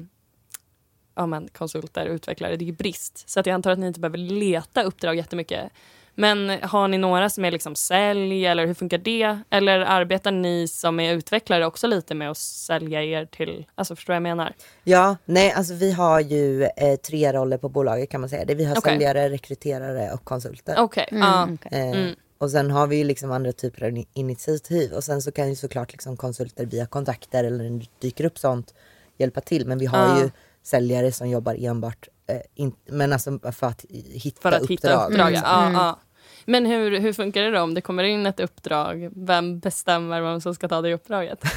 ja, 1.15 1.25
men 1.25 1.47
konsulter, 1.47 2.05
utvecklare, 2.05 2.55
det 2.55 2.65
är 2.65 2.67
ju 2.67 2.71
brist. 2.71 3.29
Så 3.29 3.39
att 3.39 3.45
jag 3.45 3.53
antar 3.53 3.71
att 3.71 3.79
ni 3.79 3.87
inte 3.87 3.99
behöver 3.99 4.17
leta 4.17 4.83
uppdrag 4.83 5.15
jättemycket. 5.15 5.71
Men 6.17 6.49
har 6.63 6.87
ni 6.87 6.97
några 6.97 7.29
som 7.29 7.45
är 7.45 7.51
liksom 7.51 7.75
sälj 7.75 8.45
eller 8.45 8.67
hur 8.67 8.73
funkar 8.73 8.97
det? 8.97 9.39
Eller 9.49 9.79
arbetar 9.79 10.31
ni 10.31 10.67
som 10.67 10.99
är 10.99 11.13
utvecklare 11.13 11.65
också 11.65 11.87
lite 11.87 12.15
med 12.15 12.31
att 12.31 12.37
sälja 12.37 13.03
er 13.03 13.25
till, 13.25 13.65
alltså 13.75 13.95
förstår 13.95 14.13
du 14.13 14.19
vad 14.19 14.29
jag 14.29 14.37
menar? 14.37 14.53
Ja, 14.83 15.17
nej 15.25 15.51
alltså 15.51 15.73
vi 15.73 15.91
har 15.91 16.19
ju 16.19 16.63
eh, 16.63 16.95
tre 17.07 17.33
roller 17.33 17.57
på 17.57 17.69
bolaget 17.69 18.09
kan 18.09 18.21
man 18.21 18.29
säga. 18.29 18.45
Det 18.45 18.55
Vi 18.55 18.65
har 18.65 18.77
Okej. 18.77 18.91
säljare, 18.93 19.29
rekryterare 19.29 20.11
och 20.13 20.23
konsulter. 20.23 20.75
Okej, 20.79 21.07
ja. 21.11 21.43
Mm, 21.43 21.57
okej. 21.65 21.79
Eh, 21.81 21.97
Mm. 21.99 22.15
Och 22.37 22.51
sen 22.51 22.71
har 22.71 22.87
vi 22.87 22.95
ju 22.95 23.03
liksom 23.03 23.31
andra 23.31 23.51
typer 23.51 23.85
av 23.85 23.91
ni- 23.91 24.07
initiativ 24.13 24.93
och 24.93 25.03
sen 25.03 25.21
så 25.21 25.31
kan 25.31 25.49
ju 25.49 25.55
såklart 25.55 25.91
liksom 25.91 26.17
konsulter 26.17 26.65
via 26.65 26.85
kontakter 26.85 27.43
eller 27.43 27.63
när 27.69 27.79
det 27.79 27.85
dyker 28.01 28.25
upp 28.25 28.37
sånt 28.37 28.73
hjälpa 29.17 29.41
till. 29.41 29.65
Men 29.67 29.77
vi 29.77 29.85
har 29.85 29.97
Ja. 30.07 30.21
ju 30.23 30.29
säljare 30.63 31.11
som 31.11 31.29
jobbar 31.29 31.55
enbart 31.59 32.07
eh, 32.27 32.41
in, 32.55 32.75
men 32.85 33.13
alltså 33.13 33.39
för 33.51 33.67
att 33.67 33.85
hitta 33.91 34.41
För 34.41 34.51
att 34.51 34.61
uppdrag. 34.61 34.69
hitta 34.73 35.05
uppdrag. 35.05 35.27
Mm. 35.27 35.41
Ja, 35.43 35.61
Mm. 35.61 35.73
ja. 35.73 35.99
Men 36.47 36.65
hur, 36.65 36.99
hur 36.99 37.13
funkar 37.13 37.41
det 37.41 37.51
då 37.51 37.59
om 37.61 37.73
det 37.73 37.81
kommer 37.81 38.03
in 38.03 38.25
ett 38.25 38.39
uppdrag? 38.39 39.09
Vem 39.15 39.59
bestämmer 39.59 40.21
vem 40.21 40.41
som 40.41 40.55
ska 40.55 40.67
ta 40.67 40.81
det 40.81 40.93
uppdraget? 40.93 41.39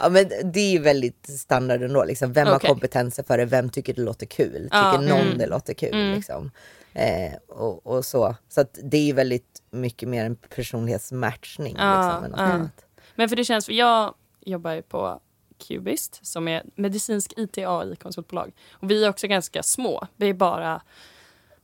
Ja 0.00 0.08
men 0.08 0.28
det 0.52 0.60
är 0.60 0.70
ju 0.70 0.78
väldigt 0.78 1.38
standard 1.40 1.82
ändå. 1.82 2.04
Liksom. 2.04 2.32
Vem 2.32 2.46
har 2.46 2.56
Okej. 2.56 2.68
kompetenser 2.70 3.22
för 3.22 3.38
det? 3.38 3.44
Vem 3.44 3.70
tycker 3.70 3.94
det 3.94 4.02
låter 4.02 4.26
kul? 4.26 4.62
Tycker 4.62 4.76
Ja, 4.78 4.92
någon 5.00 5.10
mm. 5.20 5.38
det 5.38 5.46
låter 5.46 5.74
kul? 5.74 5.94
Mm. 5.94 6.14
Liksom. 6.14 6.50
Eh, 6.92 7.32
och, 7.48 7.86
och 7.86 8.04
så. 8.04 8.36
Så 8.48 8.60
att 8.60 8.78
det 8.82 8.96
är 8.96 9.02
ju 9.04 9.12
väldigt 9.12 9.62
mycket 9.70 10.08
mer 10.08 10.24
en 10.24 10.36
personlighetsmatchning. 10.36 11.76
Ja, 11.78 12.02
liksom, 12.06 12.24
än 12.24 12.30
något 12.30 12.40
ja. 12.40 12.44
annat. 12.46 12.84
Men 13.14 13.28
för 13.28 13.36
det 13.36 13.44
känns, 13.44 13.66
för 13.66 13.72
jag 13.72 14.14
jobbar 14.40 14.72
ju 14.72 14.82
på 14.82 15.20
Cubist 15.58 16.26
som 16.26 16.48
är 16.48 16.62
medicinsk 16.74 17.32
IT-AI-konsultbolag. 17.36 18.52
Och 18.72 18.90
vi 18.90 19.04
är 19.04 19.08
också 19.10 19.26
ganska 19.26 19.62
små. 19.62 20.06
Vi 20.16 20.28
är 20.28 20.34
bara, 20.34 20.80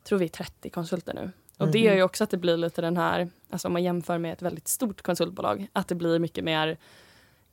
tror 0.04 0.18
vi 0.18 0.24
är 0.24 0.28
30 0.28 0.70
konsulter 0.70 1.14
nu. 1.14 1.30
Och 1.59 1.68
det 1.68 1.78
Mhm. 1.78 1.87
gör 1.87 1.94
ju 1.94 2.02
också 2.02 2.24
att 2.24 2.30
det 2.30 2.37
blir 2.37 2.57
lite 2.57 2.80
den 2.83 2.96
här, 2.96 3.28
alltså 3.50 3.68
om 3.68 3.72
man 3.72 3.83
jämför 3.83 4.18
med 4.18 4.33
ett 4.33 4.42
väldigt 4.42 4.68
stort 4.68 5.02
konsultbolag, 5.02 5.66
att 5.72 5.88
det 5.88 5.94
blir 5.94 6.18
mycket 6.18 6.44
mer 6.44 6.76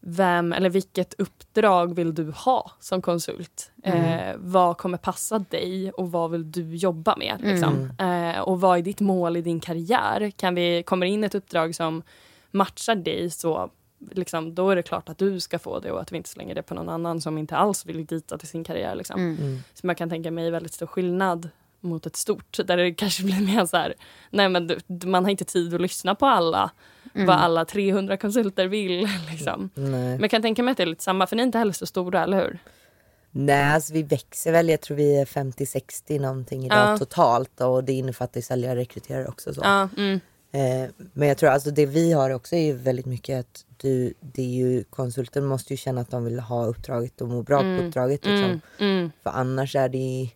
vem 0.03 0.53
eller 0.53 0.69
vilket 0.69 1.13
uppdrag 1.13 1.95
vill 1.95 2.15
du 2.15 2.31
ha 2.31 2.71
som 2.79 3.01
konsult? 3.01 3.71
Eh, 3.83 4.35
vad 4.37 4.77
kommer 4.77 4.97
passa 4.97 5.39
dig 5.39 5.91
och 5.91 6.11
vad 6.11 6.31
vill 6.31 6.51
du 6.51 6.75
jobba 6.75 7.15
med? 7.15 7.37
Liksom? 7.41 7.91
Eh, 7.99 8.39
och 8.39 8.61
vad 8.61 8.77
är 8.77 8.81
ditt 8.81 8.99
mål 8.99 9.37
i 9.37 9.41
din 9.41 9.59
karriär? 9.59 10.31
Kan 10.35 10.55
vi, 10.55 10.83
kommer 10.83 11.05
in 11.05 11.23
ett 11.23 11.35
uppdrag 11.35 11.75
som 11.75 12.03
matchar 12.51 12.95
dig 12.95 13.29
så 13.29 13.69
liksom, 14.11 14.55
då 14.55 14.69
är 14.69 14.75
det 14.75 14.83
klart 14.83 15.09
att 15.09 15.17
du 15.17 15.39
ska 15.39 15.59
få 15.59 15.79
det 15.79 15.91
och 15.91 16.01
att 16.01 16.11
vi 16.11 16.17
inte 16.17 16.29
slänger 16.29 16.55
det 16.55 16.61
på 16.63 16.73
någon 16.73 16.89
annan 16.89 17.21
som 17.21 17.37
inte 17.37 17.55
alls 17.57 17.85
vill 17.85 18.05
dita 18.05 18.37
till 18.37 18.47
sin 18.47 18.63
karriär. 18.63 18.95
Liksom. 18.95 19.19
Mm. 19.19 19.59
Så 19.73 19.87
man 19.87 19.95
kan 19.95 20.09
tänka 20.09 20.31
mig 20.31 20.51
väldigt 20.51 20.73
stor 20.73 20.87
skillnad 20.87 21.49
mot 21.79 22.05
ett 22.05 22.15
stort 22.15 22.57
där 22.65 22.77
det 22.77 22.91
kanske 22.93 23.23
blir 23.23 23.41
mer 23.55 23.65
så 23.65 23.77
här, 23.77 23.93
nej 24.29 24.49
men 24.49 24.69
man 25.05 25.23
har 25.23 25.31
inte 25.31 25.45
tid 25.45 25.73
att 25.73 25.81
lyssna 25.81 26.15
på 26.15 26.25
alla, 26.25 26.71
Mm. 27.15 27.27
vad 27.27 27.35
alla 27.35 27.65
300 27.65 28.17
konsulter 28.17 28.67
vill. 28.67 29.07
Liksom. 29.31 29.69
Nej. 29.73 29.89
Men 29.91 30.21
jag 30.21 30.31
kan 30.31 30.41
tänka 30.41 30.63
mig 30.63 30.71
att 30.71 30.77
det 30.77 30.83
är 30.83 30.87
lite 30.87 31.03
samma, 31.03 31.27
för 31.27 31.35
ni 31.35 31.41
är 31.41 31.45
inte 31.45 31.57
heller 31.57 31.73
så 31.73 31.85
stora, 31.85 32.23
eller 32.23 32.37
hur? 32.37 32.59
Nej, 33.31 33.63
alltså 33.73 33.93
vi 33.93 34.03
växer 34.03 34.51
väl. 34.51 34.69
Jag 34.69 34.81
tror 34.81 34.97
vi 34.97 35.17
är 35.17 35.25
50-60 35.25 36.19
någonting 36.19 36.65
idag 36.65 36.77
Ja. 36.93 36.97
totalt 36.97 37.61
och 37.61 37.83
det 37.83 37.93
innefattar 37.93 38.37
ju 38.37 38.41
säljare 38.41 38.71
och 38.71 38.77
rekryterare 38.77 39.27
också. 39.27 39.53
Så. 39.53 39.61
Ja, 39.63 39.89
mm, 39.97 40.19
Eh, 40.51 40.89
men 41.13 41.27
jag 41.27 41.37
tror 41.37 41.49
alltså 41.49 41.71
det 41.71 41.85
vi 41.85 42.11
har 42.11 42.29
också 42.29 42.55
är 42.55 42.73
väldigt 42.73 43.05
mycket 43.05 43.39
att 43.39 43.65
du, 43.77 44.13
det 44.21 44.41
är 44.41 44.47
ju, 44.47 44.83
konsulten 44.83 45.45
måste 45.45 45.73
ju 45.73 45.77
känna 45.77 46.01
att 46.01 46.11
de 46.11 46.23
vill 46.25 46.39
ha 46.39 46.65
uppdraget 46.65 47.21
och 47.21 47.27
må 47.27 47.41
bra 47.43 47.59
på 47.61 47.83
uppdraget. 47.85 48.25
Liksom. 48.25 48.43
mm, 48.43 48.59
mm, 48.79 49.11
För 49.23 49.29
annars 49.29 49.75
är 49.75 49.89
det, 49.89 50.29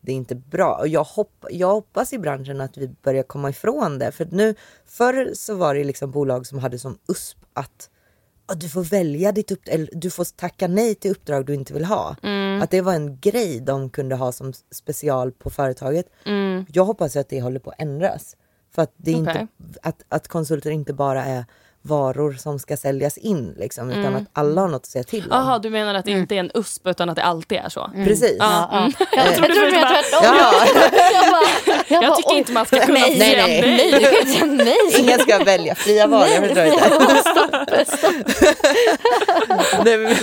det 0.00 0.12
är 0.12 0.16
inte 0.16 0.34
bra. 0.34 0.74
Och 0.80 0.88
jag, 0.88 1.04
hopp, 1.04 1.44
jag 1.50 1.68
hoppas 1.72 2.12
i 2.12 2.18
branschen 2.18 2.60
att 2.60 2.76
vi 2.78 2.88
börjar 3.02 3.22
komma 3.22 3.50
ifrån 3.50 3.98
det. 3.98 4.12
För 4.12 4.28
nu, 4.30 4.54
förr 4.86 5.30
så 5.34 5.54
var 5.54 5.74
det 5.74 5.84
liksom 5.84 6.10
bolag 6.10 6.46
som 6.46 6.58
hade 6.58 6.78
som 6.78 6.98
USP 7.08 7.38
att 7.52 7.90
"Ja, 8.48 8.54
du 8.54 8.68
får 8.68 8.82
välja 8.82 9.32
ditt 9.32 9.50
uppdrag, 9.50 9.74
eller 9.74 9.88
du 9.92 10.10
får 10.10 10.36
tacka 10.36 10.68
nej 10.68 10.94
till 10.94 11.10
uppdrag 11.10 11.46
du 11.46 11.54
inte 11.54 11.72
vill 11.72 11.84
ha. 11.84 12.16
mm, 12.22 12.62
Att 12.62 12.70
det 12.70 12.80
var 12.80 12.94
en 12.94 13.18
grej 13.20 13.60
de 13.60 13.90
kunde 13.90 14.14
ha 14.16 14.32
som 14.32 14.52
special 14.70 15.32
på 15.32 15.50
företaget. 15.50 16.06
mm. 16.26 16.66
Jag 16.72 16.84
hoppas 16.84 17.16
att 17.16 17.28
det 17.28 17.40
håller 17.40 17.60
på 17.60 17.70
att 17.70 17.80
ändras. 17.80 18.36
För 18.74 18.82
att, 18.82 18.92
det 18.96 19.10
är 19.10 19.22
Okej. 19.22 19.40
inte, 19.40 19.48
att, 19.82 20.04
att 20.08 20.28
konsulter 20.28 20.70
inte 20.70 20.92
bara 20.92 21.24
är 21.24 21.44
varor 21.82 22.32
som 22.32 22.58
ska 22.58 22.76
säljas 22.76 23.18
in 23.18 23.54
liksom, 23.58 23.90
utan 23.90 24.16
att 24.16 24.22
alla 24.32 24.60
har 24.60 24.68
något 24.68 24.82
att 24.82 24.86
säga 24.86 25.04
till 25.04 25.22
om. 25.22 25.28
Jaha, 25.30 25.58
du 25.58 25.70
menar 25.70 25.94
att 25.94 26.04
det 26.04 26.10
inte 26.10 26.34
är 26.34 26.40
en 26.40 26.50
USP 26.54 26.86
utan 26.86 27.08
att 27.10 27.16
det 27.16 27.22
alltid 27.22 27.58
är 27.58 27.68
så? 27.68 27.90
Precis. 27.94 28.36
Ja, 28.38 28.68
Ja, 28.72 28.78
mm. 28.78 28.92
ja. 28.98 29.24
Jag 29.24 29.34
trodde 29.34 29.54
du 29.54 29.60
menade 29.60 30.02
tvärtom. 30.02 30.20
Ja. 30.22 30.52
Jag, 31.12 31.30
bara, 31.30 31.40
jag, 31.88 32.02
Jag 32.08 32.16
tycker 32.16 32.34
inte 32.36 32.52
man 32.52 32.66
ska 32.66 32.80
kunna 32.80 32.98
nej, 32.98 33.18
nej, 33.18 33.30
säga 33.30 33.46
nej. 33.46 33.60
Nej, 33.62 33.92
du 33.92 34.00
kan 34.00 34.12
inte 34.20 34.32
säga 34.32 34.46
nej. 34.46 34.76
Ingen 34.98 35.18
ska 35.18 35.44
välja, 35.44 35.74
fria 35.74 36.06
val, 36.06 36.28
jag 36.30 36.44
förstår 36.44 36.64
inte. 36.64 37.84
Stopp, 37.90 37.98
stopp. 37.98 38.14
Nej, 39.84 39.98
men, 39.98 40.16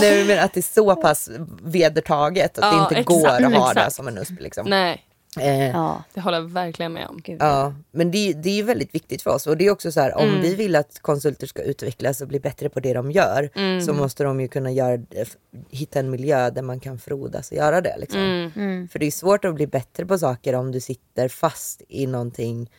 Nej, 0.00 0.24
men 0.24 0.38
att 0.38 0.52
det 0.52 0.60
är 0.60 0.74
så 0.74 0.96
pass 0.96 1.30
vedertaget 1.62 2.58
att 2.58 2.64
Ja, 2.64 2.70
det 2.70 2.78
inte 2.82 2.94
exakt, 2.94 3.08
går 3.08 3.28
att 3.28 3.54
ha 3.54 3.84
det 3.84 3.90
som 3.90 4.08
en 4.08 4.18
USP. 4.18 4.40
Liksom. 4.40 4.66
Nej, 4.70 5.07
Eh, 5.40 5.68
Ja, 5.68 6.04
det 6.14 6.20
håller 6.20 6.38
jag 6.38 6.48
verkligen 6.50 6.92
med 6.92 7.06
om. 7.08 7.20
gud. 7.24 7.36
Ja, 7.40 7.74
men 7.90 8.10
det, 8.10 8.32
det 8.32 8.48
är 8.50 8.54
ju 8.54 8.62
väldigt 8.62 8.94
viktigt 8.94 9.22
för 9.22 9.30
oss 9.30 9.46
och 9.46 9.56
det 9.56 9.66
är 9.66 9.70
också 9.70 9.92
så 9.92 10.00
här 10.00 10.16
om 10.18 10.28
Mm. 10.28 10.40
vi 10.42 10.54
vill 10.54 10.76
att 10.76 10.98
konsulter 11.02 11.46
ska 11.46 11.62
utvecklas 11.62 12.20
och 12.20 12.28
bli 12.28 12.40
bättre 12.40 12.68
på 12.68 12.80
det 12.80 12.92
de 12.92 13.10
gör 13.10 13.50
Mm. 13.54 13.80
så 13.80 13.92
måste 13.92 14.24
de 14.24 14.40
ju 14.40 14.48
kunna 14.48 14.72
göra, 14.72 14.98
hitta 15.70 15.98
en 16.00 16.10
miljö 16.10 16.50
där 16.50 16.62
man 16.62 16.80
kan 16.80 16.98
frodas 16.98 17.50
och 17.50 17.56
göra 17.56 17.80
det. 17.80 17.96
Liksom. 17.98 18.20
Mm. 18.20 18.50
Mm. 18.56 18.88
För 18.88 18.98
det 18.98 19.06
är 19.06 19.10
svårt 19.10 19.44
att 19.44 19.54
bli 19.54 19.66
bättre 19.66 20.06
på 20.06 20.18
saker 20.18 20.54
om 20.54 20.72
du 20.72 20.80
sitter 20.80 21.28
fast 21.28 21.82
i 21.88 22.06
någonting 22.06 22.70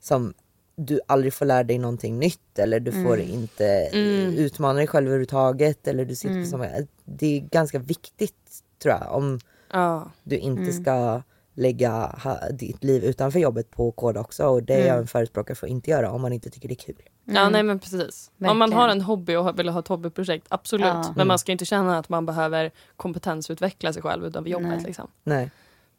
som 0.00 0.34
du 0.76 1.00
aldrig 1.06 1.34
får 1.34 1.46
lära 1.46 1.62
dig 1.64 1.78
någonting 1.78 2.18
nytt 2.18 2.58
eller 2.58 2.80
du 2.80 2.92
får 2.92 3.20
inte 3.20 3.66
Mm. 3.66 4.34
utmana 4.38 4.74
dig 4.78 4.86
själv 4.86 5.06
överhuvudtaget. 5.06 5.88
Eller 5.88 6.04
du 6.04 6.14
sitter 6.16 6.40
på 6.40 6.46
samma, 6.46 6.66
det 7.04 7.36
är 7.36 7.40
ganska 7.40 7.78
viktigt 7.78 8.34
tror 8.82 8.94
jag 8.94 9.12
om 9.14 9.40
Ja. 9.72 10.10
du 10.22 10.36
inte 10.38 10.72
ska 10.72 11.22
lägga 11.54 11.90
ha, 12.24 12.38
ditt 12.50 12.84
liv 12.84 13.04
utanför 13.04 13.38
jobbet 13.38 13.70
på 13.70 13.92
kod 13.92 14.16
också 14.16 14.46
och 14.46 14.62
det 14.62 14.74
är 14.74 14.86
jag 14.86 14.98
en 14.98 15.06
förespråkare 15.06 15.54
för 15.54 15.66
att 15.66 15.70
inte 15.70 15.90
göra 15.90 16.10
om 16.10 16.22
man 16.22 16.32
inte 16.32 16.50
tycker 16.50 16.68
det 16.68 16.74
är 16.74 16.86
kul. 16.86 17.02
Ja, 17.24 17.48
nej 17.48 17.62
men 17.62 17.78
precis. 17.78 18.30
Om 18.38 18.46
man 18.46 18.58
Verkligen. 18.58 18.80
har 18.80 18.88
en 18.88 19.00
hobby 19.00 19.34
och 19.34 19.58
vill 19.58 19.68
ha 19.68 19.80
ett 19.80 19.88
hobbyprojekt, 19.88 20.46
absolut. 20.48 20.86
Ja. 20.86 21.12
Men 21.16 21.26
man 21.26 21.38
ska 21.38 21.52
inte 21.52 21.64
känna 21.64 21.98
att 21.98 22.08
man 22.08 22.26
behöver 22.26 22.70
kompetensutveckla 22.96 23.92
sig 23.92 24.02
själv 24.02 24.26
utanför 24.26 24.50
jobbet. 24.50 24.68
Nej. 24.68 24.84
Liksom. 24.86 25.08
Nej. 25.24 25.50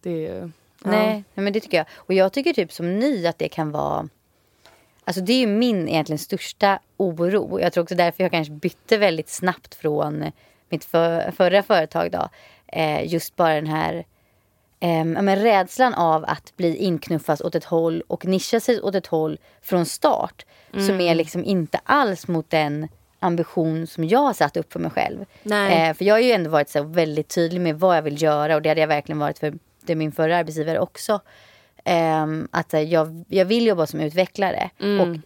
Det 0.02 0.28
är. 0.28 0.52
Ja. 0.84 0.92
Nej, 0.92 1.24
nej, 1.34 1.44
men 1.44 1.54
det 1.54 1.60
tycker 1.60 1.78
jag. 1.78 1.86
Och 1.96 2.14
jag 2.14 2.34
tycker 2.34 2.54
typ 2.54 2.72
som 2.72 3.00
ny 3.00 3.28
att 3.28 3.40
det 3.40 3.50
kan 3.50 3.72
vara... 3.72 4.10
Alltså 5.04 5.22
det 5.22 5.34
är 5.34 5.40
ju 5.40 5.48
min 5.48 5.90
egentligen 5.90 6.20
största 6.20 6.80
oro. 6.98 7.60
Jag 7.60 7.74
tror 7.74 7.84
också 7.84 7.96
därför 7.96 8.24
jag 8.24 8.32
kanske 8.32 8.54
bytte 8.54 8.98
väldigt 8.98 9.30
snabbt 9.30 9.76
från 9.76 10.32
mitt 10.70 10.86
för, 10.86 11.32
förra 11.32 11.64
företag 11.64 12.12
då. 12.12 12.30
Eh, 12.68 13.14
just 13.14 13.36
bara 13.36 13.56
den 13.56 13.68
här 13.68 14.06
eh, 14.86 15.06
men 15.06 15.36
rädslan 15.36 15.94
av 15.94 16.26
att 16.28 16.54
bli 16.58 16.78
inknuffad 16.78 17.42
åt 17.42 17.56
ett 17.56 17.64
håll 17.64 18.04
och 18.08 18.26
nischa 18.26 18.60
sig 18.60 18.82
åt 18.82 18.96
ett 18.96 19.08
håll 19.08 19.40
från 19.62 19.86
start. 19.86 20.46
Mm. 20.74 20.88
Som 20.88 21.02
är 21.02 21.16
liksom 21.16 21.44
inte 21.44 21.80
alls 21.84 22.28
mot 22.28 22.50
den 22.50 22.88
ambition 23.20 23.88
som 23.88 24.04
jag 24.04 24.20
har 24.20 24.34
satt 24.34 24.58
upp 24.58 24.74
för 24.74 24.80
mig 24.80 24.92
själv. 24.92 25.26
Eh, 25.72 25.94
för 25.94 26.06
jag 26.06 26.14
har 26.16 26.20
ju 26.20 26.32
ändå 26.32 26.50
varit 26.50 26.70
så 26.70 26.84
väldigt 26.84 27.28
tydlig 27.28 27.62
med 27.62 27.80
vad 27.80 27.98
jag 27.98 28.02
vill 28.02 28.22
göra 28.22 28.56
och 28.56 28.62
det 28.62 28.70
hade 28.70 28.82
jag 28.82 28.88
verkligen 28.88 29.20
varit 29.20 29.40
för 29.40 29.54
det 29.86 29.96
min 29.96 30.12
förra 30.12 30.38
arbetsgivare 30.38 30.80
också. 30.80 31.20
Eh, 31.86 32.26
att 32.52 32.74
jag, 32.74 33.26
jag 33.28 33.46
vill 33.46 33.66
jobba 33.66 33.88
som 33.88 34.00
utvecklare 34.00 34.70
mm. 34.80 35.02
och 35.02 35.18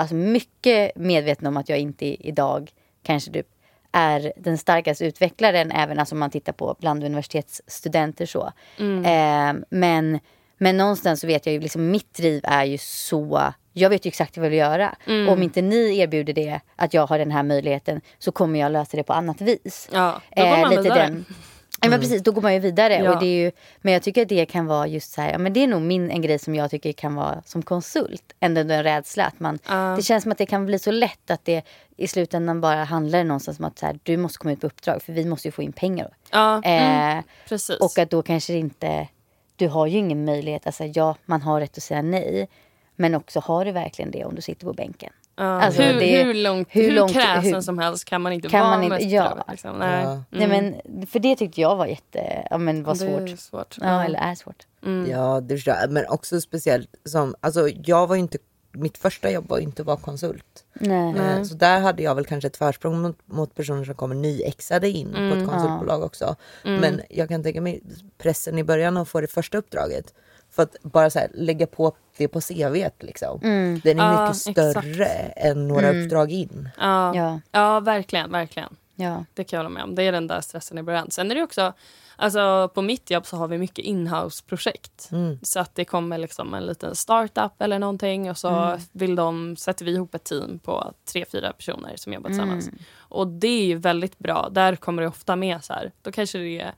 alltså, 0.00 0.14
mycket 0.14 0.96
medveten 0.96 1.46
om 1.46 1.56
att 1.56 1.68
jag 1.68 1.78
inte 1.78 2.28
idag 2.28 2.72
kanske 3.02 3.32
typ 3.32 3.46
är 3.92 4.32
den 4.36 4.58
starkaste 4.58 5.04
utvecklaren 5.04 5.72
även 5.72 5.98
alltså 5.98 6.14
om 6.14 6.18
man 6.18 6.30
tittar 6.30 6.52
på 6.52 6.76
bland 6.80 7.04
universitetsstudenter 7.04 8.26
så. 8.26 8.52
Mm. 8.78 9.04
Eh, 9.04 9.64
men, 9.70 10.20
men 10.58 10.76
någonstans 10.76 11.20
så 11.20 11.26
vet 11.26 11.46
jag 11.46 11.52
ju 11.52 11.60
liksom 11.60 11.90
mitt 11.90 12.14
driv 12.14 12.40
är 12.44 12.64
ju 12.64 12.78
så 12.78 13.52
jag 13.72 13.90
vet 13.90 14.06
ju 14.06 14.08
exakt 14.08 14.36
vad 14.36 14.46
jag 14.46 14.50
vill 14.50 14.58
göra. 14.58 14.94
Mm. 15.06 15.28
Om 15.28 15.42
inte 15.42 15.62
ni 15.62 15.98
erbjuder 15.98 16.32
det, 16.32 16.60
att 16.76 16.94
jag 16.94 17.06
har 17.06 17.18
den 17.18 17.30
här 17.30 17.42
möjligheten, 17.42 18.00
så 18.18 18.32
kommer 18.32 18.60
jag 18.60 18.72
lösa 18.72 18.96
det 18.96 19.02
på 19.02 19.12
annat 19.12 19.40
vis. 19.40 19.88
Ja, 19.92 20.20
då 20.36 20.42
går 20.42 20.50
man 20.50 20.60
eh, 20.60 20.70
lite 20.70 20.82
vidare. 20.82 21.02
Den, 21.02 21.24
Ja, 21.82 21.88
men 21.88 22.00
precis, 22.00 22.22
då 22.22 22.32
går 22.32 22.42
man 22.42 22.54
ju 22.54 22.60
vidare. 22.60 22.94
Ja. 22.94 23.14
Och 23.14 23.20
det 23.20 23.26
är 23.26 23.44
ju, 23.44 23.52
men 23.80 23.92
jag 23.92 24.02
tycker 24.02 24.22
att 24.22 24.28
det 24.28 24.46
kan 24.46 24.66
vara 24.66 24.86
just 24.86 25.12
så 25.12 25.20
här, 25.20 25.38
men 25.38 25.52
det 25.52 25.60
är 25.60 25.66
nog 25.66 25.82
min, 25.82 26.10
en 26.10 26.22
grej 26.22 26.38
som 26.38 26.54
jag 26.54 26.70
tycker 26.70 26.92
kan 26.92 27.14
vara 27.14 27.42
som 27.44 27.62
konsult. 27.62 28.32
Ändå 28.40 28.60
en 28.60 28.82
rädsla. 28.82 29.24
Att 29.24 29.40
man, 29.40 29.58
uh. 29.70 29.96
Det 29.96 30.02
känns 30.02 30.22
som 30.22 30.32
att 30.32 30.38
det 30.38 30.46
kan 30.46 30.66
bli 30.66 30.78
så 30.78 30.90
lätt 30.90 31.30
att 31.30 31.44
det 31.44 31.62
i 31.96 32.08
slutändan 32.08 32.60
bara 32.60 32.84
handlar 32.84 33.24
någonstans 33.24 33.58
om 33.58 33.64
att 33.64 33.78
så 33.78 33.86
här, 33.86 33.98
du 34.02 34.16
måste 34.16 34.38
komma 34.38 34.52
ut 34.52 34.60
på 34.60 34.66
uppdrag 34.66 35.02
för 35.02 35.12
vi 35.12 35.24
måste 35.24 35.48
ju 35.48 35.52
få 35.52 35.62
in 35.62 35.72
pengar. 35.72 36.14
Uh, 36.34 36.40
eh, 36.40 37.12
mm, 37.12 37.22
och 37.80 37.98
att 37.98 38.10
då 38.10 38.22
kanske 38.22 38.54
inte, 38.54 39.08
du 39.56 39.68
har 39.68 39.86
ju 39.86 39.98
ingen 39.98 40.24
möjlighet, 40.24 40.66
alltså 40.66 40.84
ja 40.84 41.16
man 41.24 41.42
har 41.42 41.60
rätt 41.60 41.76
att 41.76 41.82
säga 41.82 42.02
nej. 42.02 42.48
Men 42.96 43.14
också 43.14 43.40
har 43.40 43.64
du 43.64 43.72
verkligen 43.72 44.10
det 44.10 44.24
om 44.24 44.34
du 44.34 44.42
sitter 44.42 44.66
på 44.66 44.72
bänken? 44.72 45.12
Uh, 45.40 45.46
alltså, 45.46 45.82
hur, 45.82 46.00
det, 46.00 46.24
hur, 46.24 46.34
långt, 46.34 46.68
hur, 46.70 46.82
hur 46.82 46.92
långt, 46.92 47.12
kräsen 47.12 47.54
hur, 47.54 47.60
som 47.60 47.78
helst 47.78 48.04
kan 48.04 48.22
man 48.22 48.32
inte 48.32 48.48
kan 48.48 48.60
vara 48.60 48.70
man 48.70 48.82
inte, 48.82 48.96
med 48.96 49.10
ja. 49.10 49.44
Liksom. 49.50 49.78
Nej. 49.78 50.04
Ja. 50.04 50.10
Mm. 50.10 50.24
Nej, 50.30 50.48
men, 50.48 51.06
för 51.06 51.18
det 51.18 51.36
tyckte 51.36 51.60
jag 51.60 51.76
var 51.76 51.86
jätte, 51.86 52.46
ja, 52.50 52.58
men 52.58 52.84
var 52.84 52.94
svårt. 52.94 53.38
svårt. 53.38 53.76
Ja, 53.80 53.86
mm. 53.86 54.06
eller 54.06 54.18
är 54.18 54.34
svårt. 54.34 54.66
Mm. 54.82 55.10
Ja, 55.10 55.40
det 55.40 55.56
förstår 55.56 55.74
jag. 55.74 55.90
Men 55.90 56.04
också 56.08 56.40
speciellt 56.40 56.94
som, 57.04 57.34
alltså 57.40 57.68
jag 57.68 58.06
var 58.06 58.16
inte 58.16 58.38
mitt 58.72 58.98
första 58.98 59.30
jobb 59.30 59.48
var 59.48 59.58
inte 59.58 59.82
att 59.82 59.86
vara 59.86 59.96
konsult. 59.96 60.64
Nej. 60.72 61.16
Eh, 61.16 61.42
så 61.42 61.54
där 61.54 61.80
hade 61.80 62.02
jag 62.02 62.14
väl 62.14 62.26
kanske 62.26 62.46
ett 62.46 62.56
försprång 62.56 63.00
mot, 63.00 63.18
mot 63.26 63.54
personer 63.54 63.84
som 63.84 63.94
kommer 63.94 64.14
nyexade 64.14 64.88
in 64.88 65.14
mm, 65.14 65.30
på 65.30 65.36
ett 65.36 65.42
mm. 65.42 65.48
konsultbolag 65.48 66.00
ja. 66.00 66.04
också. 66.04 66.36
Mm. 66.64 66.80
Men 66.80 67.00
jag 67.10 67.28
kan 67.28 67.42
tänka 67.42 67.60
mig 67.60 67.82
pressen 68.18 68.58
i 68.58 68.64
början 68.64 68.96
att 68.96 69.08
få 69.08 69.20
det 69.20 69.26
första 69.26 69.58
uppdraget. 69.58 70.14
För 70.50 70.62
att 70.62 70.76
bara 70.82 71.10
så 71.10 71.18
här, 71.18 71.30
lägga 71.34 71.66
på 71.66 71.92
det 72.16 72.28
på 72.28 72.40
CV 72.40 72.88
liksom. 72.98 73.40
Mm. 73.42 73.80
Den 73.84 74.00
är 74.00 74.12
ja, 74.12 74.22
mycket 74.22 74.36
större 74.36 75.04
exakt. 75.04 75.38
än 75.38 75.68
några 75.68 75.88
mm. 75.88 76.04
uppdrag 76.04 76.30
in. 76.30 76.68
Ja. 76.78 77.16
ja. 77.16 77.40
Ja. 77.52 77.80
verkligen, 77.80 78.32
verkligen. 78.32 78.76
Ja. 78.94 79.24
Det 79.34 79.44
kan 79.44 79.56
jag 79.56 79.64
hålla 79.64 79.74
med 79.74 79.82
om. 79.82 79.94
Det 79.94 80.02
är 80.02 80.12
den 80.12 80.26
där 80.26 80.40
stressen 80.40 80.78
i 80.78 80.82
början. 80.82 81.10
Sen 81.10 81.30
är 81.30 81.34
det 81.34 81.42
också, 81.42 81.72
alltså 82.16 82.70
på 82.74 82.82
mitt 82.82 83.10
jobb 83.10 83.26
så 83.26 83.36
har 83.36 83.48
vi 83.48 83.58
mycket 83.58 83.84
inhouse-projekt. 83.84 85.08
Mm. 85.12 85.38
Så 85.42 85.60
att 85.60 85.74
det 85.74 85.84
kommer 85.84 86.18
liksom 86.18 86.54
en 86.54 86.66
liten 86.66 86.96
startup 86.96 87.52
eller 87.62 87.78
någonting 87.78 88.30
och 88.30 88.38
så 88.38 88.48
mm. 88.48 88.80
vill 88.92 89.16
de, 89.16 89.56
sätter 89.56 89.84
vi 89.84 89.92
ihop 89.92 90.14
ett 90.14 90.24
team 90.24 90.58
på 90.58 90.92
tre, 91.12 91.24
fyra 91.32 91.52
personer 91.52 91.96
som 91.96 92.12
jobbar 92.12 92.28
tillsammans. 92.28 92.68
Mm. 92.68 92.78
Och 92.98 93.26
det 93.26 93.48
är 93.48 93.64
ju 93.64 93.76
väldigt 93.76 94.18
bra. 94.18 94.48
Där 94.50 94.76
kommer 94.76 95.02
det 95.02 95.08
ofta 95.08 95.36
med 95.36 95.64
så 95.64 95.72
här, 95.72 95.92
då 96.02 96.12
kanske 96.12 96.38
det 96.38 96.60
är 96.60 96.74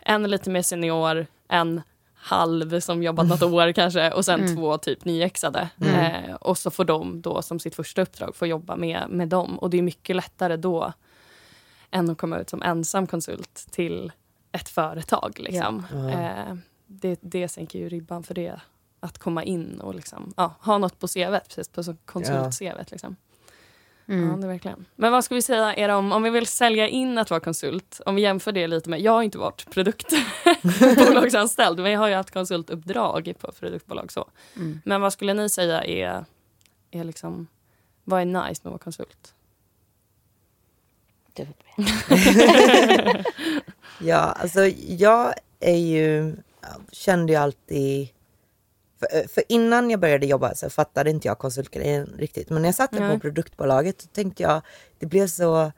en 0.00 0.22
lite 0.22 0.50
mer 0.50 0.62
senior, 0.62 1.26
en 1.48 1.82
halv 2.20 2.80
som 2.80 3.02
jobbat 3.02 3.26
något 3.26 3.42
år 3.42 3.72
kanske 3.72 4.10
och 4.10 4.24
sen 4.24 4.40
mm. 4.40 4.56
två 4.56 4.78
typ 4.78 5.04
nyexade. 5.04 5.68
Mm. 5.80 6.24
Eh, 6.24 6.34
och 6.34 6.58
så 6.58 6.70
får 6.70 6.84
de 6.84 7.20
då 7.22 7.42
som 7.42 7.58
sitt 7.60 7.74
första 7.74 8.02
uppdrag 8.02 8.36
få 8.36 8.46
jobba 8.46 8.76
med, 8.76 9.02
med 9.08 9.28
dem. 9.28 9.58
Och 9.58 9.70
det 9.70 9.78
är 9.78 9.82
mycket 9.82 10.16
lättare 10.16 10.56
då 10.56 10.92
än 11.90 12.10
att 12.10 12.18
komma 12.18 12.38
ut 12.38 12.50
som 12.50 12.62
ensam 12.62 13.06
konsult 13.06 13.66
till 13.70 14.12
ett 14.52 14.68
företag. 14.68 15.36
Liksom. 15.38 15.86
Ja. 15.92 16.10
Eh, 16.10 16.56
det, 16.86 17.18
det 17.22 17.48
sänker 17.48 17.78
ju 17.78 17.88
ribban 17.88 18.22
för 18.22 18.34
det. 18.34 18.60
Att 19.00 19.18
komma 19.18 19.44
in 19.44 19.80
och 19.80 19.94
liksom, 19.94 20.32
ja, 20.36 20.54
ha 20.60 20.78
något 20.78 20.98
på 20.98 21.08
CV, 21.08 21.38
precis 21.48 21.68
på 21.68 21.82
konsult-CV. 22.04 22.64
Ja. 22.64 22.84
Liksom. 22.90 23.16
Mm. 24.08 24.30
Ja, 24.30 24.36
det 24.36 24.46
verkligen. 24.46 24.84
Men 24.96 25.12
vad 25.12 25.24
ska 25.24 25.34
vi 25.34 25.42
säga 25.42 25.74
är 25.74 25.88
om, 25.88 26.12
om 26.12 26.22
vi 26.22 26.30
vill 26.30 26.46
sälja 26.46 26.88
in 26.88 27.18
att 27.18 27.30
vara 27.30 27.40
konsult, 27.40 28.00
om 28.06 28.14
vi 28.14 28.22
jämför 28.22 28.52
det 28.52 28.66
lite 28.66 28.90
med, 28.90 29.00
jag 29.00 29.12
har 29.12 29.22
inte 29.22 29.38
varit 29.38 29.70
produktbolagsanställd, 29.70 31.78
men 31.80 31.92
jag 31.92 32.00
har 32.00 32.08
ju 32.08 32.14
haft 32.14 32.30
konsultuppdrag 32.30 33.34
på 33.40 33.52
produktbolag 33.52 34.12
så. 34.12 34.28
Mm. 34.56 34.80
Men 34.84 35.00
vad 35.00 35.12
skulle 35.12 35.34
ni 35.34 35.48
säga 35.48 35.84
är, 35.84 36.24
är 36.90 37.04
liksom, 37.04 37.46
vad 38.04 38.20
är 38.20 38.24
nice 38.24 38.40
med 38.40 38.52
att 38.52 38.64
vara 38.64 38.78
konsult? 38.78 39.34
ja, 44.00 44.16
alltså 44.16 44.60
jag 44.88 45.34
är 45.60 45.76
ju, 45.76 46.36
kände 46.92 47.32
ju 47.32 47.38
alltid 47.38 48.08
för, 48.98 49.18
eh, 49.18 49.26
för, 49.28 49.44
innan 49.48 49.90
jag 49.90 50.00
började 50.00 50.26
jobba 50.26 50.54
så 50.54 50.70
fattade 50.70 51.10
inte 51.10 51.28
jag 51.28 51.38
konsultgrejen 51.38 52.14
riktigt. 52.18 52.50
Men 52.50 52.62
när 52.62 52.68
jag 52.68 52.74
satt 52.74 52.92
mm. 52.92 53.10
på 53.10 53.20
produktbolaget 53.20 54.00
så 54.00 54.08
tänkte 54.08 54.42
jag, 54.42 54.62
det 54.98 55.06
blev 55.06 55.26
så 55.26 55.72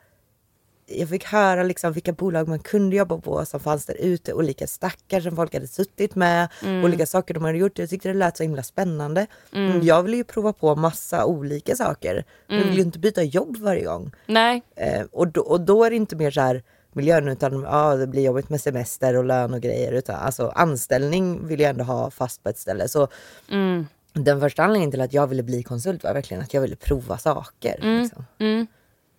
jag 0.93 1.09
fick 1.09 1.25
höra 1.25 1.63
liksom 1.63 1.93
vilka 1.93 2.13
bolag 2.13 2.49
man 2.49 2.59
kunde 2.59 2.97
jobba 2.97 3.19
på 3.19 3.47
som 3.47 3.61
fanns 3.61 3.87
där 3.87 3.95
ute, 3.95 4.35
olika 4.35 4.67
stackar 4.67 5.21
som 5.21 5.37
folk 5.37 5.55
hade 5.55 5.67
suttit 5.67 6.15
med, 6.15 6.49
mm. 6.63 6.85
olika 6.85 7.07
saker 7.07 7.35
de 7.35 7.45
hade 7.45 7.59
gjort. 7.59 7.79
Jag 7.79 7.91
tyckte 7.91 8.09
det 8.09 8.15
lät 8.15 8.37
så 8.37 8.43
himla 8.43 8.63
spännande. 8.63 9.27
Mm. 9.53 9.83
Jag 9.83 10.03
ville 10.03 10.17
ju 10.17 10.25
prova 10.25 10.53
på 10.53 10.77
massa 10.77 11.25
olika 11.25 11.77
saker. 11.77 12.13
Mm. 12.13 12.61
Jag 12.61 12.69
vill 12.69 12.77
ju 12.77 12.83
inte 12.83 12.99
byta 12.99 13.23
jobb 13.23 13.57
varje 13.57 13.85
gång. 13.85 14.13
Nej. 14.27 14.63
Eh, 14.77 15.03
och, 15.13 15.29
då, 15.29 15.41
och 15.41 15.61
då 15.61 15.85
är 15.85 15.91
det 15.91 15.97
inte 15.97 16.17
mer 16.17 16.31
så 16.31 16.41
här 16.41 16.63
miljön 16.93 17.29
utan 17.29 17.63
ja, 17.63 17.97
det 17.97 18.07
blir 18.07 18.23
jobbigt 18.23 18.49
med 18.49 18.61
semester 18.61 19.17
och 19.17 19.25
lön 19.25 19.55
och 19.55 19.61
grejer. 19.61 19.93
Utan, 19.93 20.17
alltså, 20.17 20.49
anställning 20.49 21.47
vill 21.47 21.61
jag 21.61 21.71
ändå 21.71 21.85
ha 21.85 22.11
fast 22.11 22.43
på 22.43 22.49
ett 22.49 22.59
ställe. 22.59 22.89
Så 22.89 23.09
mm. 23.49 23.87
Den 24.13 24.41
första 24.41 24.63
anledningen 24.63 24.91
till 24.91 25.01
att 25.01 25.13
jag 25.13 25.27
ville 25.27 25.43
bli 25.43 25.63
konsult 25.63 26.05
var 26.05 26.15
verkligen 26.15 26.43
att 26.43 26.55
jag 26.55 26.61
ville 26.61 26.77
prova 26.77 27.19
saker. 27.19 27.79
Mm. 27.83 28.03
Liksom. 28.03 28.25
Mm. 28.39 28.67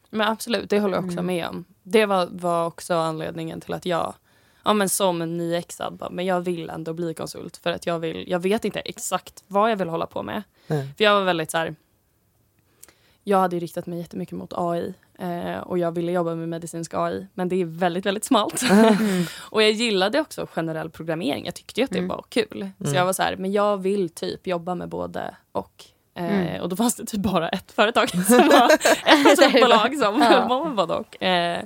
Men 0.09 0.27
absolut, 0.27 0.69
det 0.69 0.79
håller 0.79 0.95
jag 0.95 1.05
också 1.05 1.19
mm. 1.19 1.25
med 1.25 1.47
om. 1.47 1.65
Det 1.83 2.05
var, 2.05 2.27
var 2.31 2.65
också 2.65 2.93
anledningen 2.93 3.61
till 3.61 3.73
att 3.73 3.85
jag 3.85 4.13
ja, 4.63 4.73
men 4.73 4.89
som 4.89 5.21
en 5.21 5.37
nyexad, 5.37 6.07
men 6.11 6.25
jag 6.25 6.41
vill 6.41 6.69
ändå 6.69 6.93
bli 6.93 7.13
konsult. 7.13 7.57
För 7.57 7.71
att 7.71 7.85
jag, 7.85 7.99
vill, 7.99 8.25
jag 8.27 8.39
vet 8.39 8.65
inte 8.65 8.79
exakt 8.79 9.43
vad 9.47 9.71
jag 9.71 9.75
vill 9.75 9.89
hålla 9.89 10.05
på 10.05 10.23
med. 10.23 10.43
För 10.67 11.03
jag 11.03 11.15
var 11.15 11.23
väldigt 11.23 11.51
så 11.51 11.57
här, 11.57 11.75
jag 13.23 13.37
hade 13.37 13.59
riktat 13.59 13.85
mig 13.85 13.99
jättemycket 13.99 14.37
mot 14.37 14.53
AI 14.55 14.93
eh, 15.21 15.59
och 15.59 15.77
jag 15.77 15.91
ville 15.91 16.11
jobba 16.11 16.35
med 16.35 16.49
medicinsk 16.49 16.93
AI 16.93 17.27
men 17.33 17.49
det 17.49 17.61
är 17.61 17.65
väldigt 17.65 18.05
väldigt 18.05 18.23
smalt. 18.23 18.61
Mm. 18.71 19.23
och 19.39 19.63
jag 19.63 19.71
gillade 19.71 20.19
också 20.19 20.47
generell 20.53 20.89
programmering, 20.89 21.45
jag 21.45 21.55
tyckte 21.55 21.83
att 21.83 21.89
det 21.89 21.97
mm. 21.97 22.07
var 22.07 22.25
kul. 22.29 22.61
Mm. 22.61 22.73
Så 22.91 22.95
jag 22.95 23.05
var 23.05 23.13
så 23.13 23.23
här, 23.23 23.35
men 23.35 23.51
jag 23.51 23.77
vill 23.77 24.09
typ 24.09 24.47
jobba 24.47 24.75
med 24.75 24.89
både 24.89 25.35
och. 25.51 25.85
Eh, 26.15 26.39
mm. 26.39 26.61
och 26.61 26.69
då 26.69 26.75
fanns 26.75 26.95
det 26.95 27.05
typ 27.05 27.21
bara 27.21 27.49
ett 27.49 27.71
företag 27.71 28.09
som 28.25 28.37
var 28.37 28.71
ett 29.05 29.25
konsultbolag 29.25 29.97
som 29.97 30.13
på 30.47 30.65
med 30.65 30.75
både 30.75 30.93
och. 30.93 31.23
Eh, 31.23 31.63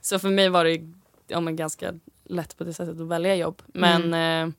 så 0.00 0.18
för 0.18 0.28
mig 0.28 0.48
var 0.48 0.64
det 0.64 0.80
ja, 1.28 1.40
men 1.40 1.56
ganska 1.56 1.92
lätt 2.24 2.58
på 2.58 2.64
det 2.64 2.74
sättet 2.74 3.00
att 3.00 3.08
välja 3.08 3.34
jobb. 3.34 3.62
Men 3.66 4.04
mm. 4.04 4.48
eh, 4.48 4.54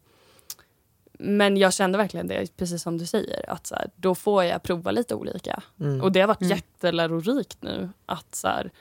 men 1.21 1.57
jag 1.57 1.73
kände 1.73 1.97
verkligen 1.97 2.27
det, 2.27 2.57
precis 2.57 2.81
som 2.81 2.97
du 2.97 3.05
säger, 3.05 3.49
att 3.49 3.67
så 3.67 3.75
här, 3.75 3.89
då 3.95 4.15
får 4.15 4.43
jag 4.43 4.63
prova 4.63 4.91
lite 4.91 5.15
olika. 5.15 5.63
Mm. 5.79 6.01
Och 6.01 6.11
det 6.11 6.19
har 6.19 6.27
varit 6.27 6.41
mm. 6.41 6.57
jättelärorikt 6.57 7.63
nu. 7.63 7.89
Att 8.05 8.35
så 8.35 8.47
här, 8.47 8.71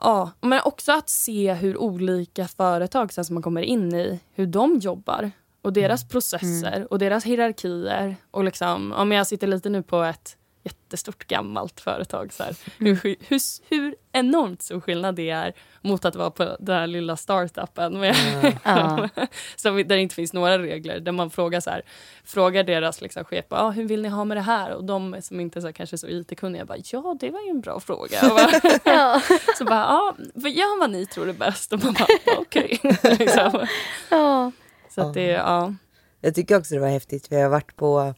ja, 0.00 0.30
men 0.40 0.60
också 0.64 0.92
att 0.92 1.08
se 1.08 1.52
hur 1.54 1.76
olika 1.76 2.48
företag 2.48 3.12
sen 3.12 3.24
som 3.24 3.34
man 3.34 3.42
kommer 3.42 3.62
in 3.62 3.94
i, 3.94 4.20
hur 4.34 4.46
de 4.46 4.78
jobbar. 4.78 5.30
Och 5.62 5.72
deras 5.72 6.02
mm. 6.02 6.08
processer 6.08 6.76
mm. 6.76 6.86
och 6.86 6.98
deras 6.98 7.24
hierarkier. 7.24 8.16
Och 8.30 8.44
liksom, 8.44 8.92
om 8.92 9.12
jag 9.12 9.26
sitter 9.26 9.46
lite 9.46 9.70
nu 9.70 9.82
på 9.82 10.02
ett 10.02 10.36
jättestort 10.62 11.24
gammalt 11.24 11.80
företag. 11.80 12.32
Så 12.32 12.42
här. 12.42 12.56
Hur, 12.78 12.94
hur, 13.28 13.40
hur 13.68 13.94
enormt 14.12 14.62
stor 14.62 14.80
skillnad 14.80 15.14
det 15.14 15.30
är 15.30 15.52
mot 15.80 16.04
att 16.04 16.16
vara 16.16 16.30
på 16.30 16.56
den 16.60 16.76
här 16.76 16.86
lilla 16.86 17.16
startupen 17.16 18.00
med, 18.00 18.16
mm. 18.64 19.08
så 19.56 19.70
där 19.70 19.84
det 19.84 19.98
inte 19.98 20.14
finns 20.14 20.32
några 20.32 20.58
regler. 20.58 21.00
Där 21.00 21.12
man 21.12 21.30
frågar, 21.30 21.60
så 21.60 21.70
här, 21.70 21.82
frågar 22.24 22.64
deras 22.64 23.00
liksom, 23.00 23.24
chef 23.24 23.44
ah, 23.48 23.70
hur 23.70 23.84
vill 23.84 24.02
ni 24.02 24.08
ha 24.08 24.24
med 24.24 24.36
det 24.36 24.40
här? 24.40 24.74
Och 24.74 24.84
de 24.84 25.22
som 25.22 25.40
inte 25.40 25.58
är 25.58 25.60
så, 25.60 25.72
kanske 25.72 25.98
så 25.98 26.08
it-kunniga 26.08 26.64
bara 26.64 26.78
ja, 26.84 27.16
det 27.20 27.30
var 27.30 27.40
ju 27.40 27.50
en 27.50 27.60
bra 27.60 27.80
fråga. 27.80 28.18
Bara, 28.22 28.78
ja. 28.94 29.22
så 29.58 29.64
bara 29.64 29.80
ja, 29.80 30.14
gör 30.48 30.80
vad 30.80 30.90
ni 30.90 31.06
tror 31.06 31.28
är 31.28 31.32
bäst. 31.32 31.72
Och 31.72 31.84
man 31.84 31.92
bara 31.92 32.36
okej. 32.38 32.80
Okay. 32.84 33.16
liksom. 33.16 33.66
ja. 34.10 34.52
Så 34.94 35.00
att 35.00 35.14
det, 35.14 35.26
ja. 35.26 35.74
Jag 36.20 36.34
tycker 36.34 36.58
också 36.58 36.74
det 36.74 36.80
var 36.80 36.88
häftigt 36.88 37.26
jag 37.30 37.42
har 37.42 37.48
varit 37.48 37.76
på 37.76 38.14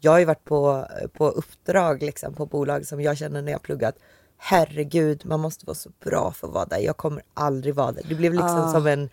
jag 0.00 0.12
har 0.12 0.18
ju 0.18 0.24
varit 0.24 0.44
på, 0.44 0.86
på 1.12 1.28
uppdrag 1.28 2.02
liksom, 2.02 2.34
på 2.34 2.46
bolag 2.46 2.86
som 2.86 3.00
jag 3.00 3.18
känner 3.18 3.42
när 3.42 3.52
jag 3.52 3.62
pluggat 3.62 3.94
herregud, 4.42 5.26
man 5.26 5.40
måste 5.40 5.66
vara 5.66 5.74
så 5.74 5.90
bra 6.04 6.32
för 6.32 6.46
att 6.46 6.54
vara 6.54 6.64
där. 6.64 6.78
Jag 6.78 6.96
kommer 6.96 7.22
aldrig 7.34 7.74
vara 7.74 7.92
där. 7.92 8.02
Det 8.08 8.14
blev 8.14 8.32
liksom 8.32 8.58
Ah. 8.60 8.72
som 8.72 8.86
en 8.86 9.10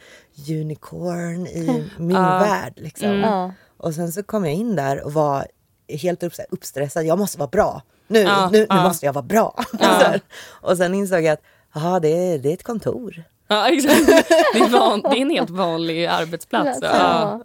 unicorn 0.50 1.48
i 1.48 1.90
min 1.98 2.18
Ah. 2.18 2.40
värld. 2.40 2.74
Liksom. 2.76 3.10
Ja. 3.20 3.52
Och 3.78 3.94
sen 3.94 4.12
så 4.12 4.24
kom 4.24 4.46
jag 4.46 4.54
in 4.54 4.76
där 4.76 5.04
och 5.04 5.14
var 5.14 5.48
helt 5.90 6.24
uppstressad. 6.50 7.06
Jag 7.06 7.20
måste 7.20 7.38
vara 7.40 7.50
bra. 7.50 7.82
Nu, 8.08 8.20
Ja, 8.20 8.50
nu, 8.52 8.60
nu 8.60 8.66
ja. 8.70 8.84
måste 8.84 9.06
jag 9.06 9.14
vara 9.14 9.24
bra. 9.26 9.64
Och 10.48 10.78
sen 10.78 10.94
insåg 10.94 11.22
jag 11.22 11.34
att 11.34 11.42
aha, 11.76 12.00
det, 12.00 12.10
är, 12.34 12.38
det 12.40 12.50
är 12.50 12.54
ett 12.54 12.64
kontor. 12.64 13.24
Ja, 13.48 13.70
exakt. 13.74 14.06
Det 14.54 14.60
är, 14.60 14.70
van, 14.70 15.02
det 15.02 15.08
är 15.18 15.22
en 15.22 15.30
helt 15.30 15.50
vanlig 15.50 16.06
arbetsplats. 16.06 16.80
Ja. 16.82 17.42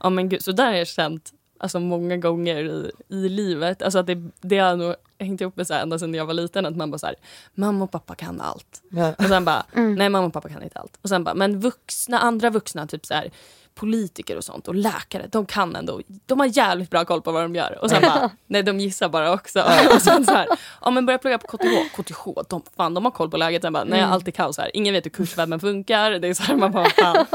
Ja, 0.00 0.10
men 0.10 0.28
gud, 0.28 0.44
så 0.44 0.52
där 0.52 0.66
har 0.66 0.72
jag 0.72 0.86
känt 0.86 1.30
alltså, 1.60 1.80
många 1.80 2.16
gånger 2.16 2.56
i, 2.56 2.90
i 3.08 3.28
livet. 3.28 3.82
Alltså, 3.82 3.98
att 3.98 4.06
det, 4.06 4.22
det 4.40 4.58
har 4.58 4.76
nog 4.76 4.94
hängt 5.18 5.40
ihop 5.40 5.56
med 5.56 5.66
så 5.66 5.74
här, 5.74 5.82
ända 5.82 5.98
sedan 5.98 6.14
jag 6.14 6.26
var 6.26 6.34
liten. 6.34 6.66
Att 6.66 6.76
man 6.76 6.90
bara 6.90 6.98
så 6.98 7.06
här, 7.06 7.16
mamma 7.54 7.84
och 7.84 7.90
pappa 7.90 8.14
kan 8.14 8.40
allt. 8.40 8.82
Ja. 8.88 9.14
Och 9.18 9.24
sen 9.24 9.44
bara, 9.44 9.64
nej 9.72 10.08
mamma 10.08 10.26
och 10.26 10.32
pappa 10.32 10.48
kan 10.48 10.62
inte 10.62 10.78
allt. 10.78 10.98
Och 11.02 11.08
sen 11.08 11.24
bara, 11.24 11.34
men 11.34 11.60
vuxna, 11.60 12.18
andra 12.18 12.50
vuxna, 12.50 12.86
typ 12.86 13.06
så 13.06 13.14
här, 13.14 13.30
politiker 13.74 14.36
och 14.36 14.44
sånt 14.44 14.68
och 14.68 14.74
läkare, 14.74 15.26
de 15.32 15.46
kan 15.46 15.76
ändå, 15.76 16.00
de 16.26 16.40
har 16.40 16.46
jävligt 16.46 16.90
bra 16.90 17.04
koll 17.04 17.22
på 17.22 17.32
vad 17.32 17.42
de 17.42 17.54
gör. 17.54 17.78
Och 17.82 17.90
sen 17.90 18.02
bara, 18.02 18.30
nej 18.46 18.62
de 18.62 18.80
gissar 18.80 19.08
bara 19.08 19.32
också. 19.32 19.60
Och 19.94 20.02
sen 20.02 20.26
så 20.26 20.32
här, 20.32 20.46
ja 20.80 20.90
men 20.90 21.06
börja 21.06 21.18
plugga 21.18 21.38
på 21.38 21.46
KTH, 21.46 22.02
KTH, 22.02 22.24
de, 22.48 22.62
fan 22.76 22.94
de 22.94 23.04
har 23.04 23.12
koll 23.12 23.30
på 23.30 23.36
läget. 23.36 23.62
Sen 23.62 23.72
bara, 23.72 23.84
nej 23.84 24.00
allt 24.00 24.28
är 24.28 24.32
kaos 24.32 24.58
här, 24.58 24.70
ingen 24.74 24.94
vet 24.94 25.04
hur 25.04 25.10
kurswebben 25.10 25.60
funkar. 25.60 26.10
Det 26.10 26.28
är 26.28 26.34
så 26.34 26.42
här, 26.42 26.56
man 26.56 26.72
bara, 26.72 26.90
fan. 26.90 27.26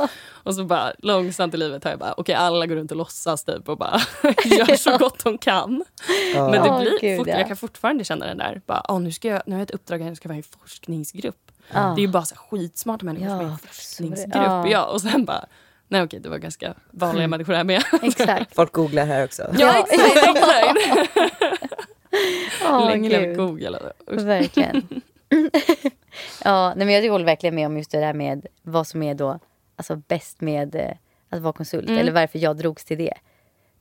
Och 0.45 0.55
så 0.55 0.63
bara 0.63 0.93
långsamt 0.99 1.53
i 1.53 1.57
livet 1.57 1.83
har 1.83 1.91
jag 1.91 1.99
bara, 1.99 2.13
okej 2.17 2.35
alla 2.35 2.65
går 2.65 2.75
runt 2.75 2.91
och 2.91 2.97
låtsas 2.97 3.43
typ 3.43 3.69
och 3.69 3.77
bara 3.77 3.99
gör 4.45 4.75
så 4.75 4.97
gott 4.97 5.23
de 5.23 5.37
kan. 5.37 5.83
Ja. 6.33 6.49
Men 6.49 6.63
det 6.63 6.79
blir, 6.79 6.99
gud, 7.01 7.17
fort, 7.17 7.27
ja. 7.27 7.37
jag 7.37 7.47
kan 7.47 7.57
fortfarande 7.57 8.03
känna 8.03 8.25
den 8.25 8.37
där, 8.37 8.61
bara, 8.65 8.85
oh, 8.89 9.01
nu, 9.01 9.11
ska 9.11 9.27
jag, 9.27 9.41
nu 9.45 9.55
har 9.55 9.59
jag 9.59 9.63
ett 9.69 9.75
uppdrag 9.75 9.99
här, 9.99 10.09
nu 10.09 10.15
ska 10.15 10.25
jag 10.25 10.29
vara 10.29 10.37
i 10.37 10.39
en 10.39 10.59
forskningsgrupp. 10.59 11.51
Ja. 11.73 11.79
Det 11.95 12.01
är 12.01 12.05
ju 12.05 12.07
bara 12.07 12.25
så 12.25 12.35
här 12.35 12.41
skitsmarta 12.41 13.05
människor 13.05 13.27
som 13.27 13.39
är 13.39 13.41
i 13.41 13.45
en 13.45 13.51
Ja, 13.51 13.57
forskningsgrupp. 13.67 14.35
Ja. 14.35 14.67
Ja. 14.67 14.83
och 14.85 15.01
sen 15.01 15.25
bara, 15.25 15.45
nej 15.95 16.03
okej 16.03 16.19
det 16.19 16.29
var 16.29 16.37
ganska 16.37 16.73
vanliga 16.91 17.27
människor 17.27 17.53
här 17.53 17.63
med. 17.63 17.83
Exakt. 18.01 18.55
Folk 18.55 18.71
googlar 18.71 19.05
här 19.05 19.23
också. 19.23 19.55
Ja 19.57 19.79
exakt, 19.79 20.37
exakt. 20.37 20.79
Länge 22.89 23.09
gud. 23.09 23.37
Google. 23.37 23.79
Verkligen. 24.07 24.81
ja, 26.43 26.73
nej, 26.75 26.85
men 26.85 26.89
jag 26.89 27.11
håller 27.11 27.25
verkligen 27.25 27.55
med 27.55 27.65
om 27.65 27.77
just 27.77 27.91
det 27.91 27.99
där 27.99 28.13
med 28.13 28.47
vad 28.61 28.87
som 28.87 29.03
är 29.03 29.13
då 29.13 29.39
alltså 29.75 29.95
bäst 29.95 30.41
med 30.41 30.75
eh, 30.75 30.91
att 31.29 31.41
vara 31.41 31.53
konsult. 31.53 31.87
Mm. 31.87 31.99
Eller 31.99 32.11
varför 32.11 32.39
jag 32.39 32.57
drogs 32.57 32.85
till 32.85 32.97
det. 32.97 33.13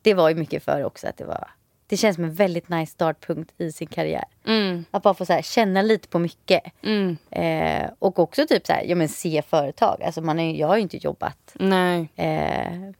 Det 0.02 0.14
var 0.14 0.28
ju 0.28 0.34
mycket 0.34 0.64
för 0.64 0.84
också 0.84 1.08
att 1.08 1.16
det 1.16 1.24
var 1.24 1.48
det 1.94 1.98
känns 1.98 2.14
som 2.14 2.24
en 2.24 2.34
väldigt 2.34 2.68
nice 2.68 2.92
startpunkt 2.92 3.52
i 3.60 3.72
sin 3.72 3.86
karriär. 3.88 4.24
Mm, 4.46 4.84
Att 4.90 5.02
bara 5.02 5.14
få 5.14 5.24
så 5.26 5.32
här, 5.32 5.42
känna 5.42 5.82
lite 5.82 6.08
på 6.08 6.18
mycket. 6.18 6.62
mm, 6.82 7.16
Eh, 7.30 7.90
och 7.98 8.18
också 8.18 8.46
typ 8.46 8.66
så 8.66 8.72
här, 8.72 8.84
ja, 8.84 8.94
men 8.96 9.08
se 9.08 9.42
företag. 9.42 10.02
Alltså 10.02 10.20
man 10.20 10.40
är, 10.40 10.54
jag 10.54 10.66
har 10.68 10.76
ju 10.76 10.82
inte 10.82 10.96
jobbat 10.96 11.52
nej. 11.54 12.08
Eh, 12.16 12.90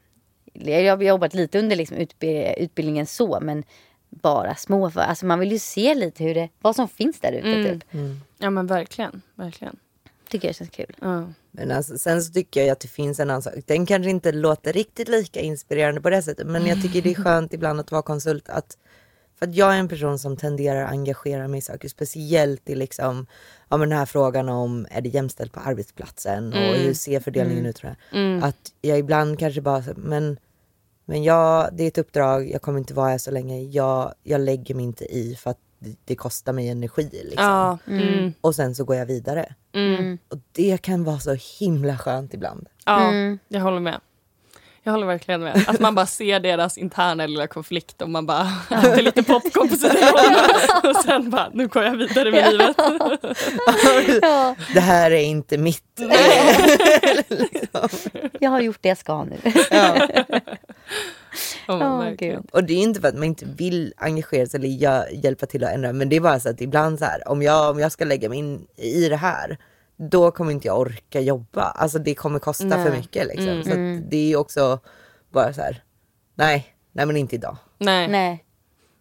jag 0.85 0.97
har 0.97 1.03
jobbat 1.03 1.35
lite 1.35 1.59
under 1.59 1.77
liksom 1.77 1.97
utbi- 1.97 2.55
utbildningen 2.59 3.07
så, 3.07 3.39
men 3.43 3.65
bara 4.11 4.55
små. 4.55 4.91
För, 4.91 5.01
alltså 5.01 5.27
man 5.27 5.39
vill 5.39 5.53
ju 5.53 5.59
se 5.59 5.95
lite 5.95 6.25
hur 6.25 6.35
det, 6.35 6.49
vad 6.61 6.77
som 6.77 6.89
finns 6.89 7.21
där 7.21 7.33
ute. 7.33 7.49
Mm. 7.49 7.81
Typ. 7.81 7.89
Ja 8.39 8.51
men 8.51 8.67
verkligen, 8.67 9.23
verkligen. 9.35 9.77
Tycker 10.35 10.49
jag 10.49 10.55
känns 10.55 10.71
kul. 10.71 10.97
Ja. 11.01 11.33
Men 11.51 11.71
alltså, 11.71 11.99
sen 11.99 12.23
så 12.23 12.33
tycker 12.33 12.61
jag 12.61 12.71
att 12.71 12.81
det 12.81 12.89
finns 12.89 13.21
en 13.21 13.31
annan 13.31 13.43
sak. 13.43 13.55
Den 13.67 13.87
kanske 13.87 14.11
inte 14.11 14.33
låter 14.33 14.73
riktigt 14.73 15.09
lika 15.09 15.41
inspirerande 15.41 16.01
på 16.01 16.11
det 16.11 16.23
sättet. 16.23 16.47
Men 16.47 16.67
jag 16.67 16.83
tycker 16.83 17.03
det 17.03 17.11
är 17.11 17.15
skönt 17.15 17.53
ibland 17.53 17.81
att 17.81 17.93
vara 17.93 18.03
konsult. 18.03 18.49
Att, 18.49 18.79
för 19.39 19.47
att 19.47 19.55
jag 19.55 19.75
är 19.75 19.79
en 19.79 19.89
person 19.89 20.19
som 20.19 20.37
tenderar 20.37 20.85
att 20.85 20.91
engagera 20.91 21.49
mig 21.49 21.59
i 21.59 21.61
saker. 21.61 21.89
Speciellt 21.89 22.71
i 22.71 22.75
liksom, 22.75 23.27
ja, 23.69 23.77
men 23.77 23.89
den 23.89 23.99
här 23.99 24.07
frågan 24.07 24.49
om 24.49 24.87
är 24.91 25.01
det 25.01 25.09
jämställt 25.09 25.53
på 25.53 25.61
arbetsplatsen 25.61 26.53
och 26.53 26.75
hur 26.75 26.95
ser 26.95 27.21
fördelningen 27.21 27.67
ut. 27.67 27.77
Tror 27.77 27.97
jag. 28.11 28.45
Att 28.45 28.73
jag 28.81 28.99
ibland 28.99 29.39
kanske 29.39 29.61
bara, 29.61 29.83
men, 29.97 30.39
men 31.05 31.23
jag, 31.23 31.69
det 31.73 31.85
är 31.85 31.89
ett 31.89 31.99
uppdrag, 31.99 32.51
jag 32.51 32.63
kommer 32.63 32.79
inte 32.79 32.95
vara 32.95 33.11
här 33.11 33.19
så 33.19 33.31
länge. 33.31 33.63
Jag, 33.63 34.15
jag 34.23 34.41
lägger 34.41 34.75
mig 34.75 34.85
inte 34.85 35.05
i 35.05 35.37
för 35.37 35.51
att 35.51 35.61
det, 36.05 36.15
kostar 36.17 36.53
mig 36.53 36.69
energi. 36.69 37.03
Liksom. 37.13 37.45
Ja, 37.45 37.79
mm, 37.87 38.33
Och 38.41 38.55
sen 38.55 38.75
så 38.75 38.85
går 38.85 38.97
jag 38.97 39.07
vidare. 39.07 39.55
mm. 39.75 40.19
Och 40.29 40.39
det 40.53 40.83
kan 40.83 41.05
vara 41.05 41.19
så 41.19 41.37
himla 41.59 41.99
skönt 41.99 42.35
ibland. 42.35 42.69
ja 42.85 43.09
Mm. 43.09 43.39
jag 43.49 43.61
håller 43.61 43.81
med. 43.81 44.01
Jag 44.87 44.93
håller 44.93 45.07
verkligen 45.07 45.41
med. 45.41 45.65
Att 45.69 45.81
man 45.81 45.95
bara 45.95 46.07
ser 46.07 46.41
deras 46.41 46.79
interna 46.79 47.27
lilla 47.27 47.47
konflikt 47.47 48.03
och 48.03 48.11
man 48.11 48.27
bara 48.27 48.43
äter 48.71 49.03
lite 49.03 49.23
popcorn 49.23 49.69
på 49.69 49.77
sidan 49.77 49.97
om. 50.85 50.91
Och 50.91 50.97
sen 50.97 51.31
bara, 51.31 51.51
nu 51.53 51.67
går 51.69 51.83
jag 51.85 51.97
vidare 51.97 52.31
med 52.31 52.53
livet. 52.53 52.77
Ja, 54.23 54.57
Det 54.75 54.81
här 54.81 55.11
är 55.11 55.23
inte 55.23 55.59
mitt. 55.59 55.85
jag 58.41 58.51
har 58.51 58.61
gjort 58.61 58.79
det 58.81 58.89
jag 58.89 58.99
ska 58.99 59.25
nu. 59.25 59.37
Ja. 59.71 60.09
Ja, 61.69 61.97
verkligen. 61.97 62.35
gud. 62.37 62.51
Och 62.53 62.65
det 62.65 62.75
är 62.75 62.79
inte 62.83 63.01
för 63.01 63.09
att 63.09 63.15
man 63.15 63.25
inte 63.25 63.45
vill 63.47 63.93
engagera 63.97 64.47
sig 64.47 64.59
eller 64.61 64.69
gö- 64.69 65.25
hjälpa 65.25 65.47
till 65.47 65.65
att 65.65 65.73
ändra. 65.73 65.93
Men 65.93 66.09
det 66.09 66.17
är 66.17 66.21
bara 66.21 66.41
så 66.41 66.49
att 66.49 66.61
ibland 66.61 66.99
så 66.99 67.05
här, 67.05 67.29
om 67.29 67.43
jag, 67.43 67.71
om 67.71 67.79
jag 67.79 67.93
ska 67.93 68.05
lägga 68.05 68.29
mig 68.29 68.39
in 68.39 68.67
i 68.77 69.09
det 69.09 69.17
här. 69.17 69.59
Då 69.97 70.31
kommer 70.31 70.53
inte 70.53 70.67
jag 70.69 70.79
orka 70.81 71.21
jobba. 71.21 71.63
Alltså 71.63 71.99
det 71.99 72.15
kommer 72.15 72.39
kosta 72.39 72.65
Nej. 72.65 72.85
för 72.85 72.97
mycket 72.97 73.27
liksom. 73.27 73.49
Mm. 73.49 73.63
Så 73.65 73.71
att 73.71 74.11
det 74.11 74.17
är 74.17 74.27
ju 74.29 74.37
också 74.37 74.79
bara 75.33 75.53
så 75.53 75.61
här, 75.61 75.83
nej, 76.35 76.67
nej 76.93 77.07
men 77.07 77.17
inte 77.17 77.35
idag. 77.35 77.57
Nej. 77.79 78.09
Nej. 78.09 78.45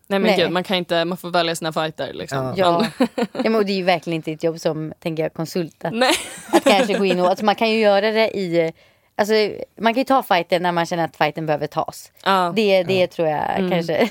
Nej. 0.07 0.19
men 0.19 0.21
Nej. 0.21 0.37
gud, 0.37 0.51
man 0.51 0.63
kan 0.63 0.77
inte, 0.77 1.05
man 1.05 1.17
får 1.17 1.29
välja 1.31 1.55
sina 1.55 1.73
fighter 1.73 2.13
liksom. 2.13 2.53
Ja. 2.57 2.85
Men- 2.97 3.07
ja, 3.15 3.25
men 3.43 3.55
och 3.55 3.65
det 3.65 3.71
är 3.71 3.77
ju 3.77 3.83
verkligen 3.83 4.15
inte 4.15 4.31
ett 4.31 4.43
jobb 4.43 4.59
som, 4.59 4.93
tänker 4.99 5.23
jag, 5.23 5.33
konsult. 5.33 5.85
Att, 5.85 5.93
Nej. 5.93 6.13
att 6.51 6.63
kanske 6.63 6.97
gå 6.97 7.05
in 7.05 7.19
och, 7.19 7.27
alltså 7.27 7.45
man 7.45 7.55
kan 7.55 7.69
ju 7.69 7.79
göra 7.79 8.11
det 8.11 8.37
i, 8.37 8.73
alltså 9.15 9.33
man 9.75 9.93
kan 9.93 10.01
ju 10.01 10.05
ta 10.05 10.23
fighten 10.23 10.63
när 10.63 10.71
man 10.71 10.85
känner 10.85 11.05
att 11.05 11.15
fighten 11.15 11.45
behöver 11.45 11.67
tas. 11.67 12.11
Ja. 12.23 12.53
Det, 12.55 12.83
det 12.83 13.07
tror 13.07 13.27
jag 13.27 13.69
kanske, 13.71 14.09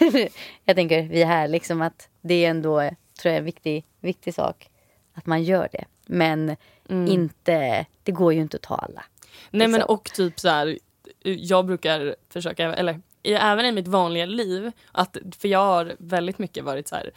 jag 0.65 0.77
tänker 0.77 1.03
vi 1.03 1.23
är 1.23 1.27
här 1.27 1.49
liksom 1.49 1.83
att 1.83 2.09
det 2.21 2.45
är 2.45 2.51
ändå, 2.51 2.91
tror 3.23 3.33
jag, 3.33 3.37
en 3.37 3.45
viktig, 3.45 3.85
viktig 4.01 4.35
sak. 4.35 4.69
Att 5.15 5.27
man 5.27 5.43
gör 5.43 5.69
det. 5.73 5.85
Men 6.07 6.57
inte, 6.89 7.87
det 8.03 8.13
går 8.13 8.33
ju 8.33 8.41
inte 8.41 8.57
att 8.57 8.63
ta 8.63 8.75
alla. 8.75 9.05
Nej 9.51 9.69
men 9.69 9.73
Liksom. 9.73 9.95
och 9.95 10.05
typ 10.05 10.41
så 10.41 10.49
här, 10.49 10.79
jag 11.23 11.67
brukar 11.67 12.17
försöka, 12.29 12.75
eller 12.75 13.01
även 13.23 13.67
i 13.67 13.73
mitt 13.73 13.89
vanliga 13.89 14.27
liv, 14.27 14.73
att, 14.93 15.17
för 15.41 15.49
jag 15.49 15.65
har 15.65 15.95
väldigt 15.99 16.39
mycket 16.39 16.65
varit 16.65 16.89
så 16.89 16.97
här, 16.97 17.11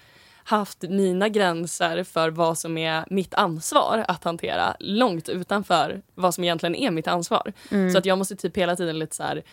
haft 0.47 0.81
mina 0.81 1.29
gränser 1.29 2.03
för 2.03 2.29
vad 2.29 2.57
som 2.57 2.77
är 2.77 3.05
mitt 3.09 3.33
ansvar 3.33 4.05
att 4.07 4.23
hantera 4.23 4.75
långt 4.79 5.29
utanför 5.29 6.01
vad 6.15 6.33
som 6.33 6.43
egentligen 6.43 6.75
är 6.75 6.91
mitt 6.91 7.07
ansvar. 7.07 7.53
Så 7.91 7.97
att 7.97 8.05
jag 8.05 8.17
måste 8.17 8.35
typ 8.35 8.57
hela 8.57 8.75
tiden 8.75 8.99
lite 8.99 9.15
så 9.15 9.23
här 9.23 9.43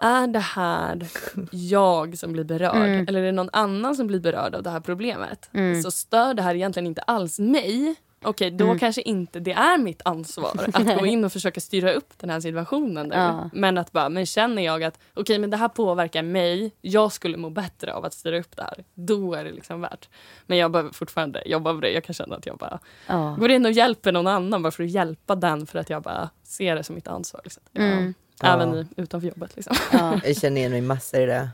är 0.00 0.26
det 0.26 0.38
här 0.38 1.06
jag 1.50 2.18
som 2.18 2.32
blir 2.32 2.44
berörd 2.44 3.08
eller 3.08 3.20
är 3.20 3.26
det 3.26 3.32
någon 3.32 3.50
annan 3.52 3.96
som 3.96 4.06
blir 4.06 4.20
berörd 4.20 4.54
av 4.54 4.62
det 4.62 4.70
här 4.70 4.80
problemet? 4.80 5.50
Så 5.82 5.90
stör 5.90 6.34
det 6.34 6.42
här 6.42 6.54
egentligen 6.54 6.86
inte 6.86 7.02
alls 7.02 7.38
mig. 7.38 7.96
Okej, 8.22 8.50
då 8.50 8.78
kanske 8.78 9.02
inte 9.02 9.40
det 9.40 9.52
är 9.52 9.78
mitt 9.78 10.02
ansvar 10.04 10.50
att 10.72 10.98
gå 10.98 11.06
in 11.06 11.24
och 11.24 11.32
försöka 11.32 11.60
styra 11.60 11.92
upp 11.92 12.12
den 12.16 12.30
här 12.30 12.40
situationen. 12.40 13.08
Nu. 13.08 13.14
Ja. 13.14 13.50
Men 13.52 13.78
att 13.78 13.92
bara, 13.92 14.08
men 14.08 14.26
känner 14.26 14.62
jag 14.62 14.82
att 14.84 14.98
okej, 15.14 15.38
men 15.38 15.50
det 15.50 15.56
här 15.56 15.68
påverkar 15.68 16.22
mig, 16.22 16.72
jag 16.80 17.12
skulle 17.12 17.36
må 17.36 17.50
bättre 17.50 17.94
av 17.94 18.04
att 18.04 18.14
styra 18.14 18.38
upp 18.40 18.56
det 18.56 18.62
här. 18.62 18.84
Då 18.94 19.34
är 19.34 19.44
det 19.44 19.50
liksom 19.52 19.80
värt. 19.80 20.08
Men 20.46 20.58
jag 20.58 20.70
behöver 20.70 20.90
fortfarande 20.90 21.42
jobba 21.48 21.72
med 21.72 21.82
det. 21.82 21.90
Jag 21.90 22.04
kan 22.04 22.14
känna 22.14 22.36
att 22.36 22.46
jag 22.46 22.56
bara 22.56 22.78
Ja. 23.06 23.36
går 23.40 23.50
in 23.50 23.66
och 23.66 23.72
hjälper 23.72 24.12
någon 24.12 24.26
annan 24.26 24.62
bara 24.62 24.70
för 24.70 24.84
att 24.84 24.90
hjälpa 24.90 25.34
den 25.34 25.66
för 25.66 25.78
att 25.78 25.90
jag 25.90 26.02
bara 26.02 26.30
ser 26.42 26.76
det 26.76 26.84
som 26.84 26.94
mitt 26.94 27.08
ansvar. 27.08 27.40
Liksom. 27.44 27.62
Mm. 27.74 28.14
Ja. 28.42 28.54
Även 28.54 28.74
Ja. 28.74 28.80
i, 28.82 28.86
utanför 28.96 29.28
jobbet. 29.28 29.56
Liksom. 29.56 29.76
Ja. 29.92 30.20
Jag 30.24 30.36
känner 30.36 30.56
igen 30.56 30.72
mig 30.72 30.80
massor 30.80 31.20
i 31.20 31.26
det. 31.26 31.48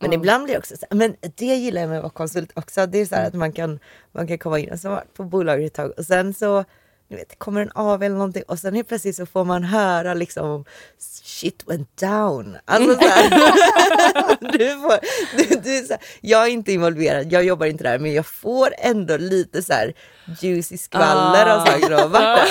Men 0.00 0.12
ibland 0.12 0.44
blir 0.44 0.54
det 0.54 0.58
också 0.58 0.76
så 0.76 0.86
här, 0.90 0.96
men 0.96 1.16
det 1.34 1.44
gillar 1.44 1.80
jag 1.80 1.88
med 1.88 1.98
att 1.98 2.02
vara 2.02 2.12
konsult 2.12 2.52
också. 2.54 2.86
Det 2.86 2.98
är 2.98 3.06
så 3.06 3.14
här 3.14 3.26
att 3.26 3.34
man 3.34 3.52
kan, 3.52 3.78
man 4.12 4.26
kan 4.26 4.38
komma 4.38 4.58
in 4.58 4.70
och 4.70 4.78
så 4.78 5.00
på 5.16 5.24
bolaget 5.24 5.66
ett 5.66 5.74
tag. 5.74 5.92
Och 5.98 6.04
sen 6.04 6.34
så 6.34 6.64
ni 7.10 7.16
vet, 7.16 7.38
kommer 7.38 7.60
en 7.60 7.70
av 7.74 8.02
eller 8.02 8.16
någonting 8.16 8.42
och 8.48 8.58
sen 8.58 8.74
helt 8.74 8.88
plötsligt 8.88 9.16
så 9.16 9.26
får 9.26 9.44
man 9.44 9.64
höra 9.64 10.14
liksom 10.14 10.64
shit 11.24 11.62
went 11.66 11.96
down. 11.96 12.56
Alltså 12.64 12.94
så 12.94 13.08
här, 13.08 13.30
du 14.58 14.68
får, 14.68 14.98
du, 15.36 15.60
du, 15.70 15.86
så 15.86 15.92
här, 15.92 16.02
jag 16.20 16.42
är 16.42 16.48
inte 16.50 16.72
involverad, 16.72 17.32
jag 17.32 17.44
jobbar 17.44 17.66
inte 17.66 17.84
där 17.84 17.98
men 17.98 18.12
jag 18.12 18.26
får 18.26 18.74
ändå 18.78 19.16
lite 19.16 19.62
så 19.62 19.72
här 19.72 19.94
juicy 20.40 20.78
skvaller 20.78 21.46
Ah. 21.46 21.56
och 21.62 21.68
saker. 21.68 21.92
Och, 21.94 22.04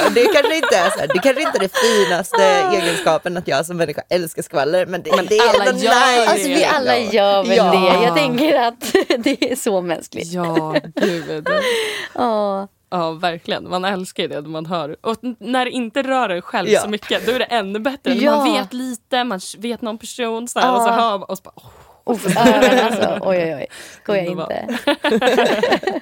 och 0.05 0.11
det 0.13 0.23
kanske 0.33 0.55
inte 0.55 0.75
är 0.77 0.89
så 0.89 0.99
här, 0.99 1.07
det 1.07 1.19
kanske 1.19 1.41
inte 1.41 1.57
är 1.57 1.59
det 1.59 1.77
finaste 1.77 2.43
egenskapen 2.77 3.37
att 3.37 3.47
jag 3.47 3.65
som 3.65 3.77
människa 3.77 4.01
älskar 4.09 4.41
skvaller 4.41 4.85
men 4.85 5.03
det, 5.03 5.09
det 5.29 5.37
är 5.37 5.59
ändå 5.67 5.71
nice. 5.71 5.91
Alltså 6.27 6.47
vi 6.47 6.63
alla 6.65 6.97
gör 6.97 7.43
väl 7.43 7.57
Ja. 7.57 7.71
det. 7.71 8.03
Jag 8.05 8.15
tänker 8.15 8.55
att 8.61 8.81
det 9.23 9.51
är 9.51 9.55
så 9.55 9.81
mänskligt. 9.81 10.31
Ja, 10.31 10.75
gud. 10.95 11.47
Ja. 12.15 12.67
Ja, 12.89 13.11
verkligen. 13.11 13.69
Man 13.69 13.85
älskar 13.85 14.23
ju 14.23 14.29
det 14.29 14.41
man 14.41 14.65
hör. 14.65 14.95
Och 15.01 15.17
när 15.39 15.65
det 15.65 15.71
inte 15.71 16.03
rör 16.03 16.29
en 16.29 16.41
själv 16.41 16.69
Ja. 16.69 16.79
så 16.79 16.89
mycket, 16.89 17.25
då 17.25 17.31
är 17.31 17.39
det 17.39 17.45
ännu 17.45 17.79
bättre. 17.79 18.13
Ja. 18.13 18.35
man 18.35 18.53
vet 18.53 18.73
lite, 18.73 19.23
man 19.23 19.39
vet 19.57 19.81
någon 19.81 19.97
person 19.97 20.47
så 20.47 20.59
här, 20.59 20.75
och 20.75 20.81
så 20.81 20.89
hör 20.89 21.17
man 21.17 21.23
och 21.23 21.37
så 21.37 21.43
bara, 21.43 21.55
ja, 22.05 22.61
men 22.61 22.85
alltså, 22.85 23.19
oj 23.21 23.37
oj 23.43 23.55
oj. 23.55 23.67
Skojar 24.03 24.23
inte. 24.23 24.77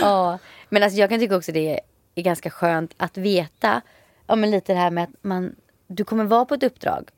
ja. 0.00 0.38
Men 0.68 0.82
alltså, 0.82 0.98
jag 0.98 1.10
kan 1.10 1.18
tycka 1.18 1.36
också 1.36 1.52
det 1.52 1.80
är 2.14 2.22
ganska 2.22 2.50
skönt 2.50 2.94
att 2.96 3.16
veta 3.16 3.80
ja, 4.26 4.36
men 4.36 4.50
lite 4.50 4.72
det 4.72 4.78
här 4.78 4.90
med 4.90 5.04
att 5.04 5.10
man, 5.22 5.54
du 5.86 6.04
kommer 6.04 6.24
vara 6.24 6.44
på 6.44 6.54
ett 6.54 6.62
uppdrag. 6.62 7.08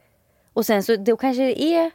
Och 0.53 0.67
sen 0.67 0.83
så 0.83 0.97
då 0.97 1.17
kanske 1.17 1.43
det 1.43 1.63
är 1.63 1.91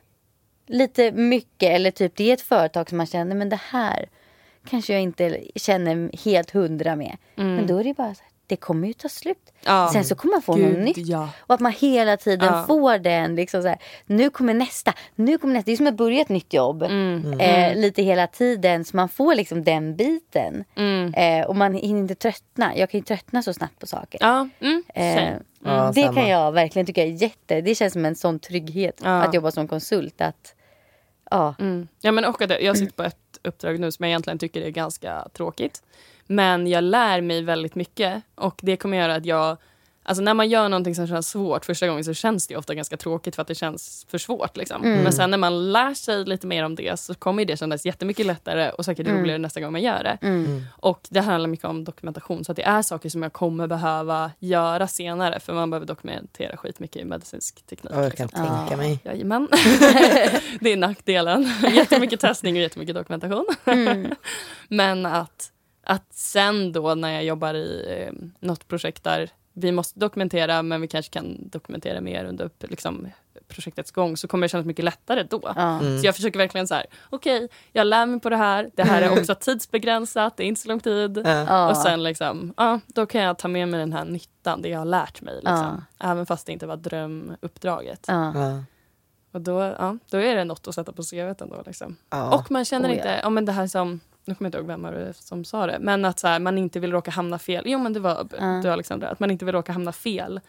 lite 0.67 1.11
mycket 1.11 1.69
eller 1.71 1.91
typ 1.91 2.15
det 2.15 2.29
är 2.29 2.33
ett 2.33 2.41
företag 2.41 2.89
som 2.89 2.97
man 2.97 3.07
känner 3.07 3.35
men 3.35 3.49
det 3.49 3.59
här 3.69 4.09
kanske 4.67 4.93
jag 4.93 5.01
inte 5.01 5.43
känner 5.55 6.23
helt 6.25 6.51
hundra 6.51 6.95
med. 6.95 7.17
Mm. 7.37 7.55
Men 7.55 7.67
då 7.67 7.77
är 7.77 7.83
det 7.83 7.93
bara 7.93 8.15
så 8.15 8.23
här, 8.23 8.31
det 8.47 8.55
kommer 8.55 8.87
ju 8.87 8.93
ta 8.93 9.09
slut. 9.09 9.53
Ja. 9.65 9.89
Sen 9.93 10.05
så 10.05 10.15
kommer 10.15 10.33
man 10.33 10.41
få 10.41 10.53
Gud, 10.53 10.73
något 10.73 10.85
nytt. 10.85 10.97
Ja. 10.97 11.29
Och 11.39 11.55
att 11.55 11.59
man 11.59 11.71
hela 11.71 12.17
tiden 12.17 12.53
ja. 12.53 12.63
får 12.67 12.97
den. 12.97 13.35
Liksom 13.35 13.61
så 13.61 13.67
här, 13.67 13.77
nu 14.05 14.29
kommer 14.29 14.53
nästa. 14.53 14.93
Nu 15.15 15.37
kommer 15.37 15.53
nästa. 15.53 15.65
Det 15.65 15.71
är 15.71 15.77
som 15.77 15.87
att 15.87 15.97
börja 15.97 16.21
ett 16.21 16.29
nytt 16.29 16.53
jobb. 16.53 16.83
Mm. 16.83 17.25
Mm. 17.25 17.39
Eh, 17.39 17.77
lite 17.77 18.03
hela 18.03 18.27
tiden. 18.27 18.85
Så 18.85 18.95
man 18.95 19.09
får 19.09 19.35
liksom 19.35 19.63
den 19.63 19.95
biten. 19.95 20.63
Mm. 20.75 21.13
Eh, 21.13 21.47
och 21.47 21.55
man 21.55 21.73
hinner 21.73 22.01
inte 22.01 22.15
tröttna. 22.15 22.77
Jag 22.77 22.89
kan 22.89 22.99
ju 22.99 23.03
tröttna 23.03 23.43
så 23.43 23.53
snabbt 23.53 23.79
på 23.79 23.87
saker. 23.87 24.19
Ja. 24.21 24.47
Mm. 24.59 24.83
Eh, 24.95 25.33
det 25.93 26.01
samma. 26.01 26.13
kan 26.13 26.29
jag 26.29 26.51
verkligen 26.51 26.85
tycka 26.85 27.03
är 27.03 27.21
jätte. 27.21 27.61
Det 27.61 27.75
känns 27.75 27.93
som 27.93 28.05
en 28.05 28.15
sån 28.15 28.39
trygghet 28.39 29.01
att 29.03 29.33
jobba 29.33 29.51
som 29.51 29.67
konsult. 29.67 30.21
Att, 30.21 30.55
ja. 31.31 31.55
Mm. 31.59 31.87
ja 32.01 32.11
men 32.11 32.25
och 32.25 32.41
att 32.41 32.61
jag 32.61 32.77
sitter 32.77 32.93
på 32.93 33.03
ett 33.03 33.26
uppdrag 33.43 33.79
nu 33.79 33.91
som 33.91 34.03
jag 34.03 34.09
egentligen 34.09 34.39
tycker 34.39 34.61
är 34.61 34.69
ganska 34.69 35.27
tråkigt. 35.33 35.83
Men 36.25 36.67
jag 36.67 36.83
lär 36.83 37.21
mig 37.21 37.41
väldigt 37.41 37.75
mycket 37.75 38.23
och 38.35 38.59
det 38.63 38.77
kommer 38.77 38.97
göra 38.97 39.15
att 39.15 39.25
jag 39.25 39.57
Alltså 40.07 40.23
när 40.23 40.33
man 40.33 40.49
gör 40.49 40.69
någonting 40.69 40.95
som 40.95 41.07
känns 41.07 41.29
svårt 41.29 41.65
första 41.65 41.87
gången 41.87 42.03
så 42.03 42.13
känns 42.13 42.47
det 42.47 42.57
ofta 42.57 42.75
ganska 42.75 42.97
tråkigt 42.97 43.35
för 43.35 43.41
att 43.41 43.47
det 43.47 43.55
känns 43.55 44.05
för 44.09 44.17
svårt. 44.17 44.57
Liksom. 44.57 44.83
Mm. 44.83 45.03
Men 45.03 45.13
sen 45.13 45.31
när 45.31 45.37
man 45.37 45.71
lär 45.71 45.93
sig 45.93 46.25
lite 46.25 46.47
mer 46.47 46.63
om 46.63 46.75
det 46.75 46.99
så 46.99 47.15
kommer 47.15 47.45
det 47.45 47.57
kännas 47.57 47.85
jättemycket 47.85 48.25
lättare 48.25 48.69
och 48.69 48.85
säkert 48.85 49.07
mm. 49.07 49.21
roligare 49.21 49.37
nästa 49.37 49.61
gång 49.61 49.71
man 49.71 49.81
gör 49.81 50.03
det. 50.03 50.17
Mm. 50.21 50.45
mm. 50.45 50.63
Och 50.75 51.07
det 51.09 51.19
handlar 51.19 51.49
mycket 51.49 51.65
om 51.65 51.83
dokumentation 51.83 52.45
så 52.45 52.51
att 52.51 52.55
det 52.55 52.63
är 52.63 52.81
saker 52.81 53.09
som 53.09 53.23
jag 53.23 53.33
kommer 53.33 53.67
behöva 53.67 54.31
göra 54.39 54.87
senare 54.87 55.39
för 55.39 55.53
man 55.53 55.69
behöver 55.69 55.87
dokumentera 55.87 56.57
skitmycket 56.57 57.01
i 57.01 57.05
medicinsk 57.05 57.65
teknik. 57.65 57.93
Oh, 57.93 58.03
jag 58.03 58.15
kan 58.15 58.27
liksom. 58.27 58.45
tänka 58.45 58.73
ah. 58.73 58.77
mig. 58.77 58.99
Jajamän. 59.03 59.47
det 60.59 60.73
är 60.73 60.77
nackdelen. 60.77 61.53
jättemycket 61.75 62.19
testning 62.19 62.55
och 62.55 62.61
jättemycket 62.61 62.95
dokumentation. 62.95 63.45
Mm. 63.65 64.13
Men 64.67 65.05
att 65.05 65.51
att 65.83 66.13
sen 66.13 66.71
då 66.71 66.95
när 66.95 67.13
jag 67.13 67.23
jobbar 67.23 67.53
i 67.53 67.85
eh, 67.97 68.13
något 68.39 68.67
projekt 68.67 69.03
där 69.03 69.29
vi 69.59 69.71
måste 69.71 69.99
dokumentera 69.99 70.61
men 70.61 70.81
vi 70.81 70.87
kanske 70.87 71.11
kan 71.11 71.49
dokumentera 71.49 72.01
mer 72.01 72.25
under 72.25 72.49
liksom, 72.59 73.07
projektets 73.47 73.91
gång 73.91 74.17
så 74.17 74.27
kommer 74.27 74.45
det 74.45 74.49
kännas 74.49 74.65
mycket 74.65 74.85
lättare 74.85 75.23
då. 75.23 75.53
Mm. 75.55 75.99
Så 75.99 76.05
jag 76.05 76.15
försöker 76.15 76.39
verkligen 76.39 76.67
så 76.67 76.75
här, 76.75 76.85
okej, 77.09 77.35
okay, 77.35 77.47
jag 77.71 77.87
lär 77.87 78.05
mig 78.05 78.19
på 78.19 78.29
det 78.29 78.37
här. 78.37 78.71
Det 78.75 78.83
här 78.83 79.01
är 79.01 79.19
också 79.19 79.35
tidsbegränsat, 79.35 80.37
det 80.37 80.43
är 80.43 80.47
inte 80.47 80.61
så 80.61 80.69
lång 80.69 80.79
tid. 80.79 81.17
Mm. 81.17 81.69
Och 81.69 81.77
sen 81.77 82.03
liksom, 82.03 82.53
ja, 82.57 82.79
då 82.87 83.05
kan 83.05 83.21
jag 83.21 83.37
ta 83.37 83.47
med 83.47 83.67
mig 83.67 83.79
den 83.79 83.93
här 83.93 84.05
nyttan, 84.05 84.61
det 84.61 84.69
jag 84.69 84.79
har 84.79 84.85
lärt 84.85 85.21
mig. 85.21 85.35
Liksom. 85.35 85.85
Även 85.99 86.25
fast 86.25 86.45
det 86.45 86.53
inte 86.53 86.67
var 86.67 86.77
drömuppdraget. 86.77 88.07
Och 89.31 89.41
då, 89.41 89.61
ja, 89.61 89.97
då 90.09 90.17
är 90.17 90.35
det 90.35 90.43
något 90.43 90.67
att 90.67 90.75
sätta 90.75 90.91
på 90.91 91.03
CVt 91.03 91.41
ändå. 91.41 91.63
Liksom. 91.65 91.95
Och 92.31 92.51
man 92.51 92.65
känner 92.65 92.89
oh, 92.89 92.93
inte, 92.93 93.07
yeah. 93.07 93.19
ja, 93.23 93.29
men 93.29 93.45
det 93.45 93.51
här 93.51 93.67
som 93.67 93.99
nu 94.27 94.35
kommer 94.35 94.45
jag 94.45 94.49
inte 94.49 94.57
ihåg 94.73 94.81
vem 94.81 94.93
det 94.93 95.13
som 95.13 95.45
sa 95.45 95.67
det, 95.67 95.77
men 95.79 96.05
att 96.05 96.19
så 96.19 96.27
här, 96.27 96.39
man 96.39 96.57
inte 96.57 96.79
vill 96.79 96.91
råka 96.91 97.11
hamna 97.11 97.39
fel. 97.39 97.63
Jo 97.65 97.79
men 97.79 97.93
det 97.93 97.99
var 97.99 98.27
uh. 98.41 98.61
du 98.61 98.69
Alexandra, 98.69 99.09
att 99.09 99.19
man 99.19 99.31
inte 99.31 99.45
vill 99.45 99.55
råka 99.55 99.71
hamna 99.71 99.91
fel 99.91 100.39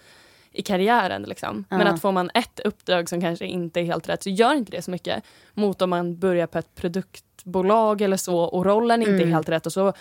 i 0.52 0.62
karriären. 0.62 1.22
Liksom. 1.22 1.56
Uh. 1.72 1.78
Men 1.78 1.86
att 1.86 2.00
får 2.00 2.12
man 2.12 2.30
ett 2.34 2.60
uppdrag 2.60 3.08
som 3.08 3.20
kanske 3.20 3.46
inte 3.46 3.80
är 3.80 3.84
helt 3.84 4.08
rätt 4.08 4.22
så 4.22 4.30
gör 4.30 4.54
inte 4.54 4.72
det 4.72 4.82
så 4.82 4.90
mycket 4.90 5.24
mot 5.54 5.82
om 5.82 5.90
man 5.90 6.18
börjar 6.18 6.46
på 6.46 6.58
ett 6.58 6.74
produktbolag 6.74 8.00
eller 8.00 8.16
så 8.16 8.38
och 8.38 8.66
rollen 8.66 9.02
inte 9.02 9.12
mm. 9.12 9.28
är 9.28 9.32
helt 9.32 9.48
rätt 9.48 9.66
och 9.66 9.72
så 9.72 9.92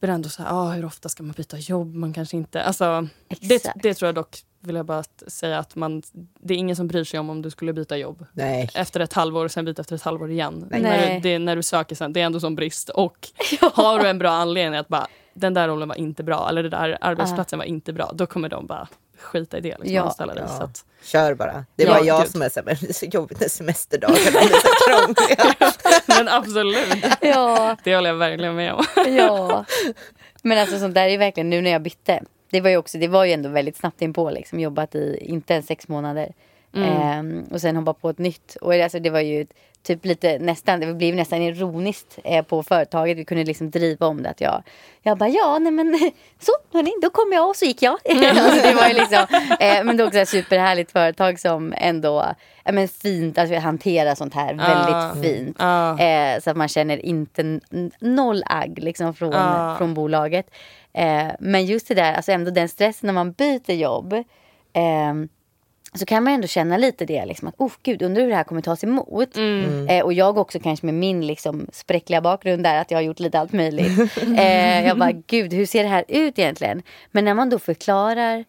blir 0.00 0.08
det 0.08 0.14
ändå 0.14 0.28
så 0.28 0.42
här, 0.42 0.50
ah, 0.52 0.70
hur 0.70 0.84
ofta 0.84 1.08
ska 1.08 1.22
man 1.22 1.32
byta 1.32 1.58
jobb? 1.58 1.94
Man 1.94 2.12
kanske 2.12 2.36
inte, 2.36 2.62
alltså, 2.62 3.08
det, 3.40 3.72
det 3.74 3.94
tror 3.94 4.06
jag 4.06 4.14
dock 4.14 4.38
vill 4.66 4.76
jag 4.76 4.86
bara 4.86 5.04
säga 5.26 5.58
att 5.58 5.76
man, 5.76 6.02
det 6.40 6.54
är 6.54 6.58
ingen 6.58 6.76
som 6.76 6.86
bryr 6.86 7.04
sig 7.04 7.20
om 7.20 7.30
om 7.30 7.42
du 7.42 7.50
skulle 7.50 7.72
byta 7.72 7.96
jobb 7.96 8.26
Nej. 8.32 8.70
efter 8.74 9.00
ett 9.00 9.12
halvår 9.12 9.44
och 9.44 9.50
sen 9.50 9.64
byta 9.64 9.82
efter 9.82 9.94
ett 9.94 10.02
halvår 10.02 10.30
igen. 10.30 10.66
När, 10.70 11.14
du, 11.14 11.20
det, 11.20 11.38
när 11.38 11.56
du 11.56 11.62
söker 11.62 11.96
sen, 11.96 12.12
det 12.12 12.20
är 12.20 12.24
ändå 12.24 12.40
som 12.40 12.54
brist. 12.54 12.88
Och 12.88 13.28
ja. 13.60 13.70
har 13.74 13.98
du 13.98 14.08
en 14.08 14.18
bra 14.18 14.30
anledning 14.30 14.80
att 14.80 14.88
bara, 14.88 15.06
den 15.34 15.54
där 15.54 15.68
rollen 15.68 15.88
var 15.88 15.96
inte 15.96 16.22
bra 16.22 16.48
eller 16.48 16.62
den 16.62 16.70
där 16.70 16.98
arbetsplatsen 17.00 17.56
uh. 17.56 17.60
var 17.60 17.64
inte 17.64 17.92
bra, 17.92 18.12
då 18.14 18.26
kommer 18.26 18.48
de 18.48 18.66
bara 18.66 18.88
skita 19.18 19.58
i 19.58 19.60
det. 19.60 19.68
Liksom, 19.68 19.94
ja. 19.94 20.26
Dig, 20.26 20.36
ja. 20.36 20.48
Så 20.48 20.62
att, 20.62 20.84
Kör 21.02 21.34
bara. 21.34 21.64
Det 21.76 21.82
är 21.82 21.86
ja, 21.88 22.04
jag 22.04 22.22
gud. 22.22 22.30
som 22.30 22.42
är 22.42 22.48
så 22.48 22.60
men 22.64 22.76
det 22.80 22.88
är 22.88 22.92
så 22.92 23.06
jobbigt 23.06 23.40
när 23.40 23.48
semesterdagarna 23.48 24.40
är 24.40 24.48
så 24.48 24.68
krångliga. 24.88 25.72
men 26.06 26.28
absolut. 26.28 27.04
Ja. 27.20 27.76
Det 27.84 27.94
håller 27.94 28.10
jag 28.10 28.16
verkligen 28.16 28.56
med 28.56 28.72
om. 28.72 28.84
ja. 29.06 29.64
Men 30.42 30.58
alltså 30.58 30.78
sånt 30.78 30.94
där 30.94 31.08
är 31.08 31.18
verkligen 31.18 31.50
nu 31.50 31.60
när 31.60 31.70
jag 31.70 31.82
bytte 31.82 32.22
det 32.50 32.60
var 32.60 32.70
ju 32.70 32.76
också, 32.76 32.98
det 32.98 33.08
var 33.08 33.24
ju 33.24 33.32
ändå 33.32 33.48
väldigt 33.48 33.76
snabbt 33.76 34.02
inpå 34.02 34.30
liksom. 34.30 34.60
Jobbat 34.60 34.94
i 34.94 35.18
inte 35.20 35.52
ens 35.52 35.66
sex 35.66 35.88
månader. 35.88 36.32
Mm. 36.74 37.38
Eh, 37.38 37.52
och 37.52 37.60
sen 37.60 37.76
hoppa 37.76 37.94
på 37.94 38.10
ett 38.10 38.18
nytt. 38.18 38.56
Och 38.60 38.74
alltså, 38.74 38.98
det 38.98 39.10
var 39.10 39.20
ju 39.20 39.46
typ 39.86 40.04
lite 40.04 40.38
nästan, 40.38 40.80
det 40.80 40.94
blev 40.94 41.14
nästan 41.14 41.42
ironiskt 41.42 42.18
eh, 42.24 42.44
på 42.44 42.62
företaget. 42.62 43.18
Vi 43.18 43.24
kunde 43.24 43.44
liksom 43.44 43.70
driva 43.70 44.06
om 44.06 44.22
det. 44.22 44.30
Att 44.30 44.40
jag, 44.40 44.62
jag 45.02 45.18
bara 45.18 45.28
ja, 45.28 45.58
nej 45.58 45.72
men 45.72 45.98
så 46.40 46.52
hörni, 46.72 46.92
då 47.02 47.10
kom 47.10 47.32
jag 47.32 47.48
och 47.48 47.56
så 47.56 47.64
gick 47.64 47.82
jag. 47.82 47.98
Alltså, 48.36 48.62
det 48.62 48.74
var 48.74 48.88
ju 48.88 48.94
liksom, 48.94 49.26
eh, 49.60 49.84
men 49.84 49.96
det 49.96 50.02
är 50.02 50.06
också 50.06 50.18
ett 50.18 50.28
superhärligt 50.28 50.92
företag 50.92 51.40
som 51.40 51.74
ändå 51.76 52.24
ja, 52.64 52.72
men 52.72 52.88
fint, 52.88 53.38
alltså 53.38 53.58
hanterar 53.58 54.14
sånt 54.14 54.34
här 54.34 54.52
uh. 54.52 54.58
väldigt 54.58 55.24
fint. 55.24 55.62
Uh. 55.62 56.02
Eh, 56.02 56.40
så 56.40 56.50
att 56.50 56.56
man 56.56 56.68
känner 56.68 57.06
inte 57.06 57.60
noll 58.00 58.42
agg 58.46 58.78
liksom 58.78 59.14
från, 59.14 59.34
uh. 59.34 59.78
från 59.78 59.94
bolaget. 59.94 60.50
Eh, 60.92 61.28
men 61.40 61.66
just 61.66 61.88
det 61.88 61.94
där, 61.94 62.12
alltså 62.12 62.32
ändå 62.32 62.50
den 62.50 62.68
stressen 62.68 63.06
när 63.06 63.14
man 63.14 63.32
byter 63.32 63.72
jobb. 63.72 64.14
Så 65.94 66.06
kan 66.06 66.24
man 66.24 66.32
ändå 66.32 66.46
känna 66.46 66.76
lite 66.76 67.04
det. 67.04 67.26
Liksom, 67.26 67.48
att 67.48 67.54
oh, 67.58 67.72
gud, 67.82 68.02
undrar 68.02 68.22
hur 68.22 68.30
det 68.30 68.36
här 68.36 68.44
kommer 68.44 68.62
tas 68.62 68.84
emot. 68.84 69.36
Mm. 69.36 69.88
Eh, 69.88 70.04
och 70.04 70.12
jag 70.12 70.38
också 70.38 70.58
kanske 70.60 70.86
med 70.86 70.94
min 70.94 71.26
liksom, 71.26 71.66
spräckliga 71.72 72.20
bakgrund 72.20 72.64
där 72.64 72.80
att 72.80 72.90
jag 72.90 72.98
har 72.98 73.02
gjort 73.02 73.20
lite 73.20 73.38
allt 73.38 73.52
möjligt. 73.52 73.98
eh, 74.38 74.86
jag 74.86 74.98
bara, 74.98 75.12
gud 75.26 75.52
hur 75.52 75.66
ser 75.66 75.82
det 75.82 75.88
här 75.88 76.04
ut 76.08 76.38
egentligen? 76.38 76.82
Men 77.10 77.24
när 77.24 77.34
man 77.34 77.50
då 77.50 77.58
förklarar 77.58 78.44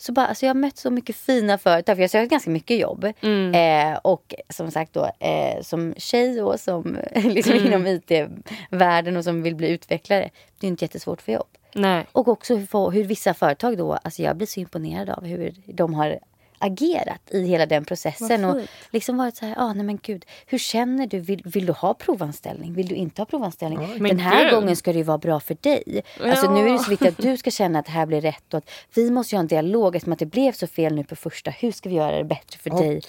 så 0.00 0.12
bara, 0.12 0.26
alltså 0.26 0.46
jag 0.46 0.50
har 0.50 0.60
mött 0.60 0.76
så 0.76 0.90
mycket 0.90 1.16
fina 1.16 1.58
företag. 1.58 1.96
För 1.96 2.00
jag 2.00 2.04
har 2.04 2.08
sökt 2.08 2.30
ganska 2.30 2.50
mycket 2.50 2.78
jobb. 2.78 3.12
Mm. 3.20 3.54
Eh, 3.54 3.98
och 3.98 4.34
som 4.48 4.70
sagt 4.70 4.92
då, 4.92 5.04
eh, 5.18 5.62
som 5.62 5.94
tjej 5.96 6.42
och 6.42 6.60
som 6.60 6.98
liksom 7.14 7.52
mm. 7.52 7.66
inom 7.66 7.86
IT-världen 7.86 9.16
och 9.16 9.24
som 9.24 9.42
vill 9.42 9.54
bli 9.54 9.68
utvecklare. 9.68 10.30
Det 10.60 10.66
är 10.66 10.68
inte 10.68 10.84
jättesvårt 10.84 11.22
för 11.22 11.32
jobb. 11.32 11.48
Nej. 11.74 12.06
Och 12.12 12.28
också 12.28 12.56
hur, 12.56 12.90
hur 12.90 13.04
vissa 13.04 13.34
företag 13.34 13.78
då, 13.78 13.92
alltså 13.92 14.22
jag 14.22 14.36
blir 14.36 14.46
så 14.46 14.60
imponerad 14.60 15.10
av 15.10 15.24
hur 15.24 15.54
de 15.66 15.94
har 15.94 16.18
agerat 16.58 17.20
i 17.30 17.42
hela 17.42 17.66
den 17.66 17.84
processen. 17.84 18.44
Och 18.44 18.60
liksom 18.90 19.16
varit 19.16 19.36
så 19.36 19.46
här, 19.46 19.54
ah, 19.58 19.72
nej 19.72 19.84
men 19.84 19.98
gud, 20.02 20.24
hur 20.46 20.58
känner 20.58 21.06
du? 21.06 21.18
Vill, 21.18 21.42
vill 21.44 21.66
du 21.66 21.72
ha 21.72 21.94
provanställning? 21.94 22.74
Vill 22.74 22.88
du 22.88 22.94
inte 22.94 23.20
ha 23.20 23.26
provanställning? 23.26 23.78
Oh, 23.78 24.08
den 24.08 24.18
här 24.18 24.44
gud. 24.44 24.54
gången 24.54 24.76
ska 24.76 24.92
det 24.92 24.98
ju 24.98 25.04
vara 25.04 25.18
bra 25.18 25.40
för 25.40 25.56
dig. 25.60 26.02
Ja. 26.20 26.30
Alltså 26.30 26.54
nu 26.54 26.68
är 26.68 26.72
det 26.72 26.78
så 26.78 26.90
viktigt 26.90 27.08
att 27.08 27.18
du 27.18 27.36
ska 27.36 27.50
känna 27.50 27.78
att 27.78 27.86
det 27.86 27.92
här 27.92 28.06
blir 28.06 28.20
rätt 28.20 28.54
och 28.54 28.58
att 28.58 28.70
vi 28.94 29.10
måste 29.10 29.36
ha 29.36 29.40
en 29.40 29.46
dialog 29.46 29.96
eftersom 29.96 30.12
att 30.12 30.18
det 30.18 30.26
blev 30.26 30.52
så 30.52 30.66
fel 30.66 30.94
nu 30.94 31.04
på 31.04 31.16
första. 31.16 31.50
Hur 31.50 31.72
ska 31.72 31.88
vi 31.88 31.94
göra 31.94 32.18
det 32.18 32.24
bättre 32.24 32.58
för 32.58 32.72
okay. 32.72 32.88
dig? 32.88 33.02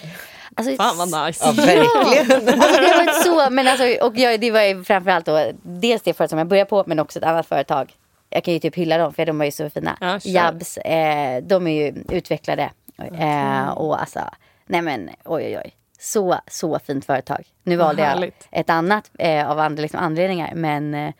Alltså, 0.55 0.75
Fan 0.75 0.97
vad 0.97 1.27
nice. 1.27 1.45
Ja, 1.45 1.51
verkligen. 1.51 2.61
alltså, 2.61 2.81
det 2.81 3.05
var 3.05 3.23
så, 3.23 3.49
men 3.49 3.67
alltså, 3.67 4.05
och 4.05 4.17
jag, 4.17 4.39
det 4.39 4.51
var 4.51 4.83
framförallt 4.83 5.25
då, 5.25 5.51
dels 5.61 6.01
det 6.01 6.13
företag 6.13 6.29
som 6.29 6.39
jag 6.39 6.47
började 6.47 6.69
på 6.69 6.83
men 6.87 6.99
också 6.99 7.19
ett 7.19 7.25
annat 7.25 7.47
företag 7.47 7.95
jag 8.29 8.43
kan 8.43 8.53
ju 8.53 8.59
typ 8.59 8.75
hylla 8.75 8.97
dem 8.97 9.13
för 9.13 9.25
de 9.25 9.37
var 9.37 9.45
ju 9.45 9.51
så 9.51 9.69
fina. 9.69 9.97
Ja, 10.01 10.19
Jabs, 10.23 10.77
eh, 10.77 11.43
de 11.43 11.67
är 11.67 11.71
ju 11.71 12.03
utvecklade. 12.09 12.69
Eh, 12.99 13.69
och 13.69 14.01
alltså, 14.01 14.19
nej 14.65 14.81
men 14.81 15.09
oj 15.25 15.43
oj 15.43 15.61
oj. 15.65 15.75
Så, 15.99 16.39
så 16.47 16.79
fint 16.79 17.05
företag. 17.05 17.43
Nu 17.63 17.75
valde 17.75 18.01
jag 18.01 18.31
ett 18.51 18.69
annat 18.69 19.11
eh, 19.19 19.49
av 19.49 19.59
andra 19.59 19.81
liksom, 19.81 19.99
anledningar. 19.99 20.51
Men 20.55 20.93
eh, 20.93 21.13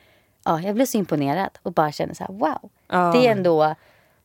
ja, 0.45 0.59
jag 0.59 0.75
blev 0.75 0.85
så 0.85 0.97
imponerad 0.97 1.49
och 1.63 1.73
bara 1.73 1.91
kände 1.91 2.15
så 2.15 2.23
här 2.23 2.33
wow. 2.33 2.69
Ja. 2.87 3.11
Det 3.11 3.27
är 3.27 3.31
ändå 3.31 3.75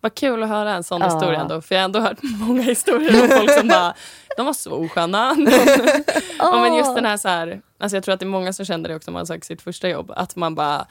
vad 0.05 0.15
kul 0.15 0.43
att 0.43 0.49
höra 0.49 0.73
en 0.73 0.85
sån 0.85 1.01
ja. 1.01 1.07
historia 1.07 1.41
ändå. 1.41 1.61
För 1.61 1.75
jag 1.75 1.83
har 1.83 1.85
ändå 1.85 2.01
hört 2.01 2.19
många 2.41 2.63
historier 2.63 3.23
om 3.23 3.29
folk 3.29 3.51
som 3.51 3.69
bara, 3.69 3.95
de 4.37 4.47
var 4.47 4.53
så 4.53 4.73
osköna. 4.73 5.31
oh. 6.41 6.61
men 6.63 6.75
just 6.75 6.95
den 6.95 7.05
här 7.05 7.17
så 7.17 7.29
här, 7.29 7.61
alltså 7.79 7.97
jag 7.97 8.05
tror 8.05 8.13
att 8.13 8.21
det 8.21 8.27
är 8.27 8.29
många 8.29 8.53
som 8.53 8.65
känner 8.65 8.89
det 8.89 8.97
också 8.97 9.11
om 9.11 9.15
man 9.15 9.27
söker 9.27 9.47
sitt 9.47 9.63
första 9.63 9.89
jobb. 9.89 10.13
Att 10.17 10.37
man 10.37 10.55
bara, 10.55 10.87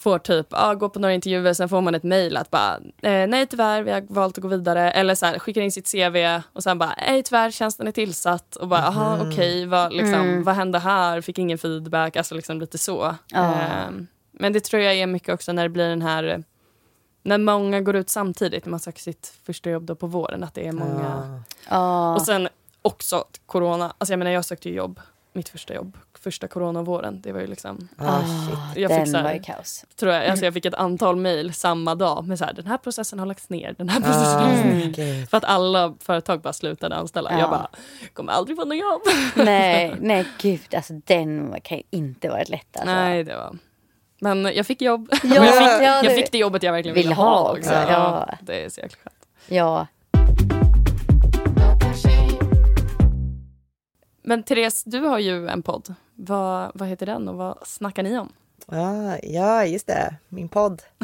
får 0.00 0.18
typ 0.18 0.46
ah, 0.50 0.74
gå 0.74 0.88
på 0.88 0.98
några 0.98 1.14
intervjuer, 1.14 1.52
sen 1.52 1.68
får 1.68 1.80
man 1.80 1.94
ett 1.94 2.02
mejl 2.02 2.36
att 2.36 2.50
bara 2.50 2.74
eh, 3.02 3.28
nej 3.28 3.46
tyvärr, 3.46 3.82
vi 3.82 3.90
har 3.90 4.04
valt 4.08 4.38
att 4.38 4.42
gå 4.42 4.48
vidare. 4.48 4.90
Eller 4.90 5.14
så 5.14 5.26
här, 5.26 5.38
skickar 5.38 5.60
in 5.60 5.72
sitt 5.72 5.92
CV 5.92 6.40
och 6.52 6.62
sen 6.62 6.78
bara 6.78 6.94
nej 6.98 7.22
tyvärr, 7.22 7.50
tjänsten 7.50 7.86
är 7.86 7.92
tillsatt. 7.92 8.56
Och 8.56 8.68
bara 8.68 8.80
jaha 8.80 9.14
mm. 9.14 9.28
okej, 9.28 9.34
okay, 9.34 9.66
vad, 9.66 9.92
liksom, 9.92 10.14
mm. 10.14 10.42
vad 10.42 10.54
hände 10.54 10.78
här? 10.78 11.20
Fick 11.20 11.38
ingen 11.38 11.58
feedback. 11.58 12.16
Alltså 12.16 12.34
liksom 12.34 12.60
lite 12.60 12.78
så. 12.78 13.00
Oh. 13.34 13.62
Eh, 13.62 13.90
men 14.32 14.52
det 14.52 14.60
tror 14.60 14.82
jag 14.82 14.94
är 14.94 15.06
mycket 15.06 15.34
också 15.34 15.52
när 15.52 15.62
det 15.62 15.68
blir 15.68 15.88
den 15.88 16.02
här 16.02 16.44
när 17.22 17.38
många 17.38 17.80
går 17.80 17.96
ut 17.96 18.10
samtidigt, 18.10 18.64
när 18.64 18.70
man 18.70 18.80
söker 18.80 19.00
sitt 19.00 19.32
första 19.44 19.70
jobb 19.70 19.84
då 19.84 19.94
på 19.94 20.06
våren, 20.06 20.44
att 20.44 20.54
det 20.54 20.66
är 20.66 20.72
många. 20.72 21.42
Oh. 21.70 22.14
Och 22.14 22.22
sen 22.22 22.48
också 22.82 23.24
corona. 23.46 23.94
Alltså 23.98 24.12
jag 24.12 24.18
menar 24.18 24.30
jag 24.30 24.44
sökte 24.44 24.70
jobb, 24.70 25.00
mitt 25.32 25.48
första 25.48 25.74
jobb 25.74 25.98
första 26.22 26.48
coronavåren. 26.48 27.20
Det 27.20 27.32
var 27.32 27.40
ju 27.40 27.46
liksom... 27.46 27.88
Ah, 27.98 28.20
shit. 28.20 28.58
Jag 28.82 28.90
fick 28.90 28.98
den 28.98 29.06
så 29.06 29.16
här- 29.16 29.24
var 29.24 29.32
ju 29.32 29.42
kaos. 29.42 29.84
Tror 29.96 30.12
jag, 30.12 30.26
alltså 30.26 30.44
jag 30.44 30.54
fick 30.54 30.64
ett 30.64 30.74
antal 30.74 31.16
mejl 31.16 31.52
samma 31.54 31.94
dag 31.94 32.26
med 32.26 32.38
så 32.38 32.44
här, 32.44 32.52
den 32.52 32.66
här 32.66 32.78
processen 32.78 33.18
har 33.18 33.26
lagts 33.26 33.48
ner, 33.50 33.74
den 33.78 33.88
här 33.88 34.00
processen 34.00 34.40
har 34.42 34.80
lagts 34.80 34.98
ner. 34.98 35.22
Ah. 35.22 35.26
För 35.26 35.36
att 35.36 35.44
alla 35.44 35.94
företag 36.00 36.40
bara 36.40 36.52
slutade 36.52 36.96
anställa. 36.96 37.32
Ja. 37.32 37.38
Jag 37.38 37.50
bara, 37.50 37.68
kommer 38.12 38.32
aldrig 38.32 38.56
få 38.56 38.64
något 38.64 38.76
jobb. 38.78 39.02
Nej, 39.46 39.94
nej 40.00 40.26
gud, 40.40 40.74
alltså 40.74 40.92
den 40.92 41.60
kan 41.62 41.76
ju 41.78 41.82
inte 41.90 42.28
varit 42.28 42.48
lätt. 42.48 42.76
Alltså. 42.76 42.94
Nej, 42.94 43.24
det 43.24 43.36
var... 43.36 43.56
Men 44.22 44.44
jag 44.54 44.66
fick 44.66 44.82
jobb. 44.82 45.08
Ja, 45.12 45.18
jag, 45.34 45.44
fick, 45.54 45.62
ja, 45.62 45.82
jag 45.82 46.04
det- 46.04 46.14
fick 46.14 46.32
det 46.32 46.38
jobbet 46.38 46.62
jag 46.62 46.72
verkligen 46.72 46.94
Vill 46.94 47.02
ville 47.04 47.14
ha 47.14 47.24
ha 47.30 47.50
också, 47.50 47.58
också. 47.58 47.72
ja. 47.72 48.28
Det 48.40 48.64
är 48.64 48.68
så 48.68 48.80
jäkla 48.80 48.98
skönt. 49.04 49.16
Ja, 49.48 49.86
Men 54.22 54.42
Therese, 54.42 54.82
du 54.84 55.00
har 55.00 55.18
ju 55.18 55.48
en 55.48 55.62
podd. 55.62 55.94
Vad, 56.14 56.70
vad 56.74 56.88
heter 56.88 57.06
den 57.06 57.28
och 57.28 57.36
vad 57.36 57.58
snackar 57.66 58.02
ni 58.02 58.18
om? 58.18 58.32
Ah, 58.66 59.16
ja, 59.22 59.64
just 59.64 59.86
det. 59.86 60.16
Min 60.28 60.48
podd. 60.48 60.82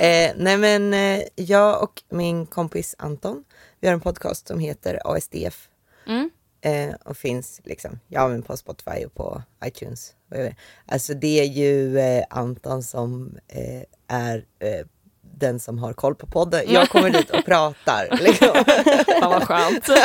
eh, 0.00 0.32
nej 0.36 0.56
men 0.58 0.94
eh, 0.94 1.22
jag 1.34 1.82
och 1.82 2.02
min 2.08 2.46
kompis 2.46 2.94
Anton, 2.98 3.44
vi 3.80 3.88
har 3.88 3.94
en 3.94 4.00
podcast 4.00 4.48
som 4.48 4.58
heter 4.58 5.00
ASDF. 5.04 5.68
Mm. 6.06 6.30
Eh, 6.60 6.94
och 7.04 7.16
finns 7.16 7.60
liksom, 7.64 8.00
ja 8.08 8.28
men 8.28 8.42
på 8.42 8.56
Spotify 8.56 9.04
och 9.04 9.14
på 9.14 9.42
iTunes. 9.64 10.14
Alltså 10.86 11.14
det 11.14 11.40
är 11.40 11.44
ju 11.44 11.98
eh, 11.98 12.24
Anton 12.30 12.82
som 12.82 13.38
eh, 13.48 13.82
är 14.06 14.44
eh, 14.58 14.86
den 15.38 15.60
som 15.60 15.78
har 15.78 15.92
koll 15.92 16.14
på 16.14 16.26
podden. 16.26 16.62
Jag 16.68 16.88
kommer 16.88 17.10
dit 17.10 17.30
och 17.30 17.44
pratar. 17.44 18.18
Liksom. 18.20 18.48
Fan 19.20 19.30
vad 19.30 19.42
skönt. 19.48 19.88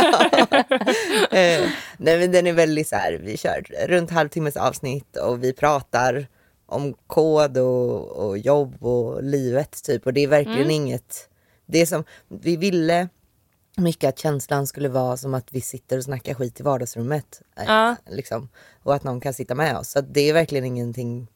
Eh, 1.31 1.69
nej 1.97 2.19
men 2.19 2.31
den 2.31 2.47
är 2.47 2.53
väldigt 2.53 2.87
så 2.87 2.95
här, 2.95 3.13
vi 3.13 3.37
kör 3.37 3.65
runt 3.87 4.11
halvtimmes 4.11 4.57
avsnitt 4.57 5.17
och 5.17 5.43
vi 5.43 5.53
pratar 5.53 6.27
om 6.65 6.93
kod 7.07 7.57
och, 7.57 8.07
och 8.27 8.37
jobb 8.37 8.83
och 8.83 9.23
livet 9.23 9.83
typ 9.83 10.05
och 10.05 10.13
det 10.13 10.23
är 10.23 10.27
verkligen 10.27 10.71
inget, 10.71 11.29
det 11.65 11.85
som, 11.85 12.03
vi 12.27 12.57
ville 12.57 13.07
mycket 13.77 14.07
att 14.09 14.19
känslan 14.19 14.67
skulle 14.67 14.89
vara 14.89 15.17
som 15.17 15.33
att 15.33 15.47
vi 15.53 15.61
sitter 15.61 15.97
och 15.97 16.03
snackar 16.03 16.33
skit 16.33 16.59
i 16.59 16.63
vardagsrummet. 16.63 17.41
eh, 17.57 17.63
Ja. 17.67 17.95
Liksom, 18.09 18.49
och 18.83 18.95
att 18.95 19.03
någon 19.03 19.21
kan 19.21 19.33
sitta 19.33 19.55
med 19.55 19.77
oss. 19.77 19.89
Så 19.91 20.01
det 20.01 20.29
är 20.29 20.33
verkligen 20.33 20.65
ingenting 20.65 21.27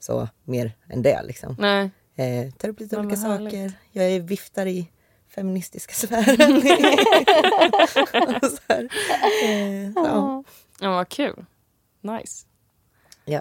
så 0.00 0.28
mer 0.44 0.72
än 0.90 1.02
det 1.02 1.22
liksom. 1.22 1.56
Nej. 1.58 1.90
Eh, 2.16 2.50
tar 2.52 2.68
upp 2.68 2.80
lite 2.80 2.96
Men 2.96 3.06
olika 3.06 3.20
vad 3.20 3.30
härligt. 3.32 3.52
saker. 3.52 3.72
Jag 3.92 4.10
är 4.10 4.20
viftar 4.20 4.66
i 4.66 4.90
feministiska 5.28 5.92
sfären. 6.06 6.62
Så 8.50 8.58
här. 8.68 8.88
Eh, 9.44 9.90
ja. 9.90 10.44
Ja, 10.80 10.90
vad 10.90 11.08
kul. 11.08 11.44
Nice. 12.00 12.46
Ja. 13.24 13.40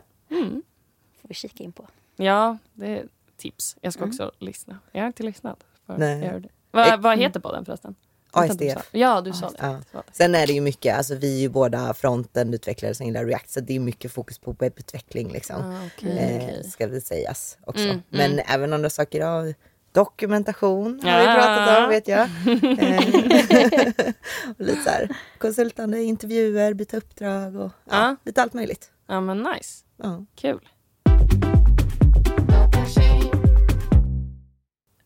får 1.22 1.28
vi 1.28 1.34
kika 1.34 1.64
in 1.64 1.72
på. 1.72 1.88
Ja, 2.16 2.58
det 2.74 2.88
är 2.88 3.08
tips. 3.38 3.78
Jag 3.82 3.94
ska 3.94 4.06
också 4.06 4.32
lyssna. 4.40 4.80
Jag 4.92 5.02
har 5.02 5.08
inte 5.08 5.24
lyssnat. 5.24 5.64
För 5.86 5.98
Nej. 5.98 6.20
Jag 6.20 6.34
gör 6.34 6.40
det. 6.40 6.50
Va, 6.72 6.98
vad 6.98 7.18
heter 7.20 7.40
podden 7.40 7.66
förresten? 7.66 7.96
ASDF. 8.34 8.90
Ja, 8.92 9.22
du 9.22 9.34
sa 9.34 9.50
det. 9.50 9.56
Ja. 9.60 9.80
Det. 9.92 10.02
Sen 10.12 10.36
är 10.36 10.48
det 10.48 10.54
ju 10.54 10.62
mycket, 10.62 10.98
alltså 10.98 11.16
vi 11.16 11.36
är 11.38 11.42
ju 11.42 11.50
båda 11.50 11.94
fronten-utvecklare 11.94 12.94
som 12.96 13.06
gillar 13.06 13.26
React 13.26 13.50
så 13.50 13.60
det 13.60 13.76
är 13.76 13.80
mycket 13.80 14.12
fokus 14.12 14.40
på 14.40 14.56
webbutveckling 14.60 15.32
liksom. 15.32 15.56
Ah, 15.62 15.86
okej, 15.96 16.50
eh. 16.64 16.70
Ska 16.70 16.88
väl 16.88 17.02
sägas 17.02 17.58
också. 17.66 17.84
Mm, 17.84 18.02
Men 18.10 18.40
även 18.40 18.74
andra 18.74 18.90
saker, 18.90 19.20
ja, 19.20 19.54
dokumentation 19.92 21.00
har 21.04 21.20
vi 21.20 21.26
Ja. 21.26 21.34
pratat 21.36 21.84
om 21.84 21.90
vet 21.90 22.08
jag. 22.08 22.20
Eh, 22.80 24.14
och 24.58 24.66
lite 24.66 24.84
så 24.84 24.90
här, 24.90 25.16
konsultande, 25.38 26.04
intervjuer, 26.04 26.74
byta 26.74 26.98
uppdrag 26.98 27.56
och 27.56 27.72
ja, 27.90 27.92
Ja. 27.92 28.16
lite 28.26 28.42
allt 28.42 28.54
möjligt. 28.54 28.92
Ja, 29.08 29.22
men 29.22 29.38
nice. 29.38 29.84
Ja. 30.04 30.26
Kul. 30.36 30.60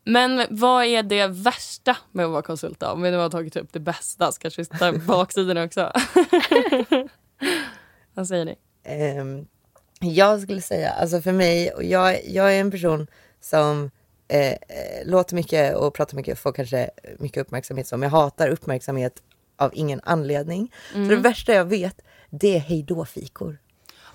Men 0.08 0.46
vad 0.50 0.86
är 0.86 1.04
det 1.04 1.28
värsta 1.28 1.98
med 2.12 2.26
att 2.26 2.32
vara 2.32 2.42
konsult 2.42 2.80
då? 2.80 2.88
Om 2.88 3.02
vi 3.02 3.12
nu 3.12 3.18
har 3.18 3.30
tagit 3.30 3.56
upp 3.56 3.74
det 3.74 3.80
bästa 3.80 4.32
så 4.32 4.40
kanske 4.40 4.62
vi 4.62 4.66
ska 4.66 4.78
ta 4.78 4.92
baksidan 5.08 5.58
också. 5.58 5.82
vad 8.14 8.28
säger 8.28 8.46
ni? 8.46 8.58
Ehm, 8.84 9.48
jag 10.00 10.42
skulle 10.42 10.62
säga, 10.62 10.90
alltså 10.90 11.22
för 11.22 11.32
mig, 11.32 11.72
och 11.72 11.84
jag, 11.84 12.26
jag 12.26 12.56
är 12.56 12.62
en 12.62 12.72
person 12.72 13.08
som 13.42 13.92
eh, 14.28 14.52
eh, 14.52 14.58
låter 15.06 15.36
mycket 15.36 15.76
och 15.76 15.94
pratar 15.94 16.16
mycket 16.16 16.34
och 16.34 16.40
får 16.40 16.52
kanske 16.52 16.90
mycket 17.20 17.42
uppmärksamhet 17.42 17.88
som 17.88 18.04
jag 18.04 18.10
hatar 18.10 18.48
uppmärksamhet 18.48 19.24
av 19.58 19.72
ingen 19.74 20.02
anledning. 20.04 20.74
Så 20.92 21.00
det 21.00 21.16
värsta 21.16 21.54
jag 21.54 21.66
vet, 21.66 22.02
det 22.30 22.56
är 22.56 22.60
hejdå-fikor. 22.60 23.58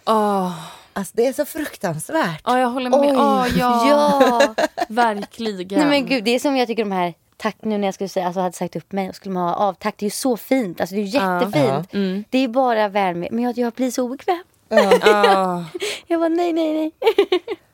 Åh, 0.06 0.58
Alltså 0.92 1.12
det 1.16 1.26
är 1.26 1.32
så 1.32 1.44
fruktansvärt. 1.44 2.40
ja, 2.44 2.58
jag 2.58 2.68
håller 2.68 2.90
med. 2.90 3.00
Oj. 3.00 3.12
Åh, 3.16 3.46
ja, 3.58 3.88
Ja! 3.88 4.54
verkligen. 4.88 5.80
Nej 5.80 5.88
men 5.88 6.06
gud, 6.06 6.24
det 6.24 6.30
är 6.30 6.38
som 6.38 6.56
jag 6.56 6.68
tycker 6.68 6.84
de 6.84 6.92
här 6.92 7.14
tack 7.36 7.56
nu 7.62 7.78
när 7.78 7.88
jag 7.88 7.94
skulle 7.94 8.08
säga, 8.08 8.26
alltså 8.26 8.40
hade 8.40 8.56
sagt 8.56 8.76
upp 8.76 8.92
mig 8.92 9.08
och 9.08 9.14
skulle 9.16 9.32
man 9.34 9.48
ha 9.48 9.54
av 9.54 9.74
tack, 9.74 9.94
det 9.98 10.02
är 10.04 10.06
ju 10.06 10.10
så 10.10 10.36
fint, 10.36 10.80
alltså 10.80 10.94
det 10.96 11.00
är 11.00 11.04
ju 11.04 11.18
Ja. 11.18 11.40
jättefint. 11.42 11.94
Mm. 11.94 12.24
Det 12.30 12.38
är 12.38 12.42
ju 12.42 12.48
bara 12.48 12.88
väl 12.88 13.14
med, 13.14 13.28
men 13.32 13.44
jag, 13.44 13.58
jag 13.58 13.72
blir 13.72 13.90
så 13.90 14.02
obekväm. 14.04 14.42
Åh, 14.70 14.92
Jag 16.06 16.20
bara 16.20 16.28
nej, 16.28 16.52
nej, 16.52 16.72
nej. 16.74 16.92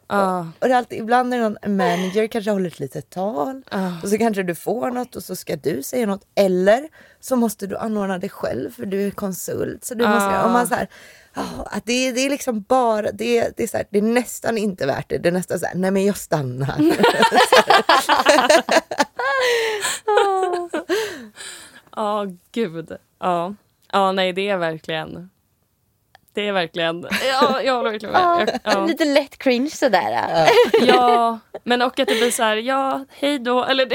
åh, 0.08 0.40
Och 0.60 0.68
det 0.68 0.74
är 0.74 0.78
alltid, 0.78 0.98
ibland 0.98 1.34
är 1.34 1.38
det 1.38 1.48
någon 1.48 1.76
manager 1.76 2.26
kanske 2.26 2.50
håller 2.50 2.66
ett 2.66 2.78
litet 2.80 3.10
tal 3.10 3.62
åh. 3.72 4.02
och 4.02 4.08
så 4.08 4.18
kanske 4.18 4.42
du 4.42 4.54
får 4.54 4.90
något 4.90 5.16
och 5.16 5.22
så 5.22 5.36
ska 5.36 5.56
du 5.56 5.82
säga 5.82 6.06
något. 6.06 6.24
Eller 6.34 6.88
så 7.20 7.36
måste 7.36 7.66
du 7.66 7.76
anordna 7.76 8.18
det 8.18 8.28
själv 8.28 8.70
för 8.74 8.86
du 8.86 9.06
är 9.06 9.10
konsult. 9.10 9.84
Så 9.84 9.94
du 9.94 10.08
måste, 10.08 10.26
Ah. 10.40 10.44
om 10.44 10.52
man 10.52 10.66
så 10.68 10.74
här, 10.74 10.88
ja, 11.34 11.66
att 11.70 11.86
det, 11.86 12.12
det 12.12 12.20
är 12.20 12.30
liksom 12.30 12.62
bara, 12.62 13.12
det, 13.12 13.56
det, 13.56 13.62
är 13.62 13.66
så 13.66 13.76
här, 13.76 13.86
det 13.90 13.98
är 13.98 14.02
nästan 14.02 14.58
inte 14.58 14.86
värt 14.86 15.08
det. 15.08 15.18
Det 15.18 15.28
är 15.28 15.32
nästan 15.32 15.58
så 15.58 15.66
här, 15.66 15.74
nej 15.74 15.90
men 15.90 16.04
jag 16.04 16.16
stannar. 16.16 16.76
Ja, 21.96 22.22
oh, 22.22 22.32
gud. 22.52 22.96
Ja. 23.18 23.54
ja, 23.92 24.12
nej 24.12 24.32
det 24.32 24.48
är 24.48 24.56
verkligen... 24.56 25.30
Det 26.38 26.48
är 26.48 26.52
verkligen... 26.52 27.06
Ja, 27.30 27.62
jag 27.62 27.76
håller 27.76 27.90
verkligen 27.90 28.12
med. 28.12 28.20
Ja, 28.22 28.40
Jag- 28.64 28.74
Ja. 28.74 28.86
Lite 28.86 29.04
lätt 29.04 29.38
cringe 29.38 29.70
sådär. 29.70 30.48
ja, 30.86 31.38
men 31.64 31.82
och 31.82 32.00
att 32.00 32.08
det 32.08 32.14
blir 32.20 32.30
så 32.30 32.42
här, 32.42 32.56
ja, 32.56 33.04
hej 33.20 33.38
då. 33.38 33.64
Eller 33.64 33.86
det, 33.86 33.94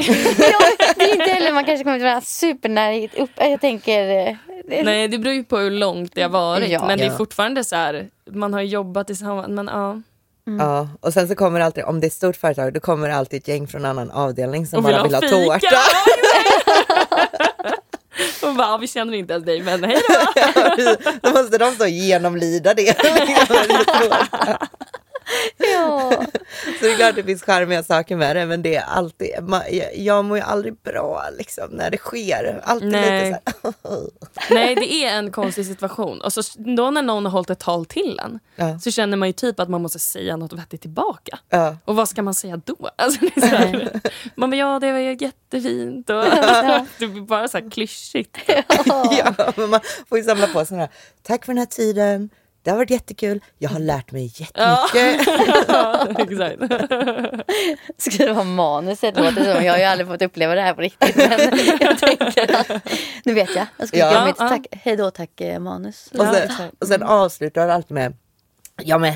Ja, 0.52 0.60
det 0.96 1.04
är 1.04 1.12
inte 1.14 1.26
heller, 1.34 1.52
man 1.52 1.66
kanske 1.66 1.84
kommer 1.84 1.98
till 1.98 2.04
varandra 2.06 2.22
supernära 2.26 3.08
upp. 3.18 3.30
Jag 3.36 3.62
tänker... 3.62 4.28
eh, 4.28 4.36
nej, 4.84 5.08
det 5.08 5.18
beror 5.18 5.34
ju 5.36 5.44
på 5.44 5.58
hur 5.58 5.72
långt 5.72 6.12
det 6.16 6.22
har 6.22 6.30
varit. 6.30 6.70
Ja. 6.70 6.88
men 6.88 6.98
det 6.98 7.04
är 7.06 7.10
Ja. 7.10 7.18
fortfarande 7.18 7.64
så 7.64 7.76
här, 7.76 8.08
man 8.32 8.54
har 8.54 8.62
jobbat 8.62 9.08
tillsammans. 9.08 9.48
Men 9.48 9.68
ja, 9.68 10.02
Ja, 10.60 10.88
och 11.02 11.14
sen 11.14 11.28
så 11.28 11.36
kommer 11.36 11.60
alltid, 11.60 11.84
om 11.84 12.00
det 12.00 12.06
är 12.06 12.08
ett 12.08 12.14
stort 12.14 12.36
företag, 12.36 12.74
då 12.74 12.80
kommer 12.80 13.10
alltid 13.10 13.40
ett 13.42 13.48
gäng 13.48 13.68
från 13.68 13.86
en 13.86 13.92
annan 13.92 14.12
avdelning 14.12 14.68
som 14.68 14.84
bara 14.84 15.04
vill 15.04 15.14
ha 15.14 15.22
fika. 15.22 15.36
tårta. 15.36 15.78
och 18.42 18.56
bara, 18.56 18.78
vi 18.78 18.88
känner 18.88 19.14
inte 19.14 19.34
ens 19.34 19.46
dig, 19.46 19.62
men 19.62 19.84
hej 19.84 20.02
då. 20.10 20.96
Då 21.30 21.30
måste 21.30 21.58
de 21.58 21.76
så 21.76 21.88
genomlida 21.88 22.74
det. 22.74 22.98
Ja. 25.58 26.12
Så 26.80 26.86
det 26.86 26.92
är 26.92 26.96
klart 26.96 27.16
det 27.16 27.24
finns 27.24 27.44
charmiga 27.44 27.84
saker 27.84 28.16
med 28.16 28.36
det 28.36 28.46
men 28.46 28.62
det 28.62 28.76
är 28.76 28.84
alltid, 28.84 29.30
jag, 29.72 29.98
jag 29.98 30.26
mår 30.26 30.38
ju 30.38 30.44
aldrig 30.44 30.78
bra 30.78 31.24
liksom 31.38 31.70
när 31.72 31.90
det 31.92 31.98
sker. 31.98 32.62
Alltid 32.64 32.92
Nej. 32.92 33.26
lite 33.30 33.52
så 33.62 34.10
Nej, 34.54 34.76
det 34.76 34.94
är 35.06 35.18
en 35.18 35.32
konstig 35.32 35.66
situation. 35.66 36.22
Och 36.22 36.34
så 36.34 36.42
då 36.56 36.92
när 36.92 37.02
någon 37.02 37.26
har 37.26 37.32
hållit 37.32 37.50
ett 37.50 37.60
tal 37.60 37.86
till 37.86 38.20
en 38.26 38.40
Ja. 38.56 38.80
så 38.80 38.92
känner 38.92 39.18
man 39.18 39.30
ju 39.30 39.34
typ 39.34 39.60
att 39.60 39.70
man 39.70 39.82
måste 39.82 40.00
säga 40.00 40.38
något 40.38 40.54
vettigt 40.54 40.82
tillbaka. 40.82 41.40
ja. 41.50 41.78
Och 41.86 41.96
vad 41.96 42.10
ska 42.10 42.22
man 42.22 42.34
säga 42.34 42.62
då? 42.66 42.76
Alltså, 42.96 43.26
det 43.36 43.46
här, 43.46 44.02
man 44.36 44.50
bara, 44.50 44.58
ja 44.58 44.80
det 44.80 44.92
var 44.92 45.00
jättefint. 45.00 46.10
Och, 46.10 46.24
det 47.00 47.08
blir 47.08 47.22
bara 47.22 47.48
så 47.48 47.58
här 47.58 47.70
klyschigt. 47.70 48.38
ja, 49.18 49.54
men 49.56 49.70
man 49.70 49.80
får 50.10 50.18
ju 50.18 50.24
samla 50.24 50.48
på 50.48 50.66
sig 50.66 50.78
här, 50.78 50.90
tack 51.22 51.46
för 51.46 51.54
den 51.54 51.58
här 51.58 51.66
tiden, 51.66 52.30
det 52.64 52.70
har 52.72 52.78
varit 52.78 52.90
jättekul, 52.90 53.42
jag 53.58 53.70
har 53.70 53.80
lärt 53.80 54.12
mig 54.12 54.26
jättemycket. 54.26 54.52
Ja, 55.68 56.08
exakt. 56.18 56.84
Skriva 57.98 58.44
manuset 58.44 59.18
låter 59.18 59.54
som. 59.54 59.66
Jag 59.66 59.74
har 59.74 59.78
ju 59.80 59.84
aldrig 59.86 60.08
fått 60.08 60.22
uppleva 60.22 60.56
det 60.56 60.62
här 60.62 60.74
på 60.74 60.82
riktigt. 60.82 61.16
Men 61.16 61.32
jag 61.80 62.00
tänker 62.00 62.56
att 62.56 62.72
nu 63.24 63.34
vet 63.34 63.56
jag. 63.56 63.66
Jag 63.78 63.88
ska 63.88 63.98
Ja. 63.98 64.10
skriva 64.10 64.26
mitt 64.26 64.36
Ja. 64.40 64.50
tack. 64.50 64.66
Hej 64.72 64.96
då 64.96 65.12
tack 65.12 65.42
eh, 65.42 65.60
manus. 65.60 66.10
Och 66.20 66.26
sen, 66.26 66.50
och 66.80 66.88
sen 66.88 67.04
avslutar 67.04 67.68
alltid 67.70 67.92
med, 67.96 68.14
ja 68.84 68.98
men 68.98 69.14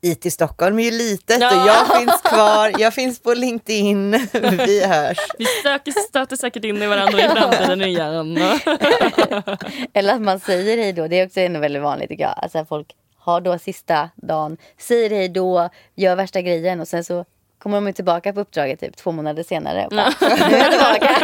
IT 0.00 0.32
Stockholm 0.32 0.78
är 0.78 0.82
ju 0.82 0.90
litet 0.90 1.40
Ja. 1.40 1.48
och 1.62 1.68
jag 1.68 1.98
finns 2.00 2.22
kvar, 2.22 2.72
jag 2.78 2.94
finns 2.94 3.20
på 3.22 3.34
LinkedIn, 3.34 4.10
vi 4.66 4.86
hörs. 4.86 5.18
Vi 5.38 5.44
söker, 5.62 5.92
stöter 5.92 6.36
säkert 6.36 6.64
in 6.64 6.82
i 6.82 6.86
varandra 6.86 7.18
i 7.24 7.28
framtiden 7.28 7.82
igen. 7.82 8.38
Eller 9.94 10.14
att 10.14 10.20
man 10.22 10.40
säger 10.40 10.76
hej 10.78 10.92
då. 10.92 11.08
Det 11.08 11.20
är 11.20 11.26
också 11.26 11.40
väldigt 11.60 11.82
vanligt 11.82 12.08
tycker 12.08 12.24
jag. 12.24 12.34
Alltså 12.36 12.64
folk 12.64 12.86
har 13.18 13.40
då 13.40 13.58
sista 13.58 14.10
dagen, 14.16 14.56
säger 14.78 15.10
hej 15.10 15.28
då, 15.28 15.68
gör 15.94 16.16
värsta 16.16 16.40
grejen 16.42 16.80
och 16.80 16.88
sen 16.88 17.04
så 17.04 17.24
kommer 17.62 17.76
de 17.76 17.86
ju 17.86 17.92
tillbaka 17.92 18.32
på 18.32 18.40
uppdraget 18.40 18.80
typ 18.80 18.96
två 18.96 19.12
månader 19.12 19.42
senare. 19.42 19.86
Och 19.86 19.90
bara, 19.96 20.12
nu 20.20 20.56
är 20.56 20.58
jag 20.58 20.70
tillbaka. 20.70 21.16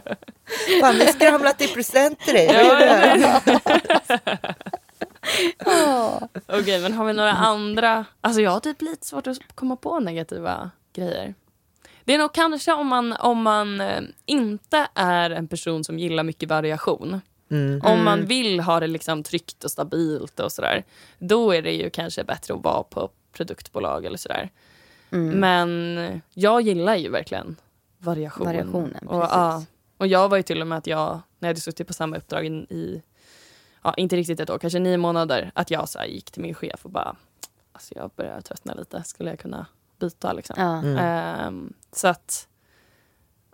Fan, 0.80 0.94
vi 0.98 1.06
skramlat 1.06 1.62
i 1.62 1.68
present 1.68 2.20
till 2.20 2.34
dig. 2.34 2.48
Okej, 6.46 6.60
okay, 6.60 6.80
men 6.80 6.92
har 6.92 7.04
vi 7.04 7.12
några 7.12 7.32
andra? 7.32 8.04
Alltså 8.20 8.40
jag 8.40 8.50
har 8.50 8.60
typ 8.60 8.82
lite 8.82 9.06
svårt 9.06 9.26
att 9.26 9.38
komma 9.54 9.76
på 9.76 10.00
negativa 10.00 10.70
grejer. 10.92 11.34
Det 12.04 12.14
är 12.14 12.18
nog 12.18 12.34
kanske 12.34 12.72
om 12.72 12.86
man, 12.86 13.12
om 13.12 13.42
man 13.42 13.80
eh, 13.80 14.02
inte 14.26 14.88
är 14.94 15.30
en 15.30 15.48
person 15.48 15.84
som 15.84 15.98
gillar 15.98 16.22
mycket 16.22 16.48
variation. 16.48 17.20
Mm. 17.50 17.80
Om 17.84 18.04
man 18.04 18.18
mm. 18.18 18.26
vill 18.26 18.60
ha 18.60 18.80
det 18.80 18.86
liksom 18.86 19.22
tryggt 19.22 19.64
och 19.64 19.70
stabilt 19.70 20.40
och 20.40 20.52
sådär. 20.52 20.84
Då 21.18 21.52
är 21.52 21.62
det 21.62 21.72
ju 21.72 21.90
kanske 21.90 22.24
bättre 22.24 22.54
att 22.54 22.64
vara 22.64 22.82
på 22.82 23.10
produktbolag 23.32 24.04
eller 24.04 24.18
sådär. 24.18 24.50
Mm. 25.10 25.40
Men 25.40 26.22
jag 26.34 26.60
gillar 26.60 26.96
ju 26.96 27.10
verkligen 27.10 27.56
variation. 27.98 28.46
Variationen, 28.46 29.08
och, 29.08 29.22
ja, 29.22 29.64
och 29.96 30.06
jag 30.06 30.28
var 30.28 30.36
ju 30.36 30.42
till 30.42 30.60
och 30.60 30.66
med 30.66 30.78
att 30.78 30.86
jag, 30.86 31.20
när 31.38 31.48
jag 31.48 31.48
hade 31.48 31.60
suttit 31.60 31.86
på 31.86 31.92
samma 31.92 32.16
uppdrag 32.16 32.46
i, 32.46 33.02
ja, 33.82 33.94
inte 33.94 34.16
riktigt 34.16 34.40
ett 34.40 34.50
år, 34.50 34.58
kanske 34.58 34.78
nio 34.78 34.96
månader, 34.96 35.50
att 35.54 35.70
jag 35.70 35.88
så 35.88 35.98
gick 36.04 36.30
till 36.30 36.42
min 36.42 36.54
chef 36.54 36.84
och 36.84 36.90
bara, 36.90 37.16
alltså 37.72 37.94
jag 37.96 38.10
börjar 38.16 38.40
tröttna 38.40 38.74
lite, 38.74 39.02
skulle 39.02 39.30
jag 39.30 39.38
kunna 39.38 39.66
byta 39.98 40.32
liksom. 40.32 40.56
Ja. 40.58 40.78
Mm. 40.78 41.46
Um, 41.46 41.72
så 41.92 42.08
att, 42.08 42.48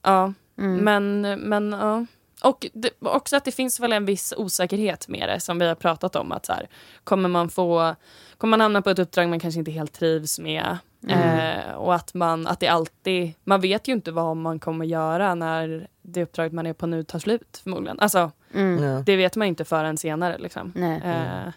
ja, 0.02 0.32
mm. 0.58 0.76
men, 0.76 1.20
men 1.40 1.72
ja. 1.72 2.06
Och 2.42 2.66
det, 2.72 2.90
också 3.00 3.36
att 3.36 3.44
det 3.44 3.52
finns 3.52 3.80
väl 3.80 3.92
en 3.92 4.04
viss 4.04 4.34
osäkerhet 4.36 5.08
med 5.08 5.28
det 5.28 5.40
som 5.40 5.58
vi 5.58 5.66
har 5.66 5.74
pratat 5.74 6.16
om. 6.16 6.32
Att 6.32 6.46
så 6.46 6.52
här, 6.52 6.68
kommer 7.04 7.28
man 7.28 7.48
få, 7.48 7.94
kommer 8.38 8.50
man 8.50 8.60
hamna 8.60 8.82
på 8.82 8.90
ett 8.90 8.98
uppdrag 8.98 9.28
man 9.28 9.40
kanske 9.40 9.58
inte 9.58 9.70
helt 9.70 9.92
trivs 9.92 10.38
med? 10.38 10.78
Mm. 11.08 11.38
Eh, 11.38 11.74
och 11.74 11.94
att 11.94 12.14
man, 12.14 12.46
att 12.46 12.60
det 12.60 12.68
alltid, 12.68 13.32
man 13.44 13.60
vet 13.60 13.88
ju 13.88 13.92
inte 13.92 14.12
vad 14.12 14.36
man 14.36 14.58
kommer 14.58 14.84
göra 14.84 15.34
när 15.34 15.88
det 16.02 16.22
uppdraget 16.22 16.52
man 16.52 16.66
är 16.66 16.72
på 16.72 16.86
nu 16.86 17.02
tar 17.02 17.18
slut 17.18 17.60
förmodligen. 17.62 18.00
Alltså, 18.00 18.30
mm. 18.54 19.04
det 19.04 19.16
vet 19.16 19.36
man 19.36 19.48
inte 19.48 19.64
förrän 19.64 19.96
senare 19.96 20.38
liksom. 20.38 20.72
Eh, 20.76 21.52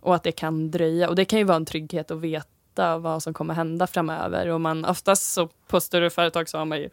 och 0.00 0.14
att 0.14 0.22
det 0.22 0.32
kan 0.32 0.70
dröja. 0.70 1.08
Och 1.08 1.16
det 1.16 1.24
kan 1.24 1.38
ju 1.38 1.44
vara 1.44 1.56
en 1.56 1.66
trygghet 1.66 2.10
att 2.10 2.20
veta 2.20 2.98
vad 2.98 3.22
som 3.22 3.34
kommer 3.34 3.54
hända 3.54 3.86
framöver. 3.86 4.48
Och 4.48 4.60
man, 4.60 4.84
oftast 4.84 5.32
så 5.32 5.48
på 5.66 5.80
större 5.80 6.10
företag 6.10 6.48
så 6.48 6.58
har 6.58 6.64
man 6.64 6.78
ju 6.78 6.88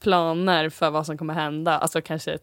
planer 0.00 0.68
för 0.68 0.90
vad 0.90 1.06
som 1.06 1.18
kommer 1.18 1.34
hända. 1.34 1.78
Alltså 1.78 2.00
kanske 2.00 2.38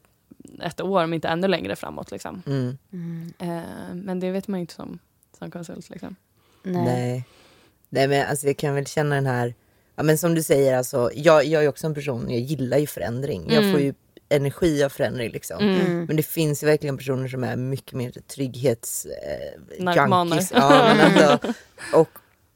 ett 0.61 0.81
år, 0.81 1.03
om 1.03 1.13
inte 1.13 1.27
ännu 1.27 1.47
längre 1.47 1.75
framåt. 1.75 2.11
Liksom. 2.11 2.41
Mm. 2.45 2.77
Mm. 2.93 3.33
Eh, 3.39 3.95
men 3.95 4.19
det 4.19 4.31
vet 4.31 4.47
man 4.47 4.59
ju 4.59 4.61
inte 4.61 4.73
som, 4.73 4.99
som 5.37 5.51
konsult. 5.51 5.89
Liksom. 5.89 6.15
Nej. 6.63 6.83
Nej. 6.83 7.25
Nej 7.89 8.07
men 8.07 8.27
alltså 8.27 8.47
jag 8.47 8.57
kan 8.57 8.75
väl 8.75 8.85
känna 8.85 9.15
den 9.15 9.25
här, 9.25 9.53
ja 9.95 10.03
men 10.03 10.17
som 10.17 10.35
du 10.35 10.43
säger 10.43 10.77
alltså, 10.77 11.09
jag, 11.13 11.45
jag 11.45 11.63
är 11.63 11.67
också 11.69 11.87
en 11.87 11.93
person, 11.93 12.29
jag 12.29 12.39
gillar 12.39 12.77
ju 12.77 12.87
förändring. 12.87 13.41
Mm. 13.41 13.53
Jag 13.53 13.71
får 13.71 13.81
ju 13.81 13.93
energi 14.35 14.83
av 14.83 14.89
förändring 14.89 15.31
liksom. 15.31 15.59
Mm. 15.59 15.81
mm. 15.81 16.05
Men 16.05 16.15
det 16.15 16.23
finns 16.23 16.63
ju 16.63 16.67
verkligen 16.67 16.97
personer 16.97 17.27
som 17.27 17.43
är 17.43 17.55
mycket 17.55 17.93
mer 17.93 18.11
trygghets... 18.11 19.05
Eh. 19.05 19.61
Ja, 19.79 20.07
men, 20.07 20.33
alltså, 20.33 21.39
och, 21.93 22.09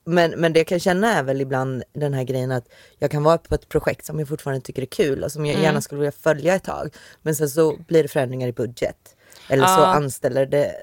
men, 0.06 0.32
men 0.32 0.54
det 0.54 0.60
jag 0.60 0.68
kan 0.68 0.80
känna 0.80 1.14
är 1.14 1.24
väl 1.24 1.42
ibland 1.42 1.84
den 1.94 2.14
här 2.14 2.24
grejen 2.24 2.52
att 2.52 2.66
jag 3.00 3.12
kan 3.12 3.24
vara 3.24 3.38
på 3.38 3.56
ett 3.56 3.70
projekt 3.70 4.06
som 4.06 4.20
jag 4.20 4.28
fortfarande 4.28 4.62
tycker 4.62 4.82
är 4.82 4.86
kul 4.86 5.24
och 5.24 5.32
som 5.32 5.46
jag 5.46 5.54
mm. 5.54 5.64
gärna 5.64 5.82
skulle 5.82 6.00
vilja 6.00 6.12
följa 6.12 6.56
ett 6.56 6.64
tag. 6.64 6.96
Men 7.22 7.36
sen 7.36 7.50
så 7.50 7.78
blir 7.88 8.04
det 8.04 8.10
förändringar 8.10 8.48
i 8.48 8.54
budget. 8.54 9.16
Eller 9.50 9.68
så 9.68 9.84
anställer 9.84 10.46
det 10.46 10.76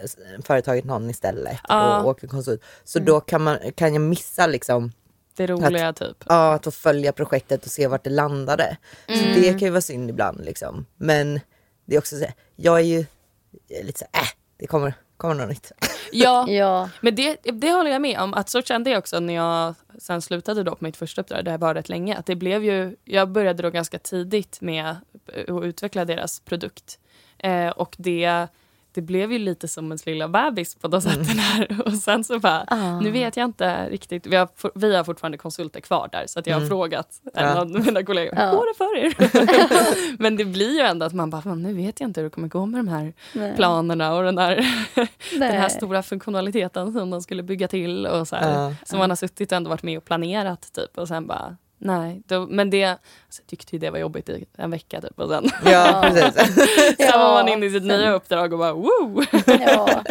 företaget 0.45 0.85
någon 0.85 1.11
istället 1.11 1.59
och 1.69 2.09
åker 2.09 2.27
konsult. 2.27 2.63
Så 2.85 2.99
mm. 2.99 3.07
då 3.07 3.21
kan, 3.21 3.43
man, 3.43 3.59
kan 3.75 3.95
jag 3.95 4.01
missa 4.01 4.47
liksom 4.47 4.93
det 5.37 5.47
roliga 5.47 5.89
att, 5.89 5.97
typ. 5.97 6.25
Ja, 6.29 6.55
att 6.55 6.65
få 6.65 6.71
följa 6.71 7.13
projektet 7.13 7.65
och 7.65 7.71
se 7.71 7.87
vart 7.87 8.05
det 8.05 8.11
landade. 8.11 8.77
Mm. 9.07 9.21
Så 9.21 9.41
det 9.41 9.51
kan 9.51 9.59
ju 9.59 9.71
vara 9.71 9.81
synd 9.81 10.11
ibland 10.11 10.45
liksom. 10.45 10.87
Men 10.97 11.41
det 11.85 11.95
är 11.95 11.99
också 11.99 12.17
så 12.17 12.27
jag 12.57 12.81
är 12.81 12.85
ju 12.85 13.07
lite 13.83 13.99
så 13.99 14.05
äh, 14.05 14.29
det 14.57 14.67
kommer, 14.67 14.95
kommer 15.17 15.35
något 15.35 15.49
nytt. 15.49 15.73
Ja, 16.13 16.49
ja. 16.49 16.91
men 17.01 17.15
det, 17.15 17.39
det 17.43 17.73
håller 17.73 17.91
jag 17.91 18.03
med 18.03 18.21
om. 18.21 18.35
Att 18.35 18.51
så 18.51 18.63
kände 18.63 18.91
jag 18.91 18.99
också 18.99 19.21
när 19.21 19.35
jag 19.35 19.75
sen 19.99 20.23
slutade 20.23 20.63
då 20.63 20.75
på 20.75 20.85
mitt 20.85 20.97
första 20.97 21.21
uppdrag, 21.21 21.45
där 21.45 21.53
jag 21.53 21.59
var 21.59 21.75
rätt 21.75 21.89
länge. 21.89 22.17
Att 22.17 22.27
det 22.27 22.37
blev 22.37 22.65
ju, 22.65 22.97
jag 23.05 23.29
började 23.29 23.63
då 23.63 23.71
ganska 23.71 23.99
tidigt 23.99 24.61
med 24.61 24.91
att 24.91 25.65
utveckla 25.65 26.05
deras 26.05 26.41
produkt. 26.41 26.99
Eh, 27.39 27.69
och 27.69 27.95
det, 27.99 28.49
det 28.95 29.03
blev 29.03 29.33
ju 29.33 29.39
lite 29.39 29.69
som 29.69 29.85
ens 29.87 30.07
lilla 30.07 30.29
bebis 30.29 30.75
på 30.75 30.89
något 30.89 31.05
mm. 31.05 31.25
sätt. 31.25 31.37
Här. 31.37 31.81
Och 31.87 31.93
sen 31.93 32.25
så 32.25 32.39
bara, 32.39 32.65
ah. 32.69 33.01
nu 33.01 33.11
vet 33.11 33.37
jag 33.37 33.45
inte 33.45 33.89
riktigt. 33.89 34.27
Vi 34.27 34.37
har, 34.37 34.49
vi 34.75 34.97
har 34.97 35.05
fortfarande 35.05 35.39
konsulter 35.39 35.81
kvar 35.81 36.09
där 36.13 36.25
så 36.27 36.39
att 36.39 36.47
jag 36.47 36.55
har 36.55 36.61
mm. 36.61 36.69
frågat 36.69 37.09
en 37.35 37.45
ja. 37.45 37.61
av 37.61 37.71
mina 37.71 38.03
kollegor, 38.03 38.37
hur 38.37 38.51
går 38.51 38.67
det 38.67 38.77
för 38.77 38.97
er? 38.97 40.19
Men 40.23 40.37
det 40.37 40.45
blir 40.45 40.75
ju 40.75 40.81
ändå 40.81 41.07
att 41.07 41.13
man 41.13 41.31
bara, 41.31 41.55
nu 41.55 41.75
vet 41.75 42.01
jag 42.01 42.09
inte 42.09 42.21
hur 42.21 42.25
det 42.25 42.31
kommer 42.31 42.49
gå 42.49 42.67
med 42.67 42.79
de 42.79 42.89
här 42.89 43.13
Nej. 43.33 43.57
planerna 43.57 44.15
och 44.15 44.23
den 44.23 44.39
här, 44.39 44.57
den 45.39 45.53
här 45.53 45.69
stora 45.69 46.03
funktionaliteten 46.03 46.93
som 46.93 47.11
de 47.11 47.23
skulle 47.23 47.43
bygga 47.43 47.69
till. 47.69 48.07
Och 48.07 48.29
så 48.29 48.37
här, 48.37 48.65
ja. 48.65 48.75
Som 48.85 48.99
man 48.99 49.11
har 49.11 49.17
suttit 49.17 49.53
och 49.53 49.57
ändå 49.57 49.71
varit 49.71 49.83
med 49.83 49.99
och 49.99 50.05
planerat 50.05 50.73
typ 50.73 50.99
och 50.99 51.09
sen 51.09 51.27
bara 51.27 51.57
Nej, 51.85 52.23
då, 52.27 52.47
men 52.47 52.71
det, 52.71 52.85
alltså, 52.85 53.43
jag 53.43 53.47
tyckte 53.47 53.77
ju 53.77 53.81
det 53.81 53.91
var 53.91 53.99
jobbigt 53.99 54.29
i 54.29 54.45
en 54.57 54.71
vecka 54.71 55.01
typ 55.01 55.19
och 55.19 55.29
sen, 55.29 55.51
ja, 55.65 56.01
precis. 56.13 56.57
sen 56.97 57.21
var 57.21 57.33
man 57.33 57.49
inne 57.49 57.67
i 57.67 57.71
sitt 57.71 57.83
nya 57.83 58.13
uppdrag 58.13 58.53
och 58.53 58.59
bara 58.59 58.73
woo! 58.73 59.25
Ja. 59.47 60.05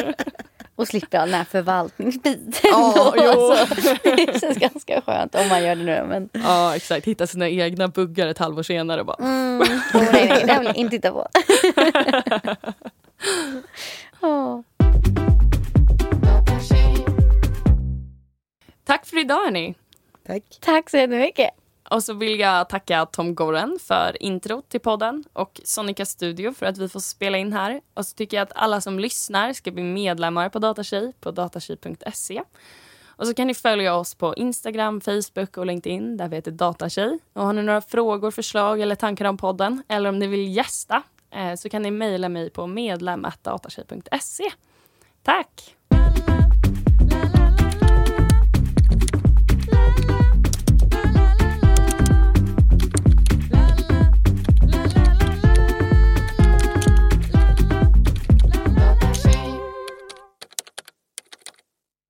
Och 0.75 0.87
slipper 0.87 1.17
all 1.17 1.29
den 1.29 1.37
här 1.37 1.45
förvaltningsbiten. 1.45 2.51
Ja, 2.63 3.13
alltså, 3.17 3.95
det 4.03 4.41
känns 4.41 4.57
ganska 4.57 5.01
skönt 5.01 5.35
om 5.35 5.47
man 5.49 5.63
gör 5.63 5.75
det 5.75 5.83
nu. 5.83 6.05
Men... 6.07 6.29
Ja 6.33 6.75
exakt, 6.75 7.07
hitta 7.07 7.27
sina 7.27 7.49
egna 7.49 7.87
buggar 7.87 8.27
ett 8.27 8.37
halvår 8.37 8.63
senare 8.63 8.99
och 8.99 9.05
bara... 9.05 9.17
Mm. 9.19 9.61
Oh, 9.61 9.67
nej, 9.93 10.27
nej, 10.29 10.43
det 10.47 10.59
vill 10.59 10.67
jag 10.67 10.75
inte 10.75 10.97
titta 10.97 11.11
på. 11.11 11.27
oh. 14.27 14.61
Tack 18.85 19.05
för 19.05 19.19
idag 19.19 19.43
hörni. 19.43 19.75
Tack. 20.27 20.43
Tack 20.59 20.89
så 20.89 20.97
jättemycket. 20.97 21.49
Och 21.93 22.03
så 22.03 22.13
vill 22.13 22.39
jag 22.39 22.69
tacka 22.69 23.05
Tom 23.05 23.35
Goren 23.35 23.77
för 23.81 24.23
intro 24.23 24.61
till 24.61 24.79
podden 24.79 25.23
och 25.33 25.61
Sonica 25.63 26.05
Studio 26.05 26.53
för 26.53 26.65
att 26.65 26.77
vi 26.77 26.89
får 26.89 26.99
spela 26.99 27.37
in 27.37 27.53
här. 27.53 27.81
Och 27.93 28.05
så 28.05 28.15
tycker 28.15 28.37
jag 28.37 28.43
att 28.43 28.51
alla 28.55 28.81
som 28.81 28.99
lyssnar 28.99 29.53
ska 29.53 29.71
bli 29.71 29.83
medlemmar 29.83 30.49
på 30.49 30.59
Datatjej 30.59 31.13
på 31.19 31.31
datatjej.se. 31.31 32.43
Och 33.05 33.27
så 33.27 33.33
kan 33.33 33.47
ni 33.47 33.53
följa 33.53 33.95
oss 33.95 34.15
på 34.15 34.35
Instagram, 34.35 35.01
Facebook 35.01 35.57
och 35.57 35.65
LinkedIn 35.65 36.17
där 36.17 36.27
vi 36.27 36.35
heter 36.35 36.51
Datatjej. 36.51 37.19
Och 37.33 37.45
har 37.45 37.53
ni 37.53 37.63
några 37.63 37.81
frågor, 37.81 38.31
förslag 38.31 38.81
eller 38.81 38.95
tankar 38.95 39.25
om 39.25 39.37
podden 39.37 39.83
eller 39.87 40.09
om 40.09 40.19
ni 40.19 40.27
vill 40.27 40.55
gästa 40.55 41.03
eh, 41.31 41.55
så 41.55 41.69
kan 41.69 41.81
ni 41.81 41.91
mejla 41.91 42.29
mig 42.29 42.49
på 42.49 42.67
medlem.datatjej.se. 42.67 44.51
Tack! 45.23 45.75